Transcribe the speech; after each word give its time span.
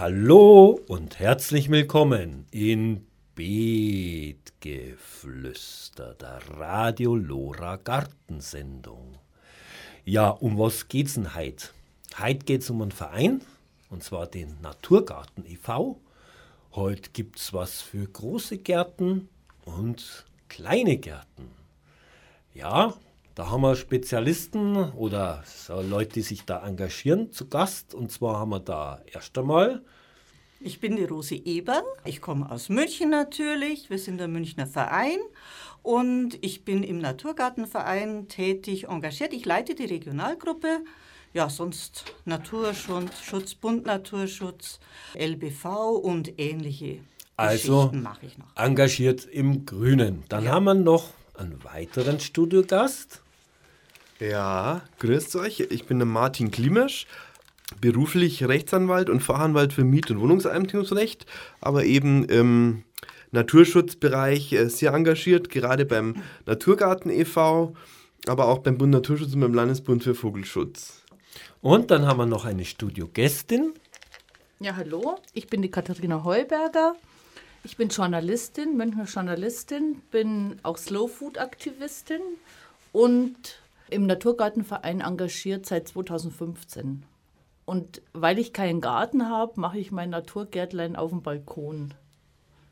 Hallo 0.00 0.80
und 0.88 1.18
herzlich 1.18 1.68
willkommen 1.68 2.46
in 2.50 3.06
Beetgeflüster, 3.34 6.14
der 6.14 6.40
Radio 6.56 7.16
Lora 7.16 7.76
Gartensendung. 7.76 9.18
Ja, 10.06 10.30
um 10.30 10.58
was 10.58 10.88
geht's 10.88 11.16
denn 11.16 11.34
heute? 11.34 11.68
Heute 12.18 12.46
geht's 12.46 12.70
um 12.70 12.80
einen 12.80 12.92
Verein, 12.92 13.42
und 13.90 14.02
zwar 14.02 14.26
den 14.26 14.58
Naturgarten 14.62 15.44
e.V. 15.44 16.00
Heute 16.72 17.10
gibt's 17.10 17.52
was 17.52 17.82
für 17.82 18.06
große 18.06 18.56
Gärten 18.56 19.28
und 19.66 20.24
kleine 20.48 20.96
Gärten. 20.96 21.50
Ja, 22.54 22.94
da 23.34 23.50
haben 23.50 23.62
wir 23.62 23.76
Spezialisten 23.76 24.76
oder 24.92 25.42
so 25.46 25.80
Leute, 25.80 26.14
die 26.14 26.22
sich 26.22 26.44
da 26.44 26.66
engagieren, 26.66 27.32
zu 27.32 27.48
Gast. 27.48 27.94
Und 27.94 28.10
zwar 28.10 28.38
haben 28.38 28.50
wir 28.50 28.60
da 28.60 29.00
erst 29.12 29.36
einmal. 29.38 29.82
Ich 30.60 30.80
bin 30.80 30.96
die 30.96 31.04
Rosi 31.04 31.42
Eberl. 31.44 31.82
Ich 32.04 32.20
komme 32.20 32.50
aus 32.50 32.68
München 32.68 33.10
natürlich. 33.10 33.88
Wir 33.88 33.98
sind 33.98 34.18
der 34.18 34.28
Münchner 34.28 34.66
Verein. 34.66 35.18
Und 35.82 36.36
ich 36.42 36.64
bin 36.64 36.82
im 36.82 36.98
Naturgartenverein 36.98 38.28
tätig, 38.28 38.88
engagiert. 38.88 39.32
Ich 39.32 39.46
leite 39.46 39.74
die 39.74 39.86
Regionalgruppe. 39.86 40.80
Ja, 41.32 41.48
sonst 41.48 42.04
Naturschutz, 42.24 43.54
Bund 43.54 43.86
Naturschutz, 43.86 44.80
LBV 45.14 45.64
und 46.02 46.38
ähnliche 46.38 46.98
also 47.40 47.90
mache 47.94 48.26
ich 48.26 48.36
noch. 48.36 48.54
Engagiert 48.54 49.24
im 49.24 49.64
Grünen. 49.64 50.24
Dann 50.28 50.44
ja. 50.44 50.52
haben 50.52 50.64
wir 50.64 50.74
noch 50.74 51.08
einen 51.38 51.64
weiteren 51.64 52.20
Studiogast. 52.20 53.22
Ja, 54.20 54.82
grüßt 54.98 55.34
euch. 55.36 55.60
Ich 55.70 55.86
bin 55.86 55.98
der 55.98 56.06
Martin 56.06 56.50
Klimesch, 56.50 57.06
beruflich 57.80 58.46
Rechtsanwalt 58.46 59.08
und 59.08 59.20
Fachanwalt 59.20 59.72
für 59.72 59.82
Miet- 59.82 60.10
und 60.10 60.20
Wohnungseigentumsrecht, 60.20 61.24
aber 61.62 61.84
eben 61.84 62.26
im 62.26 62.84
Naturschutzbereich 63.30 64.52
äh, 64.52 64.68
sehr 64.68 64.92
engagiert, 64.92 65.48
gerade 65.48 65.86
beim 65.86 66.16
Naturgarten 66.44 67.08
e.V., 67.08 67.74
aber 68.26 68.48
auch 68.48 68.58
beim 68.58 68.76
Bund 68.76 68.92
Naturschutz 68.92 69.32
und 69.32 69.40
beim 69.40 69.54
Landesbund 69.54 70.04
für 70.04 70.14
Vogelschutz. 70.14 71.02
Und 71.62 71.90
dann 71.90 72.06
haben 72.06 72.18
wir 72.18 72.26
noch 72.26 72.44
eine 72.44 72.66
Studiogästin. 72.66 73.72
Ja, 74.58 74.76
hallo, 74.76 75.16
ich 75.32 75.46
bin 75.46 75.62
die 75.62 75.70
Katharina 75.70 76.24
Heuberger. 76.24 76.94
Ich 77.64 77.78
bin 77.78 77.88
Journalistin, 77.88 78.76
Münchner 78.76 79.04
Journalistin, 79.04 80.02
bin 80.10 80.56
auch 80.62 80.76
Slow 80.76 81.08
Food 81.08 81.38
Aktivistin 81.38 82.20
und 82.92 83.60
im 83.90 84.06
Naturgartenverein 84.06 85.00
engagiert 85.00 85.66
seit 85.66 85.88
2015. 85.88 87.04
Und 87.64 88.02
weil 88.12 88.38
ich 88.38 88.52
keinen 88.52 88.80
Garten 88.80 89.28
habe, 89.28 89.60
mache 89.60 89.78
ich 89.78 89.92
mein 89.92 90.10
Naturgärtlein 90.10 90.96
auf 90.96 91.10
dem 91.10 91.22
Balkon 91.22 91.94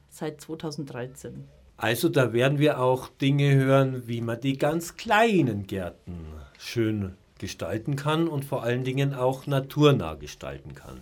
seit 0.08 0.40
2013. 0.40 1.44
Also 1.76 2.08
da 2.08 2.32
werden 2.32 2.58
wir 2.58 2.80
auch 2.80 3.08
Dinge 3.08 3.54
hören, 3.54 4.08
wie 4.08 4.20
man 4.20 4.40
die 4.40 4.58
ganz 4.58 4.96
kleinen 4.96 5.68
Gärten 5.68 6.26
schön 6.58 7.14
gestalten 7.38 7.94
kann 7.94 8.26
und 8.26 8.44
vor 8.44 8.64
allen 8.64 8.82
Dingen 8.82 9.14
auch 9.14 9.46
naturnah 9.46 10.14
gestalten 10.14 10.74
kann. 10.74 11.00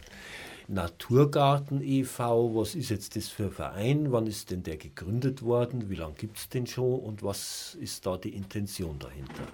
Naturgarten 0.69 1.81
e.V., 1.81 2.55
was 2.55 2.75
ist 2.75 2.91
jetzt 2.91 3.17
das 3.17 3.28
für 3.28 3.44
ein 3.44 3.53
Verein? 3.53 4.12
Wann 4.12 4.27
ist 4.27 4.50
denn 4.50 4.64
der 4.64 4.77
gegründet 4.77 5.42
worden? 5.42 5.89
Wie 5.89 5.94
lange 5.94 6.14
gibt 6.14 6.39
es 6.39 6.48
den 6.48 6.67
schon 6.67 6.98
und 7.00 7.22
was 7.22 7.77
ist 7.81 8.05
da 8.05 8.19
die 8.19 8.34
Intention 8.34 8.98
dahinter? 8.98 9.44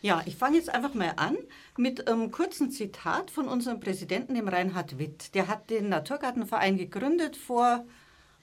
Ja, 0.00 0.22
ich 0.26 0.36
fange 0.36 0.56
jetzt 0.56 0.70
einfach 0.70 0.94
mal 0.94 1.14
an 1.16 1.36
mit 1.76 2.06
einem 2.06 2.30
kurzen 2.30 2.70
Zitat 2.70 3.30
von 3.30 3.48
unserem 3.48 3.80
Präsidenten, 3.80 4.34
dem 4.34 4.46
Reinhard 4.46 4.98
Witt. 4.98 5.34
Der 5.34 5.48
hat 5.48 5.70
den 5.70 5.88
Naturgartenverein 5.88 6.76
gegründet 6.76 7.36
vor 7.36 7.84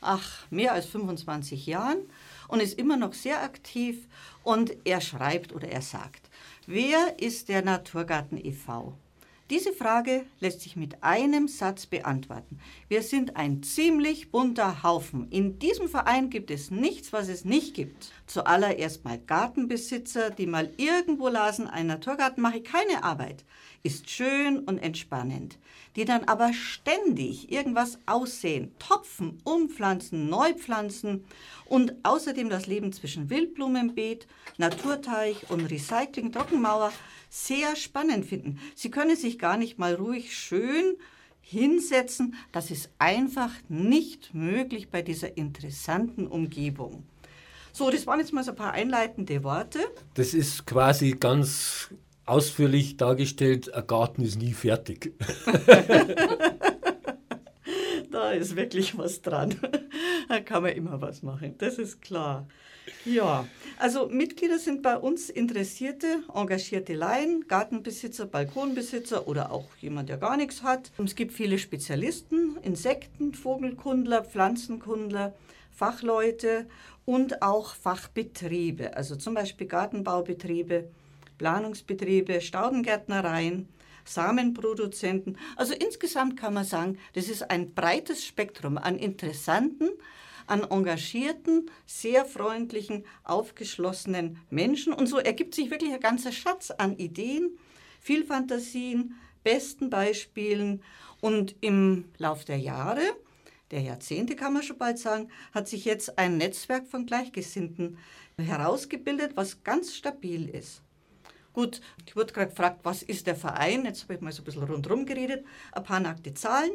ach, 0.02 0.45
mehr 0.50 0.73
als 0.73 0.86
25 0.86 1.66
Jahren 1.66 1.97
und 2.47 2.62
ist 2.62 2.78
immer 2.78 2.97
noch 2.97 3.14
sehr 3.14 3.42
aktiv. 3.42 4.08
Und 4.44 4.75
er 4.85 5.02
schreibt 5.02 5.53
oder 5.53 5.68
er 5.68 5.81
sagt, 5.81 6.30
wer 6.68 7.19
ist 7.19 7.50
der 7.50 7.63
Naturgarten 7.63 8.38
e.V.? 8.38 8.94
Diese 9.51 9.73
Frage 9.73 10.25
lässt 10.39 10.61
sich 10.61 10.75
mit 10.75 11.03
einem 11.03 11.47
Satz 11.47 11.85
beantworten. 11.85 12.57
Wir 12.88 13.03
sind 13.03 13.38
ein 13.38 13.61
ziemlich 13.61 14.31
bunter 14.31 14.81
Haufen. 14.81 15.29
In 15.29 15.59
diesem 15.59 15.88
Verein 15.88 16.31
gibt 16.31 16.50
es 16.50 16.72
nichts, 16.72 17.13
was 17.13 17.29
es 17.29 17.45
nicht 17.45 17.75
gibt. 17.75 18.11
Zuallererst 18.25 19.06
mal 19.06 19.19
Gartenbesitzer, 19.19 20.31
die 20.31 20.47
mal 20.47 20.72
irgendwo 20.78 21.28
lasen, 21.28 21.67
ein 21.67 21.85
Naturgarten 21.85 22.41
mache 22.41 22.57
ich 22.57 22.63
keine 22.63 23.03
Arbeit. 23.03 23.45
Ist 23.85 24.09
schön 24.09 24.57
und 24.57 24.79
entspannend. 24.79 25.59
Die 25.96 26.06
dann 26.06 26.23
aber 26.23 26.53
ständig 26.53 27.51
irgendwas 27.51 28.00
aussehen, 28.07 28.72
topfen, 28.79 29.38
umpflanzen, 29.44 30.28
neu 30.28 30.56
pflanzen 30.56 31.23
und 31.66 31.94
außerdem 32.01 32.50
das 32.50 32.66
Leben 32.66 32.91
zwischen 32.94 33.29
Wildblumenbeet, 33.29 34.25
Naturteich 34.57 35.51
und 35.51 35.69
Recycling-Trockenmauer 35.69 36.91
sehr 37.29 37.75
spannend 37.75 38.25
finden. 38.25 38.59
Sie 38.74 38.90
können 38.90 39.16
sich 39.16 39.38
gar 39.38 39.56
nicht 39.56 39.78
mal 39.78 39.94
ruhig 39.94 40.35
schön 40.35 40.95
hinsetzen. 41.41 42.34
Das 42.51 42.72
ist 42.72 42.90
einfach 42.97 43.51
nicht 43.69 44.34
möglich 44.34 44.90
bei 44.90 45.03
dieser 45.03 45.38
interessanten 45.38 46.25
Umgebung. 46.25 47.03
So, 47.72 47.91
das 47.91 48.07
waren 48.07 48.19
jetzt 48.19 48.34
mal 48.34 48.44
so 48.44 48.50
ein 48.50 48.57
paar 48.57 48.72
einleitende 48.72 49.44
Worte. 49.44 49.78
Das 50.16 50.34
ist 50.34 50.66
quasi 50.66 51.12
ganz 51.12 51.91
ausführlich 52.25 52.97
dargestellt, 52.97 53.74
ein 53.74 53.88
Garten 53.88 54.22
ist 54.24 54.40
nie 54.40 54.53
fertig. 54.53 55.13
da 58.12 58.31
ist 58.31 58.56
wirklich 58.56 58.97
was 58.97 59.22
dran. 59.22 59.56
Da 60.28 60.40
kann 60.40 60.63
man 60.63 60.72
immer 60.72 61.00
was 61.02 61.22
machen, 61.22 61.53
das 61.59 61.78
ist 61.78 62.02
klar. 62.02 62.47
Ja, 63.06 63.47
also 63.78 64.08
Mitglieder 64.09 64.58
sind 64.58 64.81
bei 64.81 64.97
uns 64.97 65.30
interessierte, 65.30 66.24
engagierte 66.34 66.96
Laien, 66.96 67.46
Gartenbesitzer, 67.47 68.25
Balkonbesitzer 68.25 69.28
oder 69.28 69.52
auch 69.52 69.69
jemand, 69.80 70.09
der 70.09 70.18
gar 70.18 70.36
nichts 70.36 70.63
hat. 70.63 70.92
Es 70.97 71.13
gibt 71.16 71.31
viele 71.31 71.59
Spezialisten, 71.59 72.57
Insekten, 72.63 73.36
Vogelkundler, 73.36 74.24
Pflanzenkundler, 74.24 75.36
Fachleute 75.72 76.66
und 77.06 77.44
auch 77.44 77.75
Fachbetriebe, 77.75 78.97
also 78.97 79.16
zum 79.16 79.36
Beispiel 79.36 79.68
Gartenbaubetriebe, 79.68 80.90
Planungsbetriebe, 81.38 82.41
Staudengärtnereien, 82.41 83.69
Samenproduzenten. 84.06 85.38
Also 85.56 85.73
insgesamt 85.73 86.38
kann 86.38 86.53
man 86.53 86.63
sagen, 86.63 86.97
das 87.13 87.28
ist 87.28 87.50
ein 87.50 87.73
breites 87.73 88.25
Spektrum 88.25 88.78
an 88.78 88.97
interessanten, 88.97 89.90
an 90.47 90.63
engagierten, 90.63 91.72
sehr 91.85 92.25
freundlichen, 92.25 93.03
aufgeschlossenen 93.24 94.40
Menschen. 94.50 94.94
Und 94.94 95.07
so 95.07 95.18
ergibt 95.18 95.56
sich 95.56 95.72
wirklich 95.72 95.91
ein 95.91 96.00
ganzer 96.00 96.31
Schatz 96.31 96.72
an 96.72 96.97
Ideen, 96.97 97.57
viel 98.00 98.24
Fantasien, 98.24 99.16
besten 99.44 99.90
Beispielen. 99.90 100.84
Und 101.22 101.56
im 101.62 102.06
Lauf 102.18 102.45
der 102.45 102.57
Jahre, 102.57 103.01
der 103.72 103.81
Jahrzehnte 103.81 104.35
kann 104.35 104.53
man 104.53 104.62
schon 104.62 104.78
bald 104.78 105.00
sagen, 105.00 105.29
hat 105.51 105.68
sich 105.68 105.85
jetzt 105.85 106.19
ein 106.19 106.38
Netzwerk 106.38 106.88
von 106.88 107.07
Gleichgesinnten 107.07 107.97
herausgebildet, 108.38 109.31
was 109.35 109.63
ganz 109.63 109.95
stabil 109.95 110.50
ist. 110.50 110.84
Gut, 111.56 111.80
ich 112.06 112.18
wurde 112.18 112.34
gerade 112.34 112.50
gefragt, 112.50 112.82
was 112.84 113.02
ist 113.02 113.28
der 113.28 113.36
Verein? 113.38 113.86
Jetzt 113.86 114.04
habe 114.04 114.16
ich 114.16 114.20
mal 114.20 114.34
so 114.34 114.42
ein 114.42 114.44
bisschen 114.44 114.64
rundherum 114.64 115.06
geredet. 115.06 115.46
Ein 115.72 115.84
paar 115.86 116.02
nackte 116.02 116.34
Zahlen. 116.34 116.74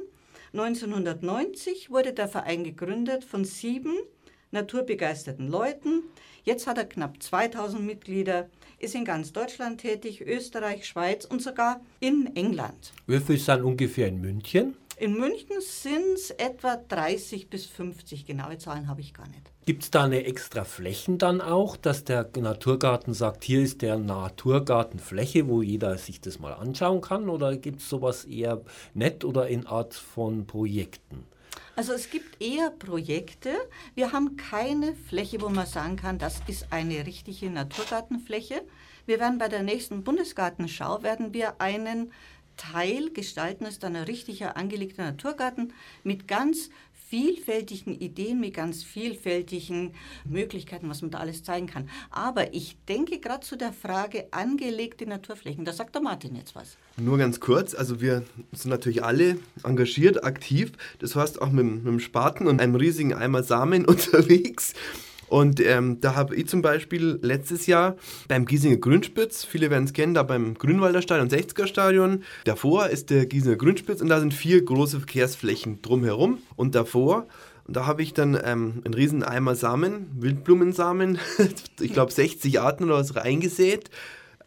1990 0.55 1.91
wurde 1.91 2.15
der 2.15 2.29
Verein 2.29 2.65
gegründet 2.65 3.23
von 3.23 3.45
sieben 3.45 3.93
naturbegeisterten 4.53 5.49
Leuten. 5.49 6.05
Jetzt 6.45 6.67
hat 6.67 6.79
er 6.79 6.87
knapp 6.87 7.23
2000 7.23 7.85
Mitglieder, 7.85 8.49
ist 8.79 8.95
in 8.95 9.05
ganz 9.05 9.35
Deutschland 9.35 9.83
tätig, 9.83 10.23
Österreich, 10.23 10.87
Schweiz 10.87 11.27
und 11.27 11.43
sogar 11.43 11.83
in 12.01 12.35
England. 12.35 12.95
Wie 13.07 13.21
viele 13.21 13.39
sind 13.39 13.61
ungefähr 13.61 14.09
in 14.09 14.23
München? 14.23 14.79
In 14.97 15.13
München 15.13 15.61
sind 15.61 16.15
es 16.15 16.31
etwa 16.31 16.77
30 16.77 17.51
bis 17.51 17.67
50. 17.67 18.25
Genaue 18.25 18.57
Zahlen 18.57 18.89
habe 18.89 19.03
ich 19.03 19.13
gar 19.13 19.29
nicht. 19.29 19.53
Gibt 19.67 19.83
es 19.83 19.91
da 19.91 20.05
eine 20.05 20.25
extra 20.25 20.65
Flächen 20.65 21.19
dann 21.19 21.41
auch, 21.43 21.77
dass 21.77 22.05
der 22.05 22.29
Naturgarten 22.37 23.13
sagt, 23.13 23.45
hier 23.45 23.61
ist 23.61 23.83
der 23.83 23.99
Naturgartenfläche, 23.99 25.49
wo 25.49 25.61
jeder 25.61 25.99
sich 25.99 26.21
das 26.21 26.39
mal 26.39 26.55
anschauen 26.55 27.03
kann? 27.03 27.29
Oder 27.29 27.57
gibt 27.57 27.81
es 27.81 27.89
sowas 27.89 28.25
eher 28.25 28.63
nett 28.95 29.23
oder 29.23 29.49
in 29.49 29.67
Art 29.67 29.95
von 29.95 30.47
Projekten? 30.47 31.25
Also 31.77 31.93
es 31.93 32.11
gibt 32.11 32.43
eher 32.43 32.71
Projekte. 32.71 33.51
Wir 33.95 34.13
haben 34.13 34.37
keine 34.37 34.95
Fläche, 34.95 35.41
wo 35.43 35.51
man 35.51 35.67
sagen 35.67 35.97
kann, 35.97 36.19
das 36.19 36.41
ist 36.47 36.67
eine 36.71 37.07
richtige 37.07 37.51
Naturgartenfläche. 37.51 38.63
Wir 39.05 39.21
werden 39.21 39.39
bei 39.39 39.49
der 39.49 39.63
nächsten 39.63 40.05
Bundesgartenschau 40.05 41.03
werden 41.03 41.35
wir 41.35 41.61
einen 41.61 42.13
Teil 42.61 43.11
gestalten 43.11 43.65
ist 43.65 43.83
dann 43.83 43.97
ein 43.97 44.05
richtiger 44.05 44.59
angelegter 44.59 45.03
Naturgarten 45.03 45.73
mit 46.05 46.29
ganz 46.29 46.69
vielfältigen 47.11 47.93
Ideen, 47.93 48.39
mit 48.39 48.55
ganz 48.55 48.85
vielfältigen 48.85 49.95
Möglichkeiten, 50.25 50.89
was 50.89 51.03
man 51.03 51.11
da 51.11 51.19
alles 51.19 51.43
zeigen 51.43 51.67
kann. 51.67 51.91
Aber 52.11 52.55
ich 52.55 52.77
denke 52.89 53.19
gerade 53.19 53.45
zu 53.45 53.57
der 53.57 53.73
Frage 53.73 54.29
angelegte 54.31 55.07
Naturflächen. 55.07 55.65
Da 55.65 55.73
sagt 55.73 55.97
der 55.97 56.03
Martin 56.03 56.37
jetzt 56.37 56.55
was. 56.55 56.77
Nur 56.97 57.19
ganz 57.19 57.41
kurz, 57.41 57.75
also 57.75 58.01
wir 58.01 58.23
sind 58.53 58.71
natürlich 58.71 59.03
alle 59.03 59.39
engagiert, 59.65 60.23
aktiv. 60.23 60.71
Das 61.01 61.17
heißt 61.17 61.43
auch 61.43 61.51
mit, 61.51 61.67
mit 61.67 61.87
dem 61.87 61.99
Spaten 61.99 62.47
und 62.47 62.61
einem 62.61 62.77
riesigen 62.77 63.13
Eimer 63.13 63.43
Samen 63.43 63.85
unterwegs. 63.87 64.75
Und 65.31 65.61
ähm, 65.61 66.01
da 66.01 66.17
habe 66.17 66.35
ich 66.35 66.49
zum 66.49 66.61
Beispiel 66.61 67.21
letztes 67.23 67.67
Jahr 67.67 67.97
beim 68.27 68.47
Giesinger 68.47 68.79
Grünspitz, 68.79 69.45
viele 69.45 69.71
werden 69.71 69.85
es 69.85 69.93
kennen, 69.93 70.13
da 70.13 70.25
beim 70.25 70.55
Grünwalder 70.55 71.03
Stadion, 71.03 71.29
60er 71.29 71.69
Stadion, 71.69 72.25
davor 72.45 72.89
ist 72.89 73.11
der 73.11 73.27
Giesinger 73.27 73.57
Grünspitz 73.57 74.01
und 74.01 74.09
da 74.09 74.19
sind 74.19 74.35
vier 74.35 74.65
große 74.65 74.99
Verkehrsflächen 74.99 75.83
drumherum. 75.83 76.39
Und 76.57 76.75
davor 76.75 77.27
und 77.69 77.77
da 77.77 77.87
habe 77.87 78.03
ich 78.03 78.13
dann 78.13 78.37
ähm, 78.45 78.83
einen 78.85 78.95
riesen 78.95 79.23
Eimer 79.23 79.55
Samen, 79.55 80.11
Wildblumensamen, 80.19 81.21
ich 81.81 81.93
glaube 81.93 82.11
60 82.11 82.61
Arten 82.61 82.85
oder 82.85 82.97
was 82.97 83.15
reingesät 83.15 83.91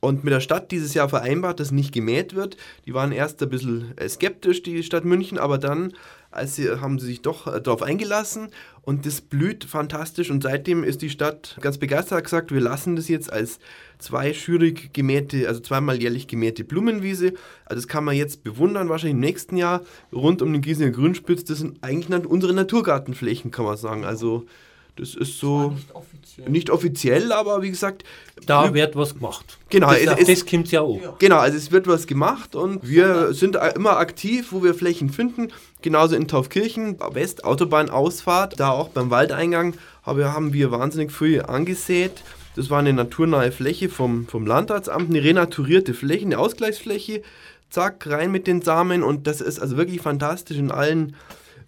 und 0.02 0.26
mit 0.26 0.34
der 0.34 0.42
Stadt 0.42 0.72
dieses 0.72 0.94
Jahr 0.94 1.08
vereinbart, 1.08 1.62
dass 1.62 1.72
nicht 1.72 1.94
gemäht 1.94 2.36
wird. 2.36 2.58
Die 2.86 2.94
waren 2.94 3.14
erst 3.14 3.42
ein 3.42 3.48
bisschen 3.48 3.98
äh, 3.98 4.10
skeptisch, 4.10 4.62
die 4.62 4.84
Stadt 4.84 5.06
München, 5.06 5.38
aber 5.38 5.58
dann 5.58 5.94
als 6.34 6.56
sie, 6.56 6.70
haben 6.70 7.00
sie 7.00 7.08
sich 7.08 7.22
doch 7.22 7.48
äh, 7.48 7.62
darauf 7.62 7.82
eingelassen 7.82 8.50
und 8.82 9.06
das 9.06 9.22
blüht 9.22 9.64
fantastisch 9.64 10.30
und 10.30 10.44
seitdem 10.44 10.84
ist 10.84 11.02
die 11.02 11.10
Stadt 11.10 11.58
ganz 11.62 11.78
begeistert 11.78 12.24
gesagt, 12.24 12.52
wir 12.52 12.60
lassen 12.60 12.96
das 12.96 13.08
jetzt 13.08 13.32
als 13.32 13.60
zweischürig 14.00 14.92
gemähte, 14.94 15.48
also 15.48 15.62
zweimal 15.62 16.02
jährlich 16.02 16.28
gemähte 16.28 16.64
Blumenwiese. 16.64 17.34
Also 17.66 17.82
das 17.82 17.88
kann 17.88 18.04
man 18.04 18.16
jetzt 18.16 18.44
bewundern, 18.44 18.90
wahrscheinlich 18.90 19.16
im 19.16 19.22
nächsten 19.22 19.58
Jahr 19.58 19.82
rund 20.12 20.42
um 20.42 20.52
den 20.52 20.62
Giesinger 20.62 20.92
Grünspitz. 20.92 21.46
Das 21.46 21.60
sind 21.60 21.78
eigentlich 21.82 22.26
unsere 22.26 22.54
Naturgartenflächen, 22.54 23.52
kann 23.52 23.66
man 23.66 23.78
sagen. 23.78 24.04
Also 24.04 24.46
das 24.96 25.16
ist 25.16 25.40
so. 25.40 25.70
Nicht 25.70 25.96
offiziell. 25.96 26.50
nicht 26.50 26.70
offiziell. 26.70 27.32
aber 27.32 27.62
wie 27.62 27.70
gesagt. 27.70 28.04
Da 28.46 28.74
wird 28.74 28.96
was 28.96 29.16
gemacht. 29.16 29.58
Genau, 29.70 29.92
das, 29.92 30.20
es, 30.20 30.28
das 30.28 30.46
kommt 30.46 30.70
ja 30.72 30.82
auch. 30.82 31.18
Genau, 31.18 31.38
also 31.38 31.58
es 31.58 31.72
wird 31.72 31.88
was 31.88 32.08
gemacht 32.08 32.56
und 32.56 32.88
wir 32.88 33.34
sind 33.34 33.58
immer 33.76 33.98
aktiv, 33.98 34.48
wo 34.52 34.64
wir 34.64 34.74
Flächen 34.74 35.10
finden. 35.10 35.52
Genauso 35.82 36.16
in 36.16 36.28
Taufkirchen, 36.28 37.00
West, 37.12 37.46
Autobahnausfahrt, 37.46 38.60
da 38.60 38.72
auch 38.72 38.90
beim 38.90 39.10
Waldeingang 39.10 39.76
haben 40.04 40.54
wir 40.54 40.72
wahnsinnig 40.72 41.12
früh 41.12 41.40
angesät. 41.40 42.22
Das 42.56 42.70
war 42.70 42.80
eine 42.80 42.94
naturnahe 42.94 43.52
Fläche 43.52 43.90
vom, 43.90 44.28
vom 44.28 44.46
Landratsamt, 44.46 45.10
eine 45.10 45.24
renaturierte 45.24 45.94
Fläche, 45.94 46.26
eine 46.26 46.38
Ausgleichsfläche. 46.38 47.24
Zack, 47.70 48.06
rein 48.08 48.32
mit 48.32 48.46
den 48.46 48.62
Samen 48.62 49.02
und 49.02 49.26
das 49.26 49.42
ist 49.42 49.60
also 49.60 49.78
wirklich 49.78 50.02
fantastisch 50.02 50.58
in 50.58 50.70
allen 50.70 51.16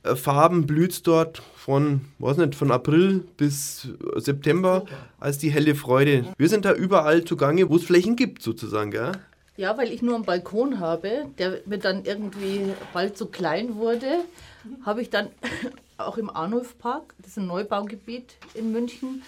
äh, 0.03 0.15
Farben 0.15 0.67
blüht 0.67 0.91
es 0.91 1.03
dort 1.03 1.41
von, 1.65 2.01
weiß 2.19 2.37
nicht, 2.37 2.53
von 2.53 2.69
April 2.69 3.23
bis 3.37 3.87
September 4.17 4.85
als 5.19 5.39
die 5.39 5.49
helle 5.49 5.73
Freude. 5.73 6.23
Wir 6.37 6.47
sind 6.47 6.63
da 6.63 6.73
überall 6.73 7.25
zugange, 7.25 7.67
wo 7.71 7.77
es 7.77 7.83
Flächen 7.83 8.15
gibt, 8.15 8.43
sozusagen, 8.43 8.91
gell? 8.91 9.13
Ja, 9.57 9.75
weil 9.75 9.91
ich 9.91 10.03
nur 10.03 10.13
einen 10.13 10.25
Balkon 10.25 10.79
habe, 10.79 11.25
der 11.39 11.61
mir 11.65 11.79
dann 11.79 12.05
irgendwie 12.05 12.61
bald 12.93 13.17
zu 13.17 13.25
klein 13.25 13.77
wurde, 13.77 14.19
habe 14.85 15.01
ich 15.01 15.09
dann 15.09 15.29
auch 15.97 16.19
im 16.19 16.29
Arnulfpark, 16.29 17.15
das 17.17 17.29
ist 17.31 17.37
ein 17.37 17.47
Neubaugebiet 17.47 18.35
in 18.53 18.71
München, 18.71 19.23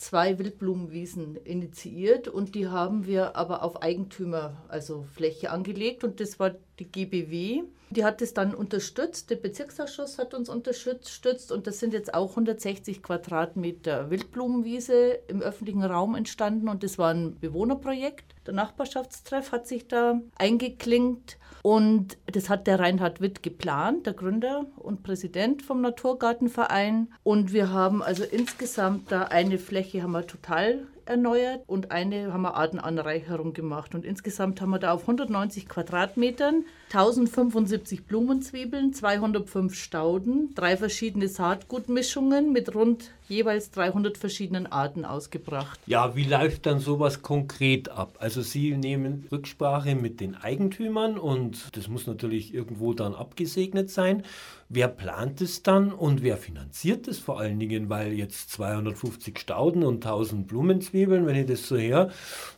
zwei 0.00 0.38
Wildblumenwiesen 0.38 1.36
initiiert 1.44 2.26
und 2.26 2.54
die 2.54 2.68
haben 2.68 3.06
wir 3.06 3.36
aber 3.36 3.62
auf 3.62 3.82
Eigentümer, 3.82 4.56
also 4.68 5.04
Fläche 5.14 5.50
angelegt 5.50 6.04
und 6.04 6.20
das 6.20 6.40
war 6.40 6.52
die 6.78 6.86
GBW. 6.86 7.64
Die 7.90 8.04
hat 8.04 8.22
es 8.22 8.32
dann 8.32 8.54
unterstützt, 8.54 9.30
der 9.30 9.36
Bezirksausschuss 9.36 10.18
hat 10.18 10.32
uns 10.32 10.48
unterstützt 10.48 11.52
und 11.52 11.66
das 11.66 11.80
sind 11.80 11.92
jetzt 11.92 12.14
auch 12.14 12.30
160 12.30 13.02
Quadratmeter 13.02 14.10
Wildblumenwiese 14.10 15.18
im 15.28 15.42
öffentlichen 15.42 15.84
Raum 15.84 16.14
entstanden 16.14 16.68
und 16.68 16.82
das 16.82 16.96
war 16.96 17.12
ein 17.12 17.38
Bewohnerprojekt. 17.38 18.34
Der 18.46 18.54
Nachbarschaftstreff 18.54 19.52
hat 19.52 19.66
sich 19.66 19.86
da 19.86 20.20
eingeklinkt 20.36 21.36
und 21.62 22.16
das 22.26 22.48
hat 22.48 22.66
der 22.66 22.80
Reinhard 22.80 23.20
Witt 23.20 23.42
geplant, 23.42 24.06
der 24.06 24.14
Gründer 24.14 24.66
und 24.76 25.02
Präsident 25.02 25.62
vom 25.62 25.80
Naturgartenverein. 25.80 27.08
Und 27.22 27.52
wir 27.52 27.70
haben 27.70 28.02
also 28.02 28.24
insgesamt 28.24 29.12
da 29.12 29.24
eine 29.24 29.58
Fläche 29.58 30.02
haben 30.02 30.12
wir 30.12 30.26
total 30.26 30.86
erneuert 31.04 31.62
und 31.66 31.90
eine 31.90 32.32
haben 32.32 32.42
wir 32.42 32.54
Artenanreicherung 32.54 33.52
gemacht. 33.52 33.94
Und 33.94 34.04
insgesamt 34.04 34.60
haben 34.60 34.70
wir 34.70 34.78
da 34.78 34.92
auf 34.92 35.02
190 35.02 35.68
Quadratmetern 35.68 36.64
1075 36.92 38.04
Blumenzwiebeln, 38.04 38.92
205 38.92 39.74
Stauden, 39.76 40.52
drei 40.56 40.76
verschiedene 40.76 41.28
Saatgutmischungen 41.28 42.52
mit 42.52 42.74
rund 42.74 43.12
jeweils 43.28 43.70
300 43.70 44.18
verschiedenen 44.18 44.66
Arten 44.66 45.04
ausgebracht. 45.04 45.78
Ja, 45.86 46.16
wie 46.16 46.24
läuft 46.24 46.66
dann 46.66 46.80
sowas 46.80 47.22
konkret 47.22 47.88
ab? 47.88 48.16
Also 48.18 48.42
Sie 48.42 48.76
nehmen 48.76 49.24
Rücksprache 49.30 49.94
mit 49.94 50.20
den 50.20 50.34
Eigentümern 50.34 51.16
und 51.16 51.76
das 51.76 51.86
muss 51.86 52.08
natürlich 52.08 52.52
irgendwo 52.52 52.92
dann 52.92 53.14
abgesegnet 53.14 53.88
sein. 53.88 54.24
Wer 54.68 54.86
plant 54.86 55.40
es 55.40 55.64
dann 55.64 55.92
und 55.92 56.22
wer 56.22 56.36
finanziert 56.36 57.08
es 57.08 57.18
vor 57.18 57.40
allen 57.40 57.58
Dingen? 57.58 57.88
Weil 57.88 58.12
jetzt 58.12 58.50
250 58.50 59.38
Stauden 59.38 59.82
und 59.82 60.04
1000 60.06 60.46
Blumenzwiebeln, 60.46 61.26
wenn 61.26 61.34
ich 61.34 61.46
das 61.46 61.66
so 61.66 61.76
her, 61.76 62.10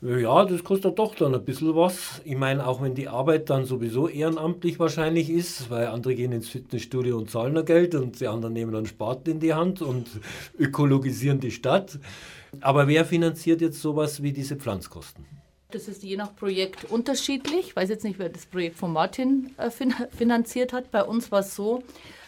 ja, 0.02 0.44
das 0.44 0.62
kostet 0.64 0.98
doch 0.98 1.14
dann 1.14 1.34
ein 1.34 1.44
bisschen 1.44 1.74
was. 1.74 2.20
Ich 2.24 2.36
meine, 2.36 2.66
auch 2.66 2.82
wenn 2.82 2.94
die 2.94 3.08
Arbeit 3.08 3.48
dann 3.48 3.64
sowieso 3.64 4.08
ehrenamtlich 4.22 4.78
wahrscheinlich 4.78 5.28
ist, 5.28 5.68
weil 5.70 5.88
andere 5.88 6.14
gehen 6.14 6.32
ins 6.32 6.48
Fitnessstudio 6.48 7.18
und 7.18 7.30
zahlen 7.30 7.54
noch 7.54 7.64
Geld 7.64 7.94
und 7.94 8.20
die 8.20 8.28
anderen 8.28 8.54
nehmen 8.54 8.72
dann 8.72 8.86
Spaten 8.86 9.30
in 9.30 9.40
die 9.40 9.54
Hand 9.54 9.82
und 9.82 10.08
ökologisieren 10.58 11.40
die 11.40 11.50
Stadt. 11.50 11.98
Aber 12.60 12.86
wer 12.86 13.04
finanziert 13.04 13.60
jetzt 13.60 13.80
sowas 13.80 14.22
wie 14.22 14.32
diese 14.32 14.56
Pflanzkosten? 14.56 15.24
Das 15.70 15.88
ist 15.88 16.02
je 16.02 16.16
nach 16.16 16.36
Projekt 16.36 16.84
unterschiedlich. 16.84 17.68
Ich 17.68 17.76
weiß 17.76 17.88
jetzt 17.88 18.04
nicht, 18.04 18.18
wer 18.18 18.28
das 18.28 18.46
Projekt 18.46 18.76
von 18.76 18.92
Martin 18.92 19.52
äh, 19.56 19.70
finanziert 20.10 20.72
hat. 20.72 20.90
Bei 20.90 21.02
uns 21.02 21.32
war 21.32 21.40
es 21.40 21.56
so, 21.56 21.82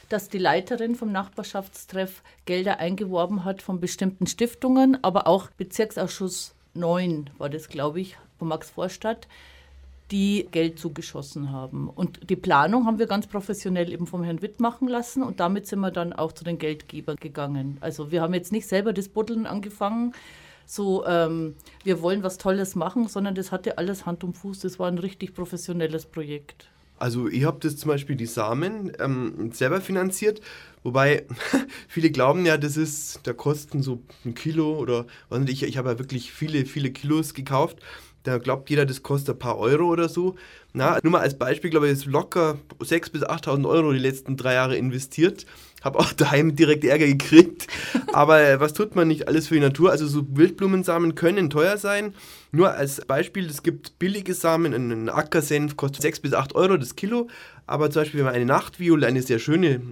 dass 0.08 0.28
die 0.28 0.38
Leiterin 0.38 0.94
vom 0.94 1.12
Nachbarschaftstreff 1.12 2.22
Gelder 2.46 2.78
eingeworben 2.80 3.44
hat 3.44 3.62
von 3.62 3.80
bestimmten 3.80 4.26
Stiftungen, 4.26 4.98
aber 5.02 5.26
auch 5.26 5.50
Bezirksausschuss 5.50 6.54
9 6.74 7.30
war 7.38 7.48
das, 7.48 7.68
glaube 7.68 8.00
ich, 8.00 8.16
von 8.38 8.48
Max 8.48 8.70
Vorstadt, 8.70 9.28
die 10.10 10.48
Geld 10.50 10.78
zugeschossen 10.78 11.50
haben. 11.50 11.88
Und 11.88 12.30
die 12.30 12.36
Planung 12.36 12.86
haben 12.86 12.98
wir 12.98 13.06
ganz 13.06 13.26
professionell 13.26 13.90
eben 13.92 14.06
vom 14.06 14.22
Herrn 14.22 14.42
Witt 14.42 14.60
machen 14.60 14.88
lassen 14.88 15.22
und 15.22 15.40
damit 15.40 15.66
sind 15.66 15.80
wir 15.80 15.90
dann 15.90 16.12
auch 16.12 16.32
zu 16.32 16.44
den 16.44 16.58
Geldgebern 16.58 17.16
gegangen. 17.16 17.78
Also 17.80 18.10
wir 18.10 18.20
haben 18.20 18.34
jetzt 18.34 18.52
nicht 18.52 18.66
selber 18.66 18.92
das 18.92 19.08
Buddeln 19.08 19.46
angefangen, 19.46 20.12
so, 20.66 21.04
ähm, 21.06 21.54
wir 21.82 22.00
wollen 22.00 22.22
was 22.22 22.38
Tolles 22.38 22.74
machen, 22.74 23.08
sondern 23.08 23.34
das 23.34 23.52
hatte 23.52 23.78
alles 23.78 24.06
Hand 24.06 24.24
und 24.24 24.36
Fuß. 24.36 24.60
Das 24.60 24.78
war 24.78 24.88
ein 24.88 24.98
richtig 24.98 25.34
professionelles 25.34 26.06
Projekt. 26.06 26.70
Also 26.98 27.28
ich 27.28 27.44
habe 27.44 27.58
das 27.60 27.76
zum 27.76 27.88
Beispiel 27.88 28.16
die 28.16 28.26
Samen 28.26 28.92
ähm, 29.00 29.50
selber 29.52 29.80
finanziert, 29.80 30.40
wobei 30.82 31.26
viele 31.88 32.10
glauben 32.10 32.46
ja, 32.46 32.56
das 32.56 32.76
ist, 32.76 33.26
der 33.26 33.34
kosten 33.34 33.82
so 33.82 34.00
ein 34.24 34.34
Kilo 34.34 34.78
oder 34.78 35.06
was 35.28 35.40
nicht, 35.40 35.62
ich, 35.62 35.68
ich 35.68 35.76
habe 35.76 35.90
ja 35.90 35.98
wirklich 35.98 36.32
viele, 36.32 36.64
viele 36.66 36.92
Kilos 36.92 37.34
gekauft. 37.34 37.78
Da 38.24 38.38
glaubt 38.38 38.70
jeder, 38.70 38.86
das 38.86 39.02
kostet 39.02 39.36
ein 39.36 39.38
paar 39.38 39.58
Euro 39.58 39.84
oder 39.84 40.08
so. 40.08 40.34
Na, 40.72 40.98
nur 41.02 41.12
mal 41.12 41.20
als 41.20 41.38
Beispiel, 41.38 41.68
glaube 41.68 41.86
ich, 41.86 41.92
ist 41.92 42.06
locker 42.06 42.58
6.000 42.80 43.12
bis 43.12 43.22
8.000 43.22 43.68
Euro 43.68 43.92
die 43.92 43.98
letzten 43.98 44.38
drei 44.38 44.54
Jahre 44.54 44.76
investiert. 44.76 45.44
Habe 45.82 45.98
auch 45.98 46.12
daheim 46.16 46.56
direkt 46.56 46.84
Ärger 46.84 47.06
gekriegt. 47.06 47.66
Aber 48.14 48.40
äh, 48.40 48.60
was 48.60 48.72
tut 48.72 48.96
man 48.96 49.08
nicht 49.08 49.28
alles 49.28 49.48
für 49.48 49.54
die 49.54 49.60
Natur? 49.60 49.90
Also 49.90 50.06
so 50.06 50.24
Wildblumensamen 50.26 51.14
können 51.14 51.50
teuer 51.50 51.76
sein. 51.76 52.14
Nur 52.50 52.72
als 52.72 53.04
Beispiel, 53.04 53.44
es 53.44 53.62
gibt 53.62 53.98
billige 53.98 54.32
Samen, 54.32 54.72
ein 54.72 55.10
Ackersenf 55.10 55.76
kostet 55.76 56.00
6 56.00 56.20
bis 56.20 56.32
8 56.32 56.54
Euro 56.54 56.78
das 56.78 56.96
Kilo. 56.96 57.28
Aber 57.66 57.90
zum 57.90 58.00
Beispiel, 58.00 58.20
wenn 58.20 58.26
man 58.26 58.34
eine 58.34 58.46
Nachtviole, 58.46 59.06
eine 59.06 59.20
sehr 59.20 59.38
schöne, 59.38 59.82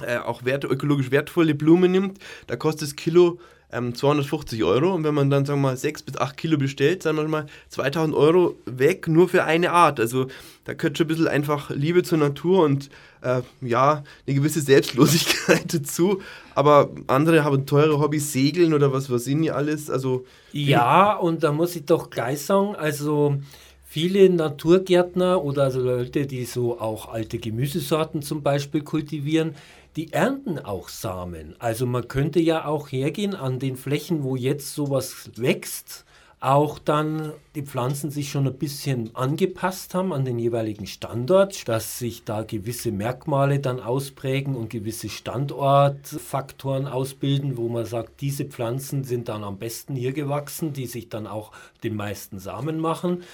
äh, 0.00 0.18
auch 0.18 0.44
wert, 0.44 0.62
ökologisch 0.62 1.10
wertvolle 1.10 1.56
Blume 1.56 1.88
nimmt, 1.88 2.18
da 2.46 2.54
kostet 2.54 2.82
das 2.82 2.96
Kilo 2.96 3.40
ähm, 3.74 3.94
250 3.94 4.62
Euro. 4.64 4.94
Und 4.94 5.04
wenn 5.04 5.14
man 5.14 5.30
dann, 5.30 5.44
sagen 5.44 5.60
wir 5.60 5.70
mal, 5.70 5.76
6 5.76 6.02
bis 6.02 6.16
8 6.16 6.36
Kilo 6.36 6.56
bestellt, 6.56 7.02
sagen 7.02 7.16
wir 7.16 7.28
mal 7.28 7.46
2000 7.68 8.14
Euro 8.16 8.56
weg, 8.64 9.08
nur 9.08 9.28
für 9.28 9.44
eine 9.44 9.72
Art. 9.72 10.00
Also 10.00 10.28
da 10.64 10.74
gehört 10.74 10.96
schon 10.96 11.06
ein 11.06 11.08
bisschen 11.08 11.28
einfach 11.28 11.70
Liebe 11.70 12.02
zur 12.02 12.18
Natur 12.18 12.64
und 12.64 12.88
äh, 13.22 13.42
ja, 13.60 14.04
eine 14.26 14.36
gewisse 14.36 14.60
Selbstlosigkeit 14.60 15.74
dazu. 15.74 16.22
Aber 16.54 16.90
andere 17.06 17.44
haben 17.44 17.66
teure 17.66 17.98
Hobbys, 17.98 18.32
Segeln 18.32 18.72
oder 18.74 18.92
was 18.92 19.10
weiß 19.10 19.26
ich 19.26 19.36
nicht 19.36 19.52
alles. 19.52 19.90
Also, 19.90 20.24
ja, 20.52 21.14
und 21.14 21.42
da 21.42 21.52
muss 21.52 21.74
ich 21.76 21.84
doch 21.84 22.10
gleich 22.10 22.42
sagen, 22.42 22.76
also 22.76 23.36
viele 23.84 24.28
Naturgärtner 24.30 25.42
oder 25.42 25.64
also 25.64 25.80
Leute, 25.80 26.26
die 26.26 26.44
so 26.44 26.80
auch 26.80 27.12
alte 27.12 27.38
Gemüsesorten 27.38 28.22
zum 28.22 28.42
Beispiel 28.42 28.82
kultivieren, 28.82 29.54
die 29.96 30.12
ernten 30.12 30.58
auch 30.58 30.88
Samen. 30.88 31.54
Also 31.58 31.86
man 31.86 32.08
könnte 32.08 32.40
ja 32.40 32.64
auch 32.66 32.90
hergehen 32.90 33.34
an 33.34 33.58
den 33.58 33.76
Flächen, 33.76 34.24
wo 34.24 34.36
jetzt 34.36 34.74
sowas 34.74 35.30
wächst, 35.36 36.04
auch 36.44 36.78
dann 36.78 37.32
die 37.54 37.62
Pflanzen 37.62 38.10
sich 38.10 38.30
schon 38.30 38.46
ein 38.46 38.58
bisschen 38.58 39.16
angepasst 39.16 39.94
haben 39.94 40.12
an 40.12 40.26
den 40.26 40.38
jeweiligen 40.38 40.86
Standort, 40.86 41.66
dass 41.68 41.98
sich 41.98 42.24
da 42.24 42.42
gewisse 42.42 42.92
Merkmale 42.92 43.60
dann 43.60 43.80
ausprägen 43.80 44.54
und 44.54 44.68
gewisse 44.68 45.08
Standortfaktoren 45.08 46.86
ausbilden, 46.86 47.56
wo 47.56 47.70
man 47.70 47.86
sagt, 47.86 48.20
diese 48.20 48.44
Pflanzen 48.44 49.04
sind 49.04 49.30
dann 49.30 49.42
am 49.42 49.56
besten 49.56 49.96
hier 49.96 50.12
gewachsen, 50.12 50.74
die 50.74 50.86
sich 50.86 51.08
dann 51.08 51.26
auch 51.26 51.50
den 51.82 51.96
meisten 51.96 52.38
Samen 52.38 52.78
machen 52.78 53.24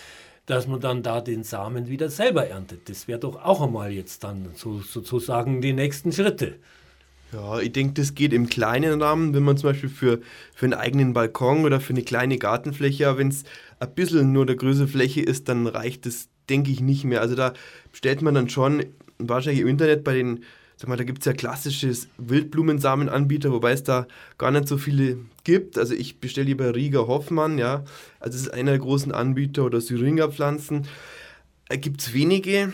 dass 0.50 0.66
man 0.66 0.80
dann 0.80 1.02
da 1.02 1.20
den 1.20 1.44
Samen 1.44 1.88
wieder 1.88 2.10
selber 2.10 2.46
erntet. 2.46 2.88
Das 2.88 3.08
wäre 3.08 3.18
doch 3.18 3.42
auch 3.42 3.62
einmal 3.62 3.92
jetzt 3.92 4.24
dann 4.24 4.50
so, 4.54 4.80
sozusagen 4.80 5.60
die 5.60 5.72
nächsten 5.72 6.12
Schritte. 6.12 6.56
Ja, 7.32 7.60
ich 7.60 7.72
denke, 7.72 7.94
das 7.94 8.14
geht 8.14 8.32
im 8.32 8.48
kleinen 8.48 9.00
Rahmen, 9.00 9.34
wenn 9.34 9.44
man 9.44 9.56
zum 9.56 9.70
Beispiel 9.70 9.88
für, 9.88 10.20
für 10.52 10.66
einen 10.66 10.74
eigenen 10.74 11.12
Balkon 11.12 11.64
oder 11.64 11.80
für 11.80 11.92
eine 11.92 12.02
kleine 12.02 12.38
Gartenfläche, 12.38 13.16
wenn 13.16 13.28
es 13.28 13.44
ein 13.78 13.94
bisschen 13.94 14.32
nur 14.32 14.46
der 14.46 14.56
größere 14.56 14.88
Fläche 14.88 15.20
ist, 15.20 15.48
dann 15.48 15.68
reicht 15.68 16.06
das, 16.06 16.28
denke 16.48 16.70
ich, 16.72 16.80
nicht 16.80 17.04
mehr. 17.04 17.20
Also 17.20 17.36
da 17.36 17.52
stellt 17.92 18.20
man 18.20 18.34
dann 18.34 18.48
schon 18.48 18.84
wahrscheinlich 19.18 19.62
im 19.62 19.68
Internet 19.68 20.02
bei 20.02 20.14
den, 20.14 20.44
sag 20.80 20.88
mal, 20.88 20.96
da 20.96 21.04
gibt 21.04 21.18
es 21.18 21.26
ja 21.26 21.34
klassische 21.34 21.92
Wildblumensamenanbieter, 22.16 23.52
wobei 23.52 23.72
es 23.72 23.84
da 23.84 24.06
gar 24.38 24.50
nicht 24.50 24.66
so 24.66 24.78
viele 24.78 25.18
gibt. 25.44 25.76
Also 25.76 25.92
ich 25.92 26.20
bestelle 26.20 26.46
lieber 26.46 26.74
Rieger 26.74 27.06
Hoffmann, 27.06 27.58
ja. 27.58 27.84
Also 28.18 28.36
es 28.36 28.44
ist 28.44 28.54
einer 28.54 28.70
der 28.70 28.80
großen 28.80 29.12
Anbieter 29.12 29.66
oder 29.66 29.82
Syringa-Pflanzen. 29.82 30.86
Äh, 31.68 31.76
gibt 31.76 32.00
es 32.00 32.14
wenige 32.14 32.72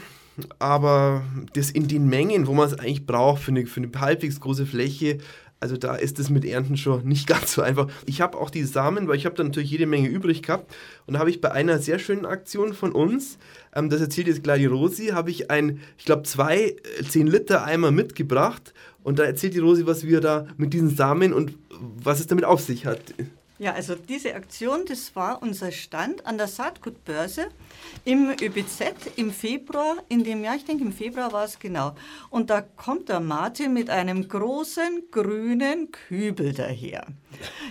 aber 0.58 1.24
das 1.54 1.70
in 1.70 1.88
den 1.88 2.08
Mengen, 2.08 2.46
wo 2.46 2.52
man 2.52 2.66
es 2.66 2.74
eigentlich 2.74 3.06
braucht 3.06 3.42
für 3.42 3.52
eine, 3.52 3.66
für 3.66 3.80
eine 3.80 3.90
halbwegs 3.98 4.38
große 4.38 4.66
Fläche, 4.66 5.18
also 5.66 5.76
da 5.76 5.96
ist 5.96 6.20
es 6.20 6.30
mit 6.30 6.44
Ernten 6.44 6.76
schon 6.76 7.04
nicht 7.06 7.26
ganz 7.26 7.52
so 7.52 7.62
einfach. 7.62 7.88
Ich 8.06 8.20
habe 8.20 8.38
auch 8.38 8.50
die 8.50 8.62
Samen, 8.62 9.08
weil 9.08 9.16
ich 9.16 9.26
habe 9.26 9.34
da 9.34 9.42
natürlich 9.42 9.70
jede 9.70 9.86
Menge 9.86 10.08
übrig 10.08 10.42
gehabt. 10.42 10.72
Und 11.06 11.14
da 11.14 11.20
habe 11.20 11.30
ich 11.30 11.40
bei 11.40 11.50
einer 11.50 11.78
sehr 11.80 11.98
schönen 11.98 12.24
Aktion 12.24 12.72
von 12.72 12.92
uns, 12.92 13.38
ähm, 13.74 13.90
das 13.90 14.00
erzählt 14.00 14.28
jetzt 14.28 14.44
gleich 14.44 14.60
die 14.60 14.66
Rosi, 14.66 15.08
habe 15.08 15.30
ich 15.30 15.50
ein, 15.50 15.80
ich 15.98 16.04
glaube, 16.04 16.22
zwei 16.22 16.76
10 17.08 17.26
äh, 17.26 17.30
Liter 17.30 17.64
Eimer 17.64 17.90
mitgebracht. 17.90 18.74
Und 19.02 19.18
da 19.18 19.24
erzählt 19.24 19.54
die 19.54 19.58
Rosi, 19.58 19.86
was 19.86 20.06
wir 20.06 20.20
da 20.20 20.46
mit 20.56 20.72
diesen 20.72 20.94
Samen 20.94 21.32
und 21.32 21.56
was 21.70 22.20
es 22.20 22.26
damit 22.26 22.44
auf 22.44 22.60
sich 22.60 22.86
hat. 22.86 23.00
Ja, 23.58 23.72
also 23.72 23.94
diese 23.94 24.34
Aktion, 24.34 24.84
das 24.86 25.16
war 25.16 25.40
unser 25.42 25.72
Stand 25.72 26.26
an 26.26 26.36
der 26.36 26.46
Saatgutbörse 26.46 27.48
im 28.04 28.30
ÖBZ 28.30 28.82
im 29.16 29.30
Februar, 29.30 29.96
in 30.08 30.24
dem 30.24 30.44
Jahr, 30.44 30.56
ich 30.56 30.66
denke 30.66 30.84
im 30.84 30.92
Februar 30.92 31.32
war 31.32 31.44
es 31.44 31.58
genau. 31.58 31.94
Und 32.28 32.50
da 32.50 32.60
kommt 32.60 33.08
der 33.08 33.20
Martin 33.20 33.72
mit 33.72 33.88
einem 33.88 34.28
großen 34.28 35.04
grünen 35.10 35.90
Kübel 35.90 36.52
daher. 36.52 37.06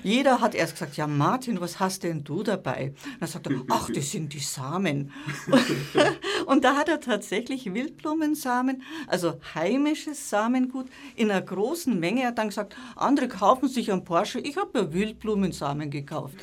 Jeder 0.04 0.42
hat 0.42 0.56
erst 0.56 0.74
gesagt, 0.74 0.98
ja 0.98 1.08
Martin, 1.08 1.62
was 1.62 1.80
hast 1.80 2.04
denn 2.04 2.24
du 2.24 2.44
dabei? 2.44 2.94
Und 3.06 3.22
dann 3.22 3.30
sagt 3.30 3.48
er, 3.48 3.64
ach, 3.70 3.90
das 3.94 4.12
sind 4.12 4.34
die 4.34 4.40
Samen. 4.40 5.12
und 6.46 6.64
da 6.64 6.76
hat 6.76 6.90
er 6.90 7.00
tatsächlich 7.00 7.74
Wildblumensamen, 7.74 8.84
also 9.08 9.40
heimisches 9.54 10.30
Samengut 10.30 10.88
in 11.16 11.32
einer 11.32 11.42
großen 11.42 12.00
Menge. 12.00 12.22
Er 12.22 12.28
hat 12.30 12.38
dann 12.38 12.50
gesagt, 12.50 12.76
andere 12.96 13.28
kaufen 13.28 13.68
sich 13.68 13.92
einen 13.92 14.04
Porsche, 14.04 14.40
ich 14.40 14.58
habe 14.58 14.80
ja 14.80 14.94
Wildblumensamen 14.94 15.90
gekauft. 15.90 16.36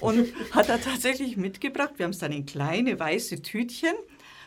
Und 0.00 0.32
hat 0.50 0.68
er 0.68 0.80
tatsächlich 0.80 1.36
mitgebracht. 1.36 1.92
Wir 1.96 2.04
haben 2.04 2.10
es 2.10 2.18
dann 2.18 2.32
in 2.32 2.46
kleine 2.46 2.98
weiße 2.98 3.42
Tütchen 3.42 3.94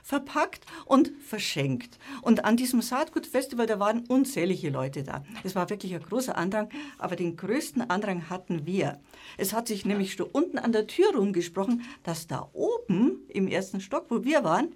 verpackt 0.03 0.65
und 0.86 1.12
verschenkt. 1.25 1.98
Und 2.22 2.46
an 2.46 2.58
diesem 2.58 2.81
Saatgutfestival, 2.81 3.65
da 3.65 3.79
waren 3.79 4.05
unzählige 4.08 4.70
Leute 4.70 5.03
da. 5.03 5.24
Es 5.43 5.55
war 5.55 5.70
wirklich 5.70 5.93
ein 5.93 6.03
großer 6.03 6.38
Andrang, 6.38 6.70
aber 6.98 7.15
den 7.15 7.36
größten 7.38 7.89
Andrang 7.89 8.29
hatten 8.29 8.65
wir. 8.65 9.00
Es 9.38 9.53
hat 9.53 9.67
sich 9.67 9.86
nämlich 9.86 10.13
schon 10.13 10.27
unten 10.27 10.58
an 10.58 10.72
der 10.72 10.88
Tür 10.88 11.15
rumgesprochen, 11.15 11.84
dass 12.03 12.27
da 12.27 12.50
oben 12.53 13.22
im 13.29 13.48
ersten 13.48 13.81
Stock, 13.81 14.05
wo 14.10 14.24
wir 14.24 14.43
waren, 14.43 14.75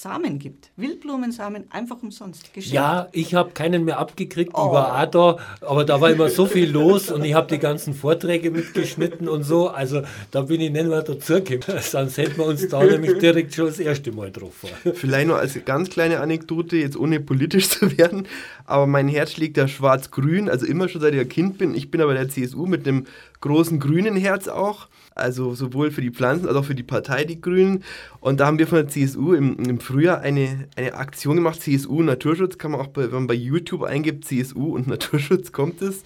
Samen 0.00 0.38
gibt. 0.38 0.70
Wildblumensamen 0.76 1.64
einfach 1.72 2.00
umsonst 2.00 2.54
geschenkt. 2.54 2.72
Ja, 2.72 3.08
ich 3.10 3.34
habe 3.34 3.50
keinen 3.50 3.84
mehr 3.84 3.98
abgekriegt. 3.98 4.52
Oh. 4.54 4.66
Ich 4.66 4.72
war 4.72 5.02
auch 5.02 5.10
da, 5.10 5.66
aber 5.66 5.84
da 5.84 6.00
war 6.00 6.10
immer 6.10 6.28
so 6.28 6.46
viel 6.46 6.70
los 6.70 7.10
und 7.10 7.24
ich 7.24 7.34
habe 7.34 7.48
die 7.48 7.58
ganzen 7.58 7.94
Vorträge 7.94 8.52
mitgeschnitten 8.52 9.28
und 9.28 9.42
so. 9.42 9.70
Also 9.70 10.02
da 10.30 10.42
bin 10.42 10.60
ich 10.60 10.70
nicht 10.70 10.86
mehr 10.86 11.02
dazugekommen. 11.02 11.80
Sonst 11.82 12.16
hätten 12.16 12.38
wir 12.38 12.46
uns 12.46 12.68
da 12.68 12.84
nämlich 12.84 13.18
direkt 13.18 13.56
schon 13.56 13.66
das 13.66 13.80
erste 13.80 14.12
Mal 14.12 14.30
getroffen. 14.30 14.68
Vielleicht 14.94 15.26
nur 15.26 15.38
als 15.38 15.58
ganz 15.64 15.90
kleine 15.90 16.20
Anekdote, 16.20 16.76
jetzt 16.76 16.96
ohne 16.96 17.18
politisch 17.18 17.68
zu 17.68 17.98
werden, 17.98 18.28
aber 18.66 18.86
mein 18.86 19.08
Herz 19.08 19.32
schlägt 19.32 19.56
ja 19.56 19.66
schwarz-grün, 19.66 20.48
also 20.48 20.64
immer 20.64 20.88
schon 20.88 21.00
seit 21.00 21.14
ich 21.14 21.20
ein 21.20 21.28
Kind 21.28 21.58
bin. 21.58 21.74
Ich 21.74 21.90
bin 21.90 22.00
aber 22.00 22.14
der 22.14 22.28
CSU 22.28 22.66
mit 22.66 22.86
einem 22.86 23.06
großen 23.40 23.80
grünen 23.80 24.14
Herz 24.14 24.46
auch 24.46 24.86
also 25.18 25.54
sowohl 25.54 25.90
für 25.90 26.00
die 26.00 26.10
Pflanzen 26.10 26.48
als 26.48 26.56
auch 26.56 26.64
für 26.64 26.74
die 26.74 26.82
Partei, 26.82 27.24
die 27.24 27.40
Grünen. 27.40 27.84
Und 28.20 28.40
da 28.40 28.46
haben 28.46 28.58
wir 28.58 28.66
von 28.66 28.78
der 28.78 28.88
CSU 28.88 29.32
im, 29.32 29.58
im 29.58 29.80
Frühjahr 29.80 30.20
eine, 30.20 30.68
eine 30.76 30.94
Aktion 30.94 31.36
gemacht, 31.36 31.60
CSU 31.60 32.02
Naturschutz, 32.02 32.58
kann 32.58 32.72
man 32.72 32.80
auch, 32.80 32.88
bei, 32.88 33.04
wenn 33.04 33.10
man 33.10 33.26
bei 33.26 33.34
YouTube 33.34 33.82
eingibt, 33.82 34.24
CSU 34.24 34.74
und 34.74 34.86
Naturschutz 34.88 35.52
kommt 35.52 35.82
es. 35.82 36.02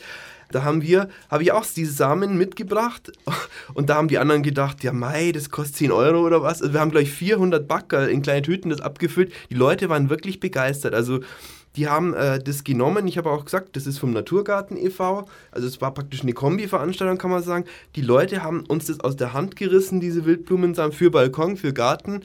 Da 0.51 0.65
haben 0.65 0.83
wir, 0.83 1.09
habe 1.31 1.43
ich 1.43 1.53
auch 1.53 1.65
diese 1.65 1.93
Samen 1.93 2.37
mitgebracht 2.37 3.11
und 3.75 3.89
da 3.89 3.97
haben 3.97 4.09
die 4.09 4.19
anderen 4.19 4.43
gedacht, 4.43 4.85
ja 4.85 4.93
mei, 4.93 5.33
das 5.33 5.51
kostet 5.51 5.77
10 5.77 5.93
Euro 5.93 6.21
oder 6.27 6.43
was. 6.43 6.61
Also 6.61 6.75
wir 6.75 6.81
haben 6.81 6.91
gleich 6.91 7.11
400 7.11 7.67
Backer 7.67 8.09
in 8.09 8.23
kleine 8.23 8.43
Tüten 8.43 8.71
das 8.71 8.81
abgefüllt. 8.81 9.33
Die 9.51 9.55
Leute 9.55 9.89
waren 9.89 10.11
wirklich 10.11 10.41
begeistert. 10.41 10.95
Also 10.95 11.21
die 11.77 11.89
haben 11.89 12.15
äh, 12.15 12.43
das 12.43 12.65
genommen. 12.65 13.07
Ich 13.07 13.19
habe 13.19 13.31
auch 13.31 13.45
gesagt, 13.45 13.77
das 13.77 13.87
ist 13.87 13.99
vom 13.99 14.13
Naturgarten 14.13 14.77
e.V. 14.77 15.27
Also 15.51 15.67
es 15.67 15.81
war 15.81 15.95
praktisch 15.95 16.23
eine 16.23 16.33
Kombi-Veranstaltung, 16.33 17.19
kann 17.19 17.31
man 17.31 17.43
sagen. 17.43 17.65
Die 17.97 18.03
Leute 18.03 18.43
haben 18.43 18.65
uns 18.67 18.87
das 18.87 19.01
aus 19.01 19.17
der 19.17 19.33
Hand 19.33 19.57
gerissen, 19.57 20.01
diese 20.01 20.25
Wildblumensamen 20.25 20.93
für 20.93 21.11
Balkon, 21.11 21.57
für 21.57 21.73
Garten. 21.73 22.23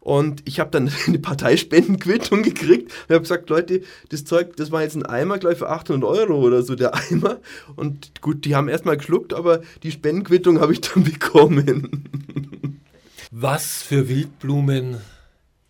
Und 0.00 0.42
ich 0.44 0.60
habe 0.60 0.70
dann 0.70 0.88
eine 1.06 1.18
Parteispendenquittung 1.18 2.42
gekriegt. 2.42 2.92
Ich 2.92 3.10
habe 3.10 3.22
gesagt, 3.22 3.50
Leute, 3.50 3.82
das 4.10 4.24
Zeug, 4.24 4.56
das 4.56 4.70
war 4.70 4.82
jetzt 4.82 4.94
ein 4.94 5.04
Eimer, 5.04 5.38
gleich 5.38 5.58
für 5.58 5.68
800 5.68 6.08
Euro 6.08 6.40
oder 6.40 6.62
so, 6.62 6.74
der 6.74 6.94
Eimer. 6.94 7.40
Und 7.74 8.22
gut, 8.22 8.44
die 8.44 8.54
haben 8.54 8.68
erstmal 8.68 8.96
geschluckt, 8.96 9.34
aber 9.34 9.62
die 9.82 9.90
Spendenquittung 9.90 10.60
habe 10.60 10.72
ich 10.72 10.80
dann 10.80 11.04
bekommen. 11.12 12.88
Was 13.30 13.82
für 13.82 14.08
Wildblumen 14.08 15.00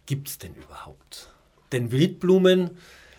gibt 0.05 0.29
es 0.29 0.39
denn 0.39 0.55
überhaupt? 0.55 1.31
Denn 1.73 1.91
Wildblumen 1.91 2.71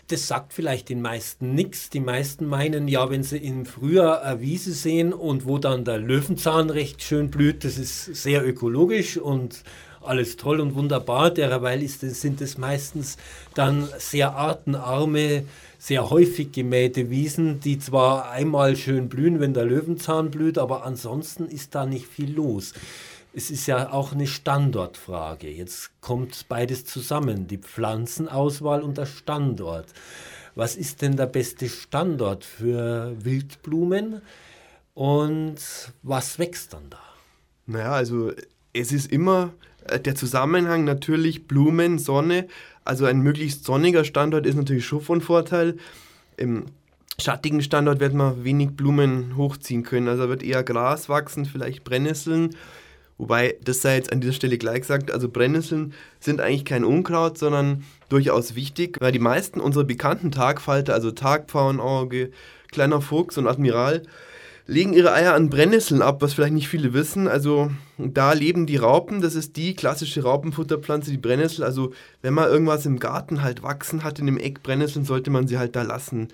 das 0.08 0.26
sagt 0.26 0.52
vielleicht 0.52 0.88
den 0.88 1.02
meisten 1.02 1.54
nichts. 1.54 1.90
Die 1.90 2.00
meisten 2.00 2.46
meinen, 2.46 2.88
ja, 2.88 3.10
wenn 3.10 3.22
sie 3.22 3.38
im 3.38 3.66
Frühjahr 3.66 4.22
eine 4.22 4.40
Wiese 4.40 4.72
sehen 4.72 5.12
und 5.12 5.46
wo 5.46 5.58
dann 5.58 5.84
der 5.84 5.98
Löwenzahn 5.98 6.70
recht 6.70 7.02
schön 7.02 7.30
blüht, 7.30 7.64
das 7.64 7.78
ist 7.78 8.04
sehr 8.16 8.46
ökologisch 8.46 9.18
und 9.18 9.62
alles 10.00 10.36
toll 10.36 10.60
und 10.60 10.74
wunderbar. 10.74 11.30
Derweil 11.30 11.82
ist, 11.82 12.00
sind 12.00 12.40
es 12.40 12.56
meistens 12.56 13.18
dann 13.54 13.88
sehr 13.98 14.34
artenarme, 14.34 15.44
sehr 15.78 16.08
häufig 16.10 16.52
gemähte 16.52 17.10
Wiesen, 17.10 17.60
die 17.60 17.78
zwar 17.78 18.30
einmal 18.30 18.76
schön 18.76 19.08
blühen, 19.08 19.40
wenn 19.40 19.54
der 19.54 19.64
Löwenzahn 19.64 20.30
blüht, 20.30 20.58
aber 20.58 20.84
ansonsten 20.84 21.46
ist 21.46 21.74
da 21.74 21.84
nicht 21.84 22.06
viel 22.06 22.34
los 22.34 22.72
es 23.32 23.50
ist 23.50 23.66
ja 23.66 23.92
auch 23.92 24.12
eine 24.12 24.26
Standortfrage. 24.26 25.48
Jetzt 25.48 26.00
kommt 26.00 26.46
beides 26.48 26.84
zusammen, 26.84 27.46
die 27.46 27.58
Pflanzenauswahl 27.58 28.82
und 28.82 28.98
der 28.98 29.06
Standort. 29.06 29.86
Was 30.54 30.74
ist 30.76 31.02
denn 31.02 31.16
der 31.16 31.26
beste 31.26 31.68
Standort 31.68 32.44
für 32.44 33.14
Wildblumen 33.22 34.22
und 34.94 35.56
was 36.02 36.38
wächst 36.38 36.72
dann 36.72 36.90
da? 36.90 36.98
Naja, 37.66 37.92
also 37.92 38.32
es 38.72 38.90
ist 38.92 39.12
immer 39.12 39.52
äh, 39.86 40.00
der 40.00 40.14
Zusammenhang 40.14 40.84
natürlich 40.84 41.46
Blumen, 41.46 41.98
Sonne. 41.98 42.48
Also 42.84 43.04
ein 43.04 43.20
möglichst 43.20 43.64
sonniger 43.64 44.04
Standort 44.04 44.46
ist 44.46 44.56
natürlich 44.56 44.86
schon 44.86 45.00
von 45.00 45.20
Vorteil. 45.20 45.76
Im 46.36 46.66
schattigen 47.20 47.62
Standort 47.62 48.00
wird 48.00 48.14
man 48.14 48.42
wenig 48.44 48.70
Blumen 48.70 49.36
hochziehen 49.36 49.82
können. 49.82 50.08
Also 50.08 50.28
wird 50.28 50.42
eher 50.42 50.64
Gras 50.64 51.08
wachsen, 51.08 51.44
vielleicht 51.44 51.84
Brennnesseln. 51.84 52.56
Wobei, 53.18 53.56
das 53.62 53.82
sei 53.82 53.96
jetzt 53.96 54.12
an 54.12 54.20
dieser 54.20 54.32
Stelle 54.32 54.58
gleich 54.58 54.82
gesagt, 54.82 55.10
also 55.10 55.28
Brennnesseln 55.28 55.92
sind 56.20 56.40
eigentlich 56.40 56.64
kein 56.64 56.84
Unkraut, 56.84 57.36
sondern 57.36 57.84
durchaus 58.08 58.54
wichtig, 58.54 58.96
weil 59.00 59.10
die 59.10 59.18
meisten 59.18 59.60
unserer 59.60 59.84
bekannten 59.84 60.30
Tagfalter, 60.30 60.94
also 60.94 61.10
Tagpfauenauge, 61.10 62.30
kleiner 62.70 63.00
Fuchs 63.00 63.36
und 63.36 63.48
Admiral, 63.48 64.04
legen 64.68 64.92
ihre 64.92 65.12
Eier 65.12 65.34
an 65.34 65.50
Brennnesseln 65.50 66.02
ab, 66.02 66.22
was 66.22 66.34
vielleicht 66.34 66.52
nicht 66.52 66.68
viele 66.68 66.92
wissen. 66.92 67.26
Also 67.26 67.70
da 67.96 68.34
leben 68.34 68.66
die 68.66 68.76
Raupen, 68.76 69.20
das 69.20 69.34
ist 69.34 69.56
die 69.56 69.74
klassische 69.74 70.22
Raupenfutterpflanze, 70.22 71.10
die 71.10 71.16
Brennnessel. 71.16 71.64
Also 71.64 71.92
wenn 72.22 72.34
man 72.34 72.48
irgendwas 72.48 72.86
im 72.86 72.98
Garten 72.98 73.42
halt 73.42 73.62
wachsen 73.62 74.04
hat 74.04 74.18
in 74.20 74.26
dem 74.26 74.38
Eck 74.38 74.62
Brennnesseln, 74.62 75.06
sollte 75.06 75.30
man 75.30 75.48
sie 75.48 75.58
halt 75.58 75.74
da 75.74 75.82
lassen. 75.82 76.28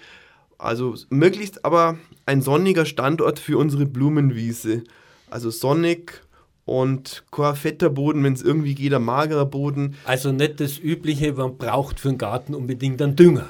Also 0.58 0.96
möglichst 1.10 1.64
aber 1.64 1.96
ein 2.26 2.42
sonniger 2.42 2.86
Standort 2.86 3.38
für 3.38 3.56
unsere 3.56 3.86
Blumenwiese. 3.86 4.82
Also 5.30 5.50
sonnig, 5.50 6.23
und 6.64 7.24
kein 7.30 7.56
fetter 7.56 7.90
Boden, 7.90 8.22
wenn 8.24 8.32
es 8.32 8.42
irgendwie 8.42 8.74
geht, 8.74 8.94
ein 8.94 9.04
magerer 9.04 9.46
Boden. 9.46 9.96
Also 10.04 10.32
nicht 10.32 10.60
das 10.60 10.78
Übliche, 10.78 11.32
man 11.32 11.56
braucht 11.56 12.00
für 12.00 12.08
einen 12.08 12.18
Garten 12.18 12.54
unbedingt 12.54 13.00
einen 13.02 13.16
Dünger. 13.16 13.48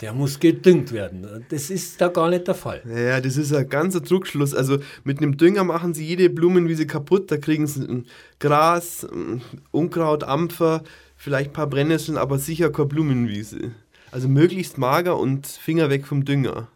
Der 0.00 0.12
muss 0.12 0.40
gedüngt 0.40 0.92
werden. 0.92 1.44
Das 1.50 1.70
ist 1.70 2.00
da 2.00 2.08
gar 2.08 2.28
nicht 2.28 2.48
der 2.48 2.54
Fall. 2.54 2.82
Ja, 2.88 3.20
das 3.20 3.36
ist 3.36 3.54
ein 3.54 3.68
ganzer 3.68 4.00
Druckschluss. 4.00 4.52
Also 4.52 4.78
mit 5.04 5.18
einem 5.18 5.36
Dünger 5.36 5.62
machen 5.64 5.94
sie 5.94 6.04
jede 6.04 6.28
Blumenwiese 6.30 6.86
kaputt. 6.86 7.30
Da 7.30 7.36
kriegen 7.36 7.66
sie 7.66 8.04
Gras, 8.40 9.06
Unkraut, 9.70 10.24
Ampfer, 10.24 10.82
vielleicht 11.16 11.50
ein 11.50 11.54
paar 11.54 11.68
Brennnesseln, 11.68 12.18
aber 12.18 12.38
sicher 12.38 12.70
keine 12.70 12.88
Blumenwiese. 12.88 13.70
Also 14.10 14.28
möglichst 14.28 14.78
mager 14.78 15.16
und 15.16 15.46
Finger 15.46 15.90
weg 15.90 16.06
vom 16.06 16.24
Dünger 16.24 16.68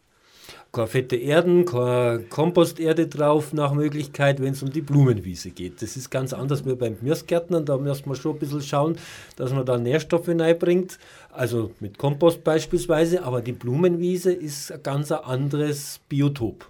keine 0.79 0.87
fette 0.89 1.17
Erden, 1.17 1.65
keine 1.65 2.25
Komposterde 2.31 3.09
drauf 3.09 3.53
nach 3.53 3.73
Möglichkeit, 3.73 4.41
wenn 4.41 4.53
es 4.53 4.63
um 4.63 4.71
die 4.71 4.81
Blumenwiese 4.81 5.51
geht. 5.51 5.83
Das 5.83 5.97
ist 5.97 6.09
ganz 6.09 6.33
anders 6.33 6.65
wie 6.65 6.77
beim 6.77 6.97
Gemüsegärtner. 7.01 7.63
Da 7.63 7.77
muss 7.77 8.07
man 8.07 8.15
schon 8.15 8.37
ein 8.37 8.39
bisschen 8.39 8.63
schauen, 8.63 8.97
dass 9.35 9.53
man 9.53 9.67
da 9.67 9.77
Nährstoffe 9.77 10.29
reinbringt, 10.29 11.01
also 11.33 11.73
mit 11.81 11.99
Kompost 11.99 12.45
beispielsweise. 12.45 13.25
Aber 13.25 13.43
die 13.43 13.53
Blumenwiese 13.53 14.33
ist 14.33 14.71
ein 14.71 14.83
ganz 14.85 15.11
anderes 15.11 15.99
Biotop. 16.09 16.69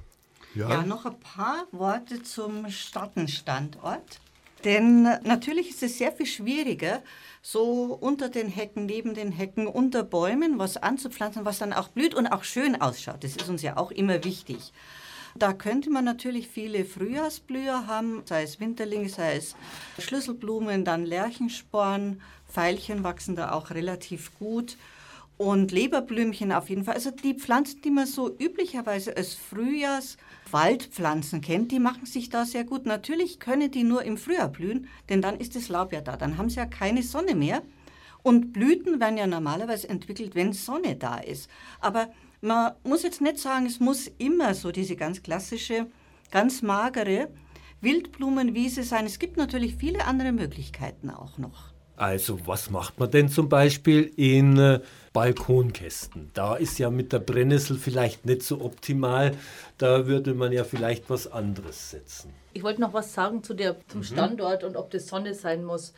Ja. 0.55 0.71
ja, 0.71 0.83
noch 0.83 1.05
ein 1.05 1.21
paar 1.21 1.67
Worte 1.73 2.23
zum 2.23 2.67
Stadtenstandort. 2.71 4.21
Denn 4.65 5.03
natürlich 5.23 5.71
ist 5.71 5.83
es 5.83 5.99
sehr 5.99 6.13
viel 6.13 6.27
schwieriger, 6.27 7.03
so 7.43 7.97
unter 8.01 8.29
den 8.29 8.49
Hecken, 8.49 8.87
neben 8.87 9.15
den 9.15 9.33
Hecken, 9.33 9.67
unter 9.67 10.03
Bäumen 10.03 10.59
was 10.59 10.77
anzupflanzen, 10.77 11.45
was 11.45 11.59
dann 11.59 11.73
auch 11.73 11.89
blüht 11.89 12.15
und 12.15 12.27
auch 12.27 12.45
schön 12.45 12.81
ausschaut. 12.81 13.23
Das 13.23 13.37
ist 13.37 13.49
uns 13.49 13.63
ja 13.63 13.77
auch 13.77 13.91
immer 13.91 14.25
wichtig. 14.25 14.73
Da 15.37 15.53
könnte 15.53 15.91
man 15.91 16.05
natürlich 16.05 16.49
viele 16.49 16.85
Frühjahrsblüher 16.85 17.87
haben, 17.87 18.23
sei 18.25 18.43
es 18.43 18.59
Winterlinge, 18.59 19.09
sei 19.09 19.37
es 19.37 19.55
Schlüsselblumen, 19.99 20.85
dann 20.85 21.05
Lerchensporn, 21.05 22.21
Veilchen 22.49 23.05
wachsen 23.05 23.37
da 23.37 23.53
auch 23.53 23.71
relativ 23.71 24.37
gut 24.39 24.77
und 25.39 25.73
Leberblümchen 25.73 26.53
auf 26.53 26.69
jeden 26.69 26.85
Fall. 26.85 26.97
Also 26.97 27.11
die 27.11 27.33
Pflanzen, 27.35 27.81
die 27.83 27.91
man 27.91 28.07
so 28.07 28.31
üblicherweise 28.39 29.17
als 29.17 29.33
Frühjahrswaldpflanzen 29.35 31.41
kennt, 31.41 31.73
die 31.73 31.79
machen 31.79 32.05
sich 32.07 32.29
da 32.29 32.45
sehr 32.45 32.65
gut. 32.65 32.85
Natürlich 32.87 33.39
können 33.39 33.71
die 33.71 33.85
nur 33.85 34.03
im 34.03 34.19
Frühjahr 34.19 34.49
blühen, 34.49 34.89
denn 35.09 35.23
dann 35.23 35.39
ist 35.39 35.55
das 35.57 35.69
Laub 35.69 35.93
ja 35.93 36.01
da. 36.01 36.17
Dann 36.17 36.37
haben 36.37 36.51
sie 36.51 36.57
ja 36.57 36.67
keine 36.67 37.05
Sonne 37.05 37.37
mehr. 37.37 37.63
Und 38.25 38.53
Blüten 38.53 38.99
werden 39.01 39.17
ja 39.17 39.29
normalerweise 39.29 39.89
entwickelt, 39.89 40.35
wenn 40.35 40.53
Sonne 40.53 40.97
da 40.97 41.19
ist. 41.19 41.49
Aber 41.81 42.09
man 42.41 42.73
muss 42.83 43.05
jetzt 43.05 43.21
nicht 43.21 43.39
sagen, 43.39 43.67
es 43.67 43.79
muss 43.79 44.09
immer 44.19 44.55
so 44.55 44.73
diese 44.73 44.97
ganz 44.97 45.23
klassische, 45.23 45.87
ganz 46.33 46.63
magere 46.63 47.29
Wildblumenwiese 47.81 48.83
sein. 48.83 49.07
Es 49.07 49.21
gibt 49.21 49.37
natürlich 49.37 49.77
viele 49.77 50.05
andere 50.05 50.33
Möglichkeiten 50.33 51.11
auch 51.11 51.39
noch. 51.39 51.79
Also 51.99 52.39
was 52.47 52.71
macht 52.71 53.01
man 53.01 53.11
denn 53.11 53.29
zum 53.29 53.49
Beispiel 53.49 54.13
in 54.17 54.57
äh, 54.57 54.81
Balkonkästen? 55.19 56.31
Da 56.33 56.55
ist 56.55 56.79
ja 56.79 56.91
mit 56.91 57.13
der 57.13 57.19
Brennnessel 57.19 57.77
vielleicht 57.77 58.25
nicht 58.25 58.45
so 58.45 58.61
optimal. 58.61 59.33
Da 59.77 60.07
würde 60.07 60.33
man 60.33 60.53
ja 60.53 60.63
vielleicht 60.63 61.11
was 61.11 61.27
anderes 61.27 61.91
setzen. 61.91 62.33
Ich 62.53 62.63
wollte 62.63 62.81
noch 62.81 62.93
was 62.93 63.15
sagen 63.15 63.43
zu 63.43 63.55
der, 63.55 63.75
zum 63.89 64.03
mhm. 64.03 64.05
Standort 64.05 64.63
und 64.63 64.77
ob 64.77 64.93
das 64.93 65.09
Sonne 65.09 65.35
sein 65.35 65.65
muss. 65.65 65.93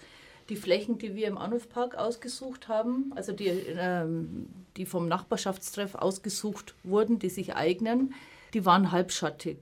Die 0.48 0.56
Flächen, 0.56 0.96
die 0.96 1.16
wir 1.16 1.28
im 1.28 1.36
Anrufpark 1.36 1.96
ausgesucht 1.96 2.68
haben, 2.68 3.12
also 3.14 3.32
die, 3.32 3.48
ähm, 3.48 4.48
die 4.78 4.86
vom 4.86 5.06
Nachbarschaftstreff 5.06 5.96
ausgesucht 5.96 6.74
wurden, 6.82 7.18
die 7.18 7.28
sich 7.28 7.54
eignen, 7.54 8.14
die 8.54 8.64
waren 8.64 8.90
halbschattig. 8.90 9.58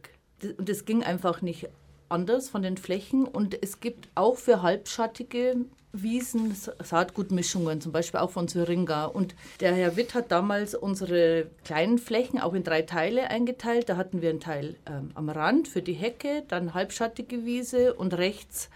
Und 0.56 0.68
das 0.68 0.84
ging 0.84 1.02
einfach 1.02 1.42
nicht 1.42 1.68
anders 2.08 2.48
von 2.48 2.62
den 2.62 2.76
Flächen. 2.76 3.26
Und 3.26 3.60
es 3.60 3.80
gibt 3.80 4.08
auch 4.14 4.36
für 4.36 4.62
halbschattige 4.62 5.56
Wiesen 5.92 6.54
Saatgutmischungen, 6.54 7.80
zum 7.80 7.92
Beispiel 7.92 8.20
auch 8.20 8.30
von 8.30 8.46
Syringa. 8.46 9.06
Und 9.06 9.34
der 9.60 9.74
Herr 9.74 9.96
Witt 9.96 10.14
hat 10.14 10.30
damals 10.30 10.74
unsere 10.74 11.50
kleinen 11.64 11.98
Flächen 11.98 12.40
auch 12.40 12.54
in 12.54 12.62
drei 12.62 12.82
Teile 12.82 13.30
eingeteilt. 13.30 13.88
Da 13.88 13.96
hatten 13.96 14.20
wir 14.20 14.30
einen 14.30 14.40
Teil 14.40 14.76
ähm, 14.86 15.10
am 15.14 15.28
Rand 15.28 15.66
für 15.66 15.82
die 15.82 15.94
Hecke, 15.94 16.44
dann 16.48 16.74
halbschattige 16.74 17.44
Wiese 17.44 17.94
und 17.94 18.14
rechts 18.14 18.68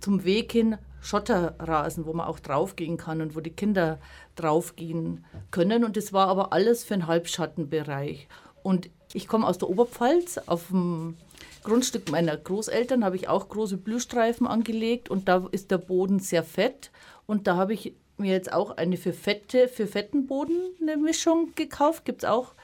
zum 0.00 0.24
Weg 0.24 0.52
hin 0.52 0.78
Schotterrasen, 1.02 2.06
wo 2.06 2.12
man 2.12 2.26
auch 2.26 2.38
draufgehen 2.38 2.96
kann 2.96 3.22
und 3.22 3.34
wo 3.34 3.40
die 3.40 3.50
Kinder 3.50 3.98
draufgehen 4.36 5.24
können. 5.50 5.84
Und 5.84 5.96
das 5.96 6.12
war 6.12 6.28
aber 6.28 6.52
alles 6.52 6.84
für 6.84 6.94
einen 6.94 7.06
Halbschattenbereich. 7.06 8.28
Und 8.62 8.90
ich 9.12 9.26
komme 9.26 9.46
aus 9.46 9.58
der 9.58 9.68
Oberpfalz 9.68 10.38
auf 10.46 10.68
dem 10.68 11.16
Grundstück 11.62 12.10
meiner 12.10 12.36
Großeltern 12.36 13.04
habe 13.04 13.16
ich 13.16 13.28
auch 13.28 13.48
große 13.48 13.76
Blühstreifen 13.76 14.46
angelegt 14.46 15.10
und 15.10 15.28
da 15.28 15.46
ist 15.50 15.70
der 15.70 15.78
Boden 15.78 16.18
sehr 16.18 16.42
fett. 16.42 16.90
Und 17.26 17.46
da 17.46 17.56
habe 17.56 17.74
ich 17.74 17.94
mir 18.16 18.32
jetzt 18.32 18.52
auch 18.52 18.76
eine 18.76 18.96
für 18.96 19.12
fette, 19.12 19.68
für 19.68 19.86
fetten 19.86 20.26
Boden 20.26 20.56
eine 20.80 20.96
Mischung 20.96 21.52
gekauft. 21.54 22.04
Gibt 22.04 22.22
es 22.22 22.28
auch, 22.28 22.54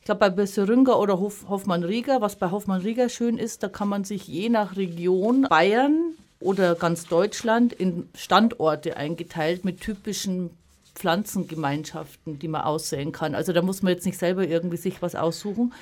ich 0.00 0.06
glaube 0.06 0.30
bei 0.30 0.46
Syringa 0.46 0.94
oder 0.94 1.18
Hof, 1.18 1.48
Hoffmann-Rieger. 1.48 2.20
Was 2.20 2.36
bei 2.36 2.50
Hoffmann-Rieger 2.50 3.08
schön 3.08 3.38
ist, 3.38 3.62
da 3.62 3.68
kann 3.68 3.88
man 3.88 4.04
sich 4.04 4.26
je 4.26 4.48
nach 4.48 4.76
Region 4.76 5.42
Bayern 5.48 6.14
oder 6.40 6.74
ganz 6.74 7.06
Deutschland 7.06 7.72
in 7.72 8.08
Standorte 8.16 8.96
eingeteilt 8.96 9.64
mit 9.64 9.80
typischen 9.80 10.50
Pflanzengemeinschaften, 10.94 12.38
die 12.38 12.48
man 12.48 12.62
aussehen 12.62 13.12
kann. 13.12 13.34
Also 13.34 13.52
da 13.52 13.62
muss 13.62 13.82
man 13.82 13.92
jetzt 13.92 14.06
nicht 14.06 14.18
selber 14.18 14.46
irgendwie 14.46 14.76
sich 14.76 15.00
was 15.02 15.14
aussuchen. 15.14 15.72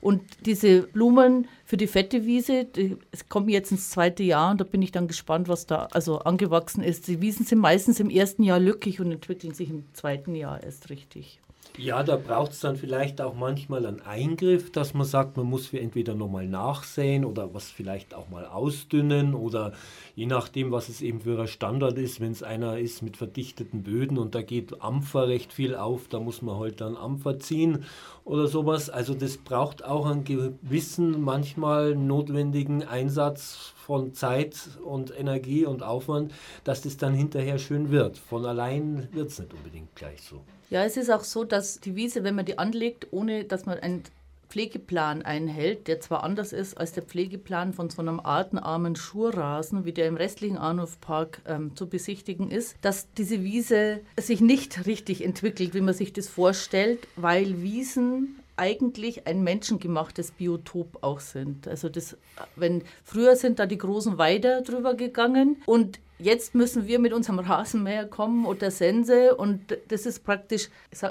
Und 0.00 0.22
diese 0.46 0.82
Blumen 0.82 1.48
für 1.64 1.76
die 1.76 1.86
fette 1.86 2.24
Wiese, 2.24 2.64
die, 2.64 2.96
es 3.10 3.28
kommen 3.28 3.48
jetzt 3.48 3.70
ins 3.70 3.90
zweite 3.90 4.22
Jahr 4.22 4.52
und 4.52 4.60
da 4.60 4.64
bin 4.64 4.80
ich 4.80 4.92
dann 4.92 5.08
gespannt, 5.08 5.48
was 5.48 5.66
da 5.66 5.88
also 5.92 6.20
angewachsen 6.20 6.82
ist. 6.82 7.08
Die 7.08 7.20
Wiesen 7.20 7.44
sind 7.44 7.58
meistens 7.58 8.00
im 8.00 8.08
ersten 8.08 8.42
Jahr 8.42 8.60
lückig 8.60 9.00
und 9.00 9.12
entwickeln 9.12 9.52
sich 9.52 9.68
im 9.68 9.92
zweiten 9.92 10.34
Jahr 10.34 10.62
erst 10.62 10.88
richtig. 10.88 11.40
Ja, 11.78 12.02
da 12.02 12.16
braucht 12.16 12.52
es 12.52 12.60
dann 12.60 12.76
vielleicht 12.76 13.20
auch 13.20 13.34
manchmal 13.34 13.86
einen 13.86 14.00
Eingriff, 14.00 14.70
dass 14.72 14.92
man 14.92 15.06
sagt, 15.06 15.36
man 15.36 15.46
muss 15.46 15.72
entweder 15.72 16.14
nochmal 16.14 16.46
nachsäen 16.46 17.24
oder 17.24 17.54
was 17.54 17.70
vielleicht 17.70 18.14
auch 18.14 18.28
mal 18.28 18.44
ausdünnen 18.44 19.34
oder 19.34 19.72
je 20.14 20.26
nachdem, 20.26 20.72
was 20.72 20.88
es 20.88 21.00
eben 21.00 21.20
für 21.20 21.40
ein 21.40 21.48
Standard 21.48 21.96
ist, 21.96 22.20
wenn 22.20 22.32
es 22.32 22.42
einer 22.42 22.78
ist 22.78 23.02
mit 23.02 23.16
verdichteten 23.16 23.82
Böden 23.82 24.18
und 24.18 24.34
da 24.34 24.42
geht 24.42 24.82
Ampfer 24.82 25.28
recht 25.28 25.52
viel 25.52 25.74
auf, 25.74 26.08
da 26.08 26.18
muss 26.18 26.42
man 26.42 26.58
halt 26.58 26.80
dann 26.80 26.96
Ampfer 26.96 27.38
ziehen 27.38 27.84
oder 28.24 28.46
sowas. 28.46 28.90
Also 28.90 29.14
das 29.14 29.38
braucht 29.38 29.84
auch 29.84 30.06
einen 30.06 30.24
gewissen, 30.24 31.22
manchmal 31.22 31.94
notwendigen 31.94 32.82
Einsatz 32.82 33.72
von 33.76 34.12
Zeit 34.12 34.56
und 34.84 35.18
Energie 35.18 35.64
und 35.64 35.82
Aufwand, 35.82 36.34
dass 36.64 36.82
das 36.82 36.96
dann 36.96 37.14
hinterher 37.14 37.58
schön 37.58 37.90
wird. 37.90 38.18
Von 38.18 38.44
allein 38.44 39.08
wird 39.12 39.28
es 39.28 39.38
nicht 39.38 39.54
unbedingt 39.54 39.94
gleich 39.94 40.20
so. 40.20 40.42
Ja, 40.70 40.84
es 40.84 40.96
ist 40.96 41.10
auch 41.10 41.24
so, 41.24 41.42
dass 41.44 41.80
die 41.80 41.96
Wiese, 41.96 42.22
wenn 42.22 42.36
man 42.36 42.44
die 42.44 42.58
anlegt, 42.58 43.08
ohne 43.10 43.44
dass 43.44 43.66
man 43.66 43.78
einen 43.80 44.04
Pflegeplan 44.48 45.22
einhält, 45.22 45.88
der 45.88 46.00
zwar 46.00 46.22
anders 46.22 46.52
ist 46.52 46.78
als 46.78 46.92
der 46.92 47.02
Pflegeplan 47.02 47.72
von 47.72 47.90
so 47.90 48.02
einem 48.02 48.20
artenarmen 48.20 48.96
Schurrasen, 48.96 49.84
wie 49.84 49.92
der 49.92 50.06
im 50.06 50.16
restlichen 50.16 50.58
Arnulfpark 50.58 51.42
ähm, 51.46 51.76
zu 51.76 51.88
besichtigen 51.88 52.50
ist, 52.50 52.76
dass 52.82 53.12
diese 53.14 53.42
Wiese 53.42 54.00
sich 54.18 54.40
nicht 54.40 54.86
richtig 54.86 55.24
entwickelt, 55.24 55.74
wie 55.74 55.80
man 55.80 55.94
sich 55.94 56.12
das 56.12 56.28
vorstellt, 56.28 57.06
weil 57.16 57.62
Wiesen 57.62 58.40
eigentlich 58.56 59.26
ein 59.26 59.42
menschengemachtes 59.42 60.32
Biotop 60.32 60.98
auch 61.02 61.20
sind. 61.20 61.66
Also 61.66 61.88
das, 61.88 62.16
wenn 62.56 62.82
früher 63.04 63.34
sind 63.34 63.58
da 63.58 63.66
die 63.66 63.78
großen 63.78 64.18
Weider 64.18 64.62
drüber 64.62 64.94
gegangen 64.94 65.62
und 65.64 65.98
jetzt 66.22 66.54
müssen 66.54 66.86
wir 66.86 66.98
mit 66.98 67.12
unserem 67.12 67.38
Rasenmäher 67.38 68.06
kommen 68.06 68.46
oder 68.46 68.70
Sense 68.70 69.34
und 69.34 69.76
das 69.88 70.06
ist 70.06 70.24
praktisch 70.24 70.68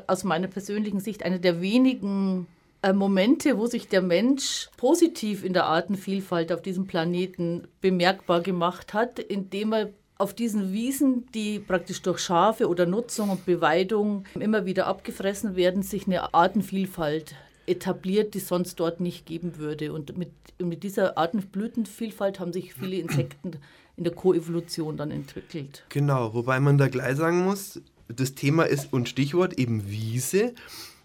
aus 0.07 0.23
meiner 0.23 0.47
persönlichen 0.47 0.99
Sicht 0.99 1.23
eine 1.23 1.39
der 1.39 1.61
wenigen 1.61 2.47
äh, 2.81 2.93
Momente, 2.93 3.57
wo 3.57 3.67
sich 3.67 3.87
der 3.87 4.01
Mensch 4.01 4.69
positiv 4.77 5.43
in 5.43 5.53
der 5.53 5.65
Artenvielfalt 5.65 6.51
auf 6.51 6.61
diesem 6.61 6.87
Planeten 6.87 7.67
bemerkbar 7.81 8.41
gemacht 8.41 8.93
hat, 8.93 9.19
indem 9.19 9.73
er 9.73 9.89
auf 10.17 10.33
diesen 10.33 10.73
Wiesen, 10.73 11.25
die 11.33 11.59
praktisch 11.59 12.01
durch 12.01 12.19
Schafe 12.19 12.67
oder 12.67 12.85
Nutzung 12.85 13.29
und 13.29 13.45
Beweidung 13.45 14.25
immer 14.37 14.65
wieder 14.65 14.87
abgefressen 14.87 15.55
werden, 15.55 15.81
sich 15.81 16.07
eine 16.07 16.33
Artenvielfalt 16.33 17.35
etabliert, 17.67 18.33
die 18.33 18.39
sonst 18.39 18.79
dort 18.79 18.99
nicht 18.99 19.25
geben 19.25 19.57
würde. 19.57 19.93
Und 19.93 20.17
mit, 20.17 20.31
mit 20.57 20.83
dieser 20.83 21.17
Artenblütenvielfalt 21.17 22.39
haben 22.39 22.51
sich 22.51 22.73
viele 22.73 22.97
Insekten 22.97 23.51
in 23.99 24.05
der 24.05 24.13
Koevolution 24.13 24.95
dann 24.95 25.11
entwickelt. 25.11 25.83
Genau, 25.89 26.33
wobei 26.33 26.59
man 26.61 26.77
da 26.77 26.87
gleich 26.87 27.17
sagen 27.17 27.43
muss, 27.43 27.81
das 28.07 28.33
Thema 28.33 28.63
ist 28.63 28.91
und 28.93 29.09
Stichwort 29.09 29.59
eben 29.59 29.89
Wiese 29.89 30.53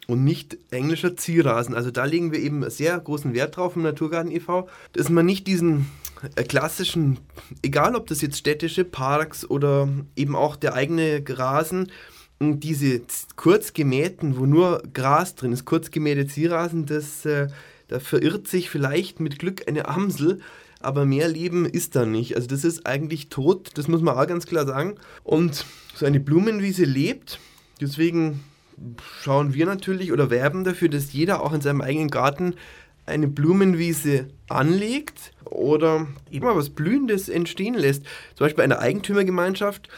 und 0.06 0.22
nicht 0.22 0.56
englischer 0.70 1.16
Zierrasen. 1.16 1.74
Also 1.74 1.90
da 1.90 2.04
legen 2.04 2.32
wir 2.32 2.38
eben 2.38 2.70
sehr 2.70 2.98
großen 2.98 3.34
Wert 3.34 3.56
drauf 3.56 3.74
im 3.74 3.82
Naturgarten 3.82 4.30
e.V., 4.30 4.68
dass 4.92 5.08
man 5.08 5.26
nicht 5.26 5.48
diesen 5.48 5.86
äh, 6.36 6.44
klassischen, 6.44 7.18
egal 7.62 7.96
ob 7.96 8.06
das 8.06 8.22
jetzt 8.22 8.38
städtische 8.38 8.84
Parks 8.84 9.44
oder 9.44 9.88
eben 10.14 10.36
auch 10.36 10.54
der 10.54 10.74
eigene 10.74 11.22
Rasen, 11.28 11.90
diese 12.40 13.00
kurz 13.34 13.72
gemähten, 13.72 14.38
wo 14.38 14.46
nur 14.46 14.82
Gras 14.92 15.34
drin 15.34 15.52
ist, 15.52 15.64
kurz 15.64 15.90
gemähte 15.90 16.28
Zierrasen, 16.28 16.86
das, 16.86 17.24
äh, 17.26 17.48
da 17.88 17.98
verirrt 17.98 18.46
sich 18.46 18.70
vielleicht 18.70 19.18
mit 19.18 19.40
Glück 19.40 19.66
eine 19.66 19.88
Amsel 19.88 20.40
aber 20.84 21.04
mehr 21.04 21.28
Leben 21.28 21.66
ist 21.66 21.96
da 21.96 22.06
nicht. 22.06 22.36
Also 22.36 22.48
das 22.48 22.64
ist 22.64 22.86
eigentlich 22.86 23.28
tot, 23.28 23.70
das 23.74 23.88
muss 23.88 24.02
man 24.02 24.16
auch 24.16 24.26
ganz 24.26 24.46
klar 24.46 24.66
sagen. 24.66 24.96
Und 25.22 25.64
so 25.94 26.06
eine 26.06 26.20
Blumenwiese 26.20 26.84
lebt, 26.84 27.38
deswegen 27.80 28.40
schauen 29.20 29.54
wir 29.54 29.66
natürlich 29.66 30.12
oder 30.12 30.30
werben 30.30 30.64
dafür, 30.64 30.88
dass 30.88 31.12
jeder 31.12 31.42
auch 31.42 31.52
in 31.52 31.60
seinem 31.60 31.80
eigenen 31.80 32.10
Garten 32.10 32.54
eine 33.06 33.28
Blumenwiese 33.28 34.28
anlegt 34.48 35.32
oder 35.44 36.06
immer 36.30 36.56
was 36.56 36.70
Blühendes 36.70 37.28
entstehen 37.28 37.74
lässt. 37.74 38.04
Zum 38.34 38.46
Beispiel 38.46 38.64
eine 38.64 38.78
Eigentümergemeinschaft, 38.78 39.88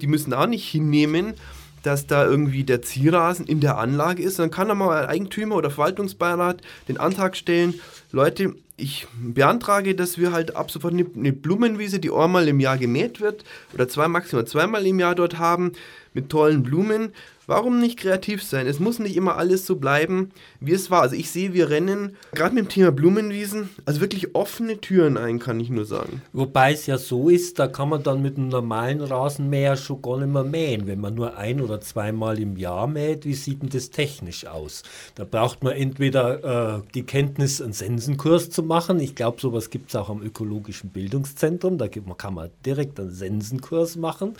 die 0.00 0.06
müssen 0.08 0.34
auch 0.34 0.46
nicht 0.46 0.68
hinnehmen, 0.68 1.34
dass 1.82 2.06
da 2.06 2.26
irgendwie 2.26 2.64
der 2.64 2.82
Zierrasen 2.82 3.46
in 3.46 3.60
der 3.60 3.78
Anlage 3.78 4.22
ist. 4.22 4.38
Dann 4.40 4.50
kann 4.50 4.68
da 4.68 4.74
mal 4.74 5.04
ein 5.04 5.08
Eigentümer 5.08 5.54
oder 5.54 5.70
Verwaltungsbeirat 5.70 6.60
den 6.88 6.98
Antrag 6.98 7.36
stellen, 7.36 7.74
Leute, 8.10 8.54
ich 8.76 9.06
beantrage, 9.18 9.94
dass 9.94 10.18
wir 10.18 10.32
halt 10.32 10.54
ab 10.54 10.70
sofort 10.70 10.92
eine, 10.92 11.32
Blumenwiese, 11.32 11.98
die 11.98 12.10
einmal 12.10 12.46
im 12.48 12.60
Jahr 12.60 12.76
gemäht 12.76 13.20
wird 13.20 13.44
oder 13.72 13.88
zwei, 13.88 14.06
maximal 14.06 14.46
zweimal 14.46 14.86
im 14.86 14.98
Jahr 14.98 15.14
dort 15.14 15.38
haben, 15.38 15.72
mit 16.16 16.30
tollen 16.30 16.64
Blumen. 16.64 17.12
Warum 17.48 17.78
nicht 17.78 18.00
kreativ 18.00 18.42
sein? 18.42 18.66
Es 18.66 18.80
muss 18.80 18.98
nicht 18.98 19.16
immer 19.16 19.36
alles 19.36 19.66
so 19.66 19.76
bleiben, 19.76 20.30
wie 20.58 20.72
es 20.72 20.90
war. 20.90 21.02
Also 21.02 21.14
ich 21.14 21.30
sehe, 21.30 21.54
wir 21.54 21.70
rennen 21.70 22.16
gerade 22.32 22.52
mit 22.56 22.64
dem 22.64 22.68
Thema 22.68 22.90
Blumenwiesen, 22.90 23.68
also 23.84 24.00
wirklich 24.00 24.34
offene 24.34 24.80
Türen 24.80 25.16
ein, 25.16 25.38
kann 25.38 25.60
ich 25.60 25.70
nur 25.70 25.84
sagen. 25.84 26.22
Wobei 26.32 26.72
es 26.72 26.86
ja 26.86 26.98
so 26.98 27.28
ist, 27.28 27.60
da 27.60 27.68
kann 27.68 27.88
man 27.88 28.02
dann 28.02 28.20
mit 28.20 28.36
einem 28.36 28.48
normalen 28.48 29.00
Rasenmäher 29.00 29.76
schon 29.76 30.02
gar 30.02 30.18
nicht 30.18 30.32
mehr 30.32 30.42
mähen. 30.42 30.88
Wenn 30.88 31.00
man 31.00 31.14
nur 31.14 31.36
ein 31.36 31.60
oder 31.60 31.80
zweimal 31.80 32.40
im 32.40 32.56
Jahr 32.56 32.88
mäht, 32.88 33.24
wie 33.24 33.34
sieht 33.34 33.62
denn 33.62 33.70
das 33.70 33.90
technisch 33.90 34.44
aus? 34.46 34.82
Da 35.14 35.22
braucht 35.22 35.62
man 35.62 35.74
entweder 35.74 36.78
äh, 36.78 36.82
die 36.94 37.04
Kenntnis, 37.04 37.62
einen 37.62 37.72
Sensenkurs 37.72 38.50
zu 38.50 38.64
machen. 38.64 38.98
Ich 38.98 39.14
glaube, 39.14 39.40
sowas 39.40 39.70
gibt 39.70 39.90
es 39.90 39.96
auch 39.96 40.10
am 40.10 40.20
ökologischen 40.20 40.90
Bildungszentrum. 40.90 41.78
Da 41.78 41.86
kann 41.86 42.34
man 42.34 42.50
direkt 42.64 42.98
einen 42.98 43.12
Sensenkurs 43.12 43.94
machen. 43.94 44.34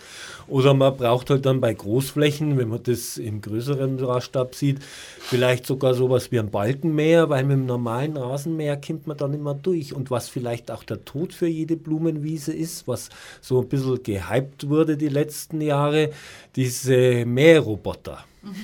Oder 0.49 0.73
man 0.73 0.97
braucht 0.97 1.29
halt 1.29 1.45
dann 1.45 1.61
bei 1.61 1.66
Großflächen, 1.73 2.57
wenn 2.57 2.69
man 2.69 2.83
das 2.83 3.17
im 3.17 3.41
größeren 3.41 3.95
Maßstab 4.01 4.55
sieht, 4.55 4.79
vielleicht 4.81 5.65
sogar 5.65 5.93
sowas 5.93 6.31
wie 6.31 6.39
ein 6.39 6.51
Balkenmäher, 6.51 7.29
weil 7.29 7.43
mit 7.43 7.57
dem 7.57 7.65
normalen 7.65 8.17
Rasenmäher 8.17 8.79
kommt 8.79 9.07
man 9.07 9.17
dann 9.17 9.33
immer 9.33 9.53
durch. 9.53 9.93
Und 9.93 10.11
was 10.11 10.29
vielleicht 10.29 10.71
auch 10.71 10.83
der 10.83 11.03
Tod 11.05 11.33
für 11.33 11.47
jede 11.47 11.77
Blumenwiese 11.77 12.53
ist, 12.53 12.87
was 12.87 13.09
so 13.41 13.61
ein 13.61 13.67
bisschen 13.67 14.01
gehypt 14.03 14.69
wurde 14.69 14.97
die 14.97 15.09
letzten 15.09 15.61
Jahre, 15.61 16.11
diese 16.55 17.25
Mähroboter. 17.25 18.23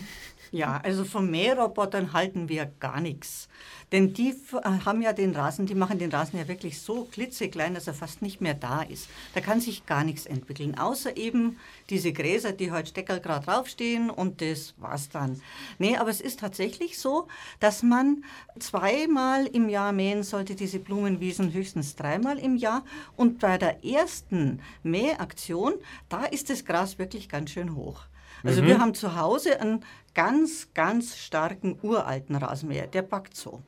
Ja, 0.53 0.79
also 0.83 1.03
von 1.03 1.31
Mährobotern 1.31 2.13
halten 2.13 2.47
wir 2.47 2.71
gar 2.79 3.01
nichts. 3.01 3.49
Denn 3.93 4.11
die 4.11 4.31
äh, 4.31 4.69
haben 4.85 5.03
ja 5.03 5.13
den 5.13 5.35
Rasen, 5.35 5.67
die 5.67 5.75
machen 5.75 5.99
den 5.99 6.11
Rasen 6.11 6.39
ja 6.39 6.47
wirklich 6.47 6.81
so 6.81 7.05
klitzeklein, 7.05 7.75
dass 7.75 7.85
er 7.85 7.93
fast 7.93 8.23
nicht 8.23 8.41
mehr 8.41 8.55
da 8.55 8.81
ist. 8.81 9.07
Da 9.35 9.39
kann 9.39 9.61
sich 9.61 9.85
gar 9.85 10.03
nichts 10.03 10.25
entwickeln, 10.25 10.75
außer 10.79 11.15
eben 11.15 11.59
diese 11.91 12.11
Gräser, 12.11 12.53
die 12.53 12.71
heute 12.71 12.89
Steckerl 12.89 13.19
gerade 13.19 13.45
draufstehen 13.45 14.09
und 14.09 14.41
das 14.41 14.73
war's 14.77 15.09
dann. 15.09 15.39
Nee, 15.77 15.95
aber 15.95 16.09
es 16.09 16.21
ist 16.21 16.39
tatsächlich 16.39 16.97
so, 16.97 17.27
dass 17.59 17.83
man 17.83 18.23
zweimal 18.57 19.45
im 19.45 19.69
Jahr 19.69 19.91
mähen 19.91 20.23
sollte, 20.23 20.55
diese 20.55 20.79
Blumenwiesen 20.79 21.53
höchstens 21.53 21.95
dreimal 21.95 22.39
im 22.39 22.55
Jahr. 22.55 22.83
Und 23.15 23.39
bei 23.41 23.59
der 23.59 23.85
ersten 23.85 24.59
Mähaktion, 24.81 25.73
da 26.09 26.25
ist 26.25 26.49
das 26.49 26.65
Gras 26.65 26.97
wirklich 26.97 27.29
ganz 27.29 27.51
schön 27.51 27.75
hoch. 27.75 28.05
Also 28.43 28.63
mhm. 28.63 28.65
wir 28.65 28.79
haben 28.79 28.95
zu 28.95 29.15
Hause 29.15 29.61
einen 29.61 29.85
ganz, 30.15 30.69
ganz 30.73 31.15
starken 31.15 31.77
uralten 31.83 32.35
Rasenmäher, 32.35 32.87
der 32.87 33.03
packt 33.03 33.37
so. 33.37 33.61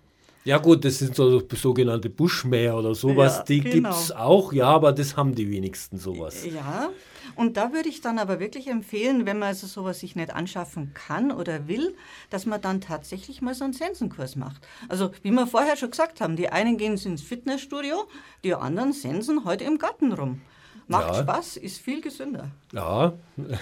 Ja 0.45 0.59
gut, 0.59 0.85
das 0.85 0.99
sind 0.99 1.15
so 1.15 1.41
sogenannte 1.53 2.09
Buschmäher 2.09 2.77
oder 2.77 2.93
sowas, 2.93 3.37
ja, 3.37 3.43
die 3.43 3.61
genau. 3.61 3.89
gibt 3.89 4.01
es 4.01 4.11
auch, 4.11 4.53
ja, 4.53 4.67
aber 4.67 4.93
das 4.93 5.17
haben 5.17 5.33
die 5.33 5.49
wenigsten 5.49 5.97
sowas. 5.97 6.45
Ja, 6.45 6.91
und 7.35 7.57
da 7.57 7.73
würde 7.73 7.89
ich 7.89 8.01
dann 8.01 8.19
aber 8.19 8.39
wirklich 8.39 8.67
empfehlen, 8.67 9.25
wenn 9.25 9.39
man 9.39 9.49
also 9.49 9.65
sowas 9.65 9.99
sich 9.99 10.15
nicht 10.15 10.33
anschaffen 10.33 10.93
kann 10.93 11.31
oder 11.31 11.67
will, 11.67 11.95
dass 12.29 12.45
man 12.45 12.61
dann 12.61 12.79
tatsächlich 12.79 13.41
mal 13.41 13.55
so 13.55 13.63
einen 13.63 13.73
Sensenkurs 13.73 14.35
macht. 14.35 14.61
Also 14.87 15.09
wie 15.23 15.31
wir 15.31 15.47
vorher 15.47 15.77
schon 15.77 15.89
gesagt 15.89 16.21
haben, 16.21 16.35
die 16.35 16.49
einen 16.49 16.77
gehen 16.77 16.95
ins 16.95 17.23
Fitnessstudio, 17.23 18.05
die 18.43 18.53
anderen 18.53 18.93
sensen 18.93 19.45
heute 19.45 19.63
im 19.63 19.79
Garten 19.79 20.13
rum. 20.13 20.41
Macht 20.87 21.07
ja. 21.07 21.21
Spaß, 21.23 21.57
ist 21.57 21.79
viel 21.79 21.99
gesünder. 22.01 22.51
Ja. 22.71 23.13